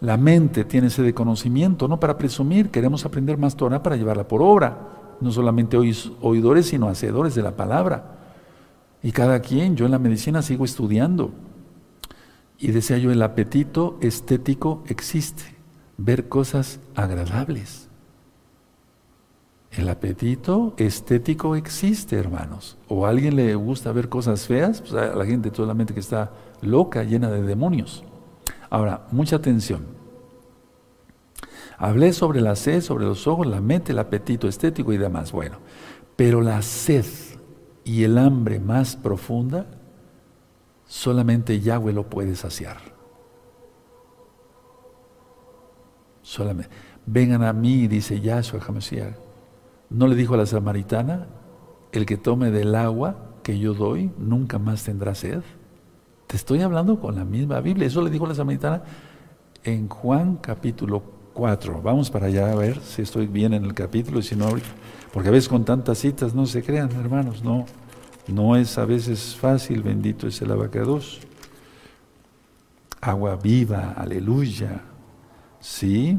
La 0.00 0.18
mente 0.18 0.64
tiene 0.64 0.90
sed 0.90 1.04
de 1.04 1.14
conocimiento, 1.14 1.88
no 1.88 1.98
para 1.98 2.18
presumir, 2.18 2.70
queremos 2.70 3.06
aprender 3.06 3.38
más 3.38 3.56
Torah 3.56 3.82
para 3.82 3.96
llevarla 3.96 4.28
por 4.28 4.42
obra. 4.42 5.16
No 5.20 5.32
solamente 5.32 5.78
oidores, 5.78 6.66
sino 6.66 6.88
hacedores 6.88 7.34
de 7.34 7.42
la 7.42 7.56
palabra. 7.56 8.18
Y 9.02 9.12
cada 9.12 9.40
quien, 9.40 9.76
yo 9.76 9.86
en 9.86 9.92
la 9.92 9.98
medicina 9.98 10.42
sigo 10.42 10.64
estudiando. 10.64 11.30
Y 12.58 12.72
decía 12.72 12.98
yo, 12.98 13.12
el 13.12 13.22
apetito 13.22 13.96
estético 14.00 14.84
existe, 14.88 15.42
ver 15.96 16.28
cosas 16.28 16.80
agradables. 16.94 17.88
El 19.76 19.88
apetito 19.88 20.74
estético 20.76 21.56
existe, 21.56 22.16
hermanos. 22.16 22.76
O 22.88 23.06
a 23.06 23.10
alguien 23.10 23.36
le 23.36 23.54
gusta 23.54 23.92
ver 23.92 24.08
cosas 24.08 24.46
feas, 24.46 24.80
pues 24.80 24.94
a 24.94 25.14
la 25.14 25.26
gente 25.26 25.50
solamente 25.52 25.94
que 25.94 26.00
está 26.00 26.30
loca, 26.62 27.02
llena 27.02 27.30
de 27.30 27.42
demonios. 27.42 28.04
Ahora, 28.70 29.06
mucha 29.10 29.36
atención. 29.36 29.86
Hablé 31.76 32.12
sobre 32.12 32.40
la 32.40 32.54
sed, 32.54 32.80
sobre 32.82 33.04
los 33.04 33.26
ojos, 33.26 33.46
la 33.46 33.60
mente, 33.60 33.92
el 33.92 33.98
apetito 33.98 34.46
estético 34.46 34.92
y 34.92 34.96
demás. 34.96 35.32
Bueno, 35.32 35.58
pero 36.14 36.40
la 36.40 36.62
sed 36.62 37.06
y 37.84 38.04
el 38.04 38.16
hambre 38.16 38.60
más 38.60 38.94
profunda 38.96 39.66
Solamente 40.86 41.60
Yahweh 41.60 41.92
lo 41.92 42.08
puede 42.08 42.36
saciar. 42.36 42.76
Solamente. 46.22 46.70
Vengan 47.06 47.42
a 47.42 47.52
mí, 47.52 47.86
dice 47.86 48.20
Yahshua 48.20 48.60
HaMashiach. 48.60 49.23
¿No 49.90 50.06
le 50.06 50.16
dijo 50.16 50.34
a 50.34 50.38
la 50.38 50.46
samaritana, 50.46 51.26
el 51.92 52.06
que 52.06 52.16
tome 52.16 52.50
del 52.50 52.74
agua 52.74 53.16
que 53.42 53.58
yo 53.58 53.74
doy, 53.74 54.10
nunca 54.18 54.58
más 54.58 54.84
tendrá 54.84 55.14
sed? 55.14 55.42
Te 56.26 56.36
estoy 56.36 56.62
hablando 56.62 56.98
con 56.98 57.16
la 57.16 57.24
misma 57.24 57.60
Biblia. 57.60 57.86
Eso 57.86 58.02
le 58.02 58.10
dijo 58.10 58.24
a 58.24 58.28
la 58.28 58.34
samaritana 58.34 58.82
en 59.62 59.88
Juan 59.88 60.36
capítulo 60.36 61.02
4. 61.34 61.82
Vamos 61.82 62.10
para 62.10 62.26
allá 62.26 62.50
a 62.50 62.54
ver 62.54 62.80
si 62.80 63.02
estoy 63.02 63.26
bien 63.26 63.52
en 63.54 63.64
el 63.64 63.74
capítulo, 63.74 64.22
si 64.22 64.36
no, 64.36 64.46
porque 65.12 65.28
a 65.28 65.32
veces 65.32 65.48
con 65.48 65.64
tantas 65.64 65.98
citas 65.98 66.34
no 66.34 66.46
se 66.46 66.62
crean, 66.62 66.90
hermanos, 66.92 67.42
no. 67.42 67.66
No 68.26 68.56
es 68.56 68.78
a 68.78 68.84
veces 68.86 69.36
fácil, 69.36 69.82
bendito 69.82 70.26
es 70.26 70.40
el 70.40 70.50
abacados. 70.50 71.20
Agua 73.00 73.36
viva, 73.36 73.92
aleluya. 73.96 74.80
¿Sí? 75.60 76.18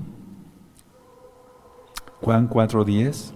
Juan 2.22 2.48
4.10. 2.48 3.35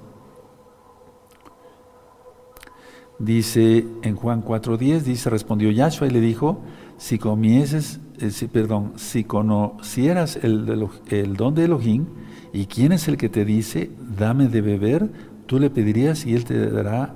Dice 3.20 3.86
en 4.01 4.15
Juan 4.15 4.43
4.10, 4.43 5.01
dice, 5.01 5.30
respondió 5.30 5.72
Yahshua 5.72 6.07
y 6.07 6.11
le 6.11 6.22
dijo, 6.22 6.61
si 6.97 7.20
comieses, 7.20 7.99
eh, 8.20 8.32
perdón, 8.51 8.93
si 8.95 9.26
conocieras 9.26 10.39
el, 10.41 10.89
el 11.09 11.36
don 11.36 11.53
de 11.53 11.65
Elohim, 11.65 12.05
y 12.53 12.65
quién 12.65 12.93
es 12.93 13.07
el 13.07 13.17
que 13.17 13.30
te 13.30 13.45
dice, 13.45 13.91
dame 14.17 14.47
de 14.47 14.61
beber, 14.61 15.11
tú 15.45 15.59
le 15.59 15.70
pedirías 15.70 16.26
y 16.26 16.34
él 16.34 16.45
te 16.45 16.70
dará 16.72 17.15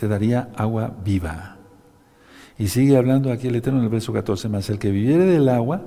te 0.00 0.08
daría 0.08 0.48
agua 0.56 0.96
viva. 1.04 1.58
Y 2.58 2.68
sigue 2.68 2.96
hablando 2.96 3.30
aquí 3.30 3.48
el 3.48 3.56
Eterno 3.56 3.80
en 3.80 3.84
el 3.84 3.90
verso 3.90 4.14
14 4.14 4.48
más, 4.48 4.70
el 4.70 4.78
que 4.78 4.90
viviere 4.90 5.26
del 5.26 5.48
agua 5.48 5.82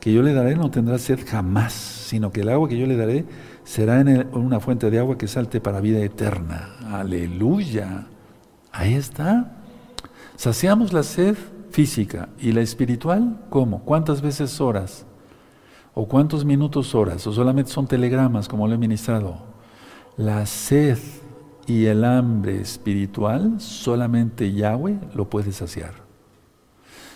que 0.00 0.12
yo 0.12 0.22
le 0.22 0.34
daré 0.34 0.56
no 0.56 0.70
tendrá 0.70 0.98
sed 0.98 1.20
jamás, 1.24 1.72
sino 1.72 2.30
que 2.30 2.42
el 2.42 2.48
agua 2.48 2.68
que 2.68 2.76
yo 2.76 2.86
le 2.86 2.96
daré 2.96 3.24
será 3.62 4.00
en 4.00 4.28
una 4.34 4.60
fuente 4.60 4.90
de 4.90 4.98
agua 4.98 5.16
que 5.16 5.28
salte 5.28 5.60
para 5.60 5.80
vida 5.80 6.00
eterna. 6.00 6.76
Aleluya. 6.90 8.08
Ahí 8.74 8.94
está. 8.94 9.52
Saciamos 10.34 10.92
la 10.92 11.04
sed 11.04 11.36
física 11.70 12.28
y 12.40 12.50
la 12.50 12.60
espiritual, 12.60 13.38
¿cómo? 13.48 13.84
¿Cuántas 13.84 14.20
veces 14.20 14.60
horas? 14.60 15.06
¿O 15.94 16.08
cuántos 16.08 16.44
minutos 16.44 16.92
horas? 16.96 17.24
¿O 17.28 17.32
solamente 17.32 17.70
son 17.70 17.86
telegramas 17.86 18.48
como 18.48 18.66
lo 18.66 18.74
he 18.74 18.78
ministrado? 18.78 19.38
La 20.16 20.44
sed 20.44 20.98
y 21.68 21.86
el 21.86 22.04
hambre 22.04 22.60
espiritual 22.60 23.60
solamente 23.60 24.52
Yahweh 24.52 24.98
lo 25.14 25.30
puede 25.30 25.52
saciar. 25.52 25.94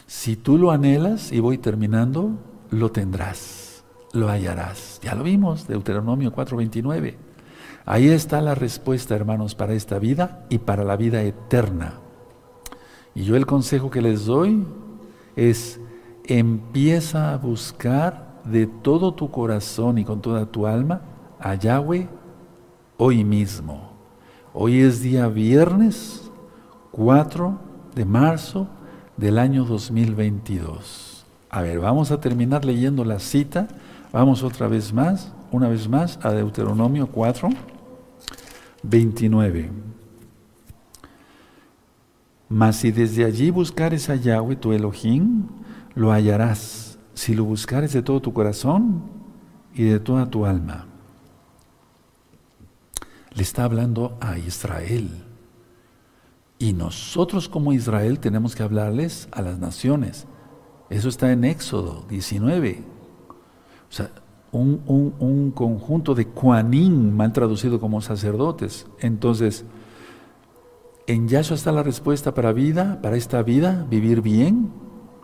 Si 0.07 0.37
tú 0.37 0.59
lo 0.59 0.71
anhelas, 0.71 1.33
y 1.33 1.41
voy 1.41 1.59
terminando, 1.59 2.31
lo 2.71 2.93
tendrás. 2.93 3.85
lo 4.15 4.29
hallarás. 4.31 5.01
Ya 5.03 5.15
lo 5.15 5.23
vimos, 5.23 5.69
Deuteronomio 5.69 6.33
4:29. 6.33 7.28
Ahí 7.91 8.11
está 8.11 8.43
la 8.43 8.55
respuesta, 8.55 9.15
hermanos, 9.15 9.55
para 9.55 9.73
esta 9.73 9.99
vida 9.99 10.45
y 10.51 10.59
para 10.59 10.85
la 10.85 10.95
vida 10.95 11.23
eterna. 11.23 11.95
Y 13.15 13.25
yo 13.25 13.35
el 13.35 13.47
consejo 13.47 13.91
que 13.91 14.03
les 14.03 14.27
doy 14.27 14.63
es, 15.37 15.81
empieza 16.27 17.33
a 17.33 17.39
buscar 17.39 18.43
de 18.45 18.67
todo 18.67 19.15
tu 19.15 19.31
corazón 19.31 19.97
y 19.97 20.05
con 20.05 20.21
toda 20.21 20.45
tu 20.45 20.67
alma 20.67 21.01
a 21.41 21.55
Yahweh 21.55 22.11
hoy 22.99 23.25
mismo. 23.25 23.93
Hoy 24.53 24.81
es 24.81 25.01
día 25.01 25.27
viernes 25.29 26.31
4 26.93 27.59
de 27.95 28.05
marzo 28.05 28.67
del 29.17 29.39
año 29.39 29.65
2022. 29.65 31.25
A 31.49 31.63
ver, 31.63 31.81
vamos 31.81 32.11
a 32.11 32.21
terminar 32.21 32.67
leyendo 32.67 33.03
la 33.07 33.19
cita. 33.19 33.67
Vamos 34.13 34.43
otra 34.43 34.69
vez 34.69 34.93
más, 34.93 35.33
una 35.51 35.71
vez 35.71 35.89
más, 35.89 36.19
a 36.23 36.33
Deuteronomio 36.33 37.07
4. 37.07 37.78
29. 38.83 39.71
Mas 42.49 42.77
si 42.77 42.91
desde 42.91 43.25
allí 43.25 43.51
buscares 43.51 44.09
a 44.09 44.17
Yahweh 44.17 44.57
tu 44.57 44.73
Elohim, 44.73 45.49
lo 45.95 46.13
hallarás, 46.13 46.99
si 47.15 47.35
lo 47.35 47.45
buscares 47.45 47.93
de 47.93 48.03
todo 48.03 48.21
tu 48.21 48.33
corazón 48.33 49.03
y 49.75 49.85
de 49.85 50.01
toda 50.01 50.31
tu 50.31 50.47
alma. 50.47 50.87
Le 53.35 53.43
está 53.43 53.65
hablando 53.65 54.17
a 54.21 54.39
Israel. 54.39 55.25
Y 56.59 56.73
nosotros 56.73 57.49
como 57.49 57.73
Israel 57.73 58.19
tenemos 58.19 58.57
que 58.57 58.63
hablarles 58.63 59.29
a 59.31 59.43
las 59.43 59.59
naciones. 59.59 60.27
Eso 60.91 61.09
está 61.09 61.31
en 61.31 61.45
Éxodo 61.45 62.05
19. 62.09 62.83
O 63.89 63.93
sea, 63.93 64.11
un, 64.53 65.53
conjunto 65.55 66.15
de 66.15 66.27
Kuanin, 66.27 67.15
mal 67.15 67.33
traducido 67.33 67.81
como 67.81 68.01
sacerdotes. 68.01 68.87
Entonces, 69.01 69.65
en 71.07 71.29
Yahshua 71.29 71.57
está 71.57 71.73
la 71.73 71.83
respuesta 71.83 72.35
para 72.35 72.53
vida, 72.53 73.01
para 73.03 73.17
esta 73.17 73.43
vida, 73.43 73.87
vivir 73.91 74.23
bien, 74.23 74.71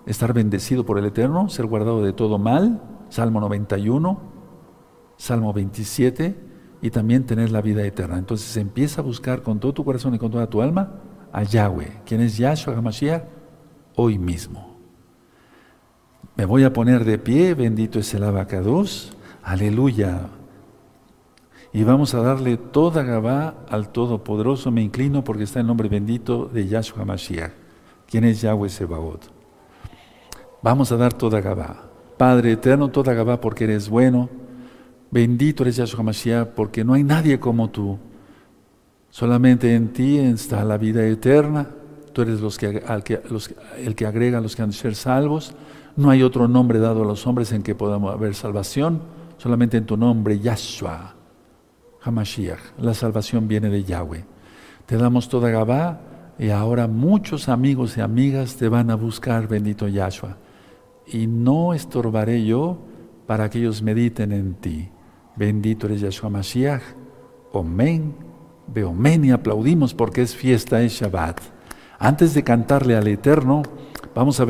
estar 0.06 0.32
bendecido 0.32 0.84
por 0.84 0.98
el 0.98 1.06
Eterno, 1.06 1.48
ser 1.48 1.66
guardado 1.66 2.02
de 2.02 2.12
todo 2.12 2.38
mal, 2.38 2.82
Salmo 3.08 3.40
91, 3.40 4.18
Salmo 5.16 5.52
27, 5.52 6.36
y 6.82 6.90
también 6.90 7.24
tener 7.24 7.50
la 7.50 7.62
vida 7.62 7.82
eterna. 7.82 8.18
Entonces 8.18 8.56
empieza 8.58 9.00
a 9.00 9.04
buscar 9.04 9.42
con 9.42 9.58
todo 9.58 9.72
tu 9.72 9.84
corazón 9.84 10.14
y 10.14 10.18
con 10.18 10.30
toda 10.30 10.50
tu 10.50 10.60
alma 10.60 11.00
a 11.32 11.42
Yahweh, 11.42 12.02
quien 12.04 12.20
es 12.20 12.36
Yahshua 12.36 12.76
HaMashiach, 12.76 13.24
hoy 13.96 14.18
mismo. 14.18 14.73
Me 16.36 16.46
voy 16.46 16.64
a 16.64 16.72
poner 16.72 17.04
de 17.04 17.16
pie, 17.16 17.54
bendito 17.54 18.00
es 18.00 18.12
el 18.12 18.24
abacados, 18.24 19.12
aleluya. 19.44 20.30
Y 21.72 21.84
vamos 21.84 22.12
a 22.14 22.20
darle 22.22 22.56
toda 22.56 23.04
Gabá 23.04 23.54
al 23.68 23.90
Todopoderoso. 23.90 24.72
Me 24.72 24.82
inclino 24.82 25.22
porque 25.22 25.44
está 25.44 25.60
el 25.60 25.66
nombre 25.66 25.88
bendito 25.88 26.46
de 26.46 26.66
Yahshua 26.66 27.04
Mashiach, 27.04 27.52
quien 28.08 28.24
es 28.24 28.40
Yahweh 28.40 28.68
Sebaot. 28.68 29.30
Vamos 30.60 30.90
a 30.90 30.96
dar 30.96 31.12
toda 31.12 31.40
Gabá. 31.40 31.84
Padre 32.16 32.52
eterno, 32.52 32.88
toda 32.88 33.14
Gabá 33.14 33.40
porque 33.40 33.64
eres 33.64 33.88
bueno. 33.88 34.28
Bendito 35.12 35.62
eres 35.62 35.76
Yahshua 35.76 36.02
Mashiach 36.02 36.48
porque 36.48 36.84
no 36.84 36.94
hay 36.94 37.04
nadie 37.04 37.38
como 37.38 37.70
tú. 37.70 37.96
Solamente 39.10 39.72
en 39.72 39.92
ti 39.92 40.18
está 40.18 40.64
la 40.64 40.78
vida 40.78 41.06
eterna. 41.06 41.68
Tú 42.12 42.22
eres 42.22 42.40
los 42.40 42.58
que, 42.58 42.82
el 43.78 43.94
que 43.94 44.06
agrega 44.06 44.38
a 44.38 44.40
los 44.40 44.56
que 44.56 44.62
han 44.62 44.70
de 44.70 44.76
ser 44.76 44.96
salvos. 44.96 45.54
No 45.96 46.10
hay 46.10 46.22
otro 46.22 46.48
nombre 46.48 46.78
dado 46.78 47.02
a 47.02 47.06
los 47.06 47.26
hombres 47.26 47.52
en 47.52 47.62
que 47.62 47.74
podamos 47.74 48.12
haber 48.12 48.34
salvación, 48.34 49.02
solamente 49.36 49.76
en 49.76 49.86
tu 49.86 49.96
nombre, 49.96 50.40
Yahshua, 50.40 51.14
Hamashiach. 52.02 52.78
La 52.78 52.94
salvación 52.94 53.46
viene 53.46 53.68
de 53.68 53.84
Yahweh. 53.84 54.24
Te 54.86 54.96
damos 54.96 55.28
toda 55.28 55.50
Gabá 55.50 56.00
y 56.38 56.50
ahora 56.50 56.88
muchos 56.88 57.48
amigos 57.48 57.96
y 57.96 58.00
amigas 58.00 58.56
te 58.56 58.68
van 58.68 58.90
a 58.90 58.96
buscar, 58.96 59.46
bendito 59.46 59.86
Yahshua. 59.86 60.36
Y 61.06 61.26
no 61.26 61.74
estorbaré 61.74 62.44
yo 62.44 62.78
para 63.26 63.48
que 63.48 63.58
ellos 63.60 63.82
mediten 63.82 64.32
en 64.32 64.54
ti. 64.54 64.88
Bendito 65.36 65.86
eres 65.86 66.00
Yahshua 66.00 66.30
Mashiach. 66.30 66.82
Omen, 67.52 68.14
Beomen 68.66 69.24
y 69.24 69.30
aplaudimos 69.30 69.94
porque 69.94 70.22
es 70.22 70.34
fiesta, 70.34 70.82
es 70.82 70.94
Shabbat. 70.94 71.40
Antes 71.98 72.34
de 72.34 72.42
cantarle 72.42 72.96
al 72.96 73.06
Eterno, 73.06 73.62
vamos 74.14 74.40
a 74.40 74.44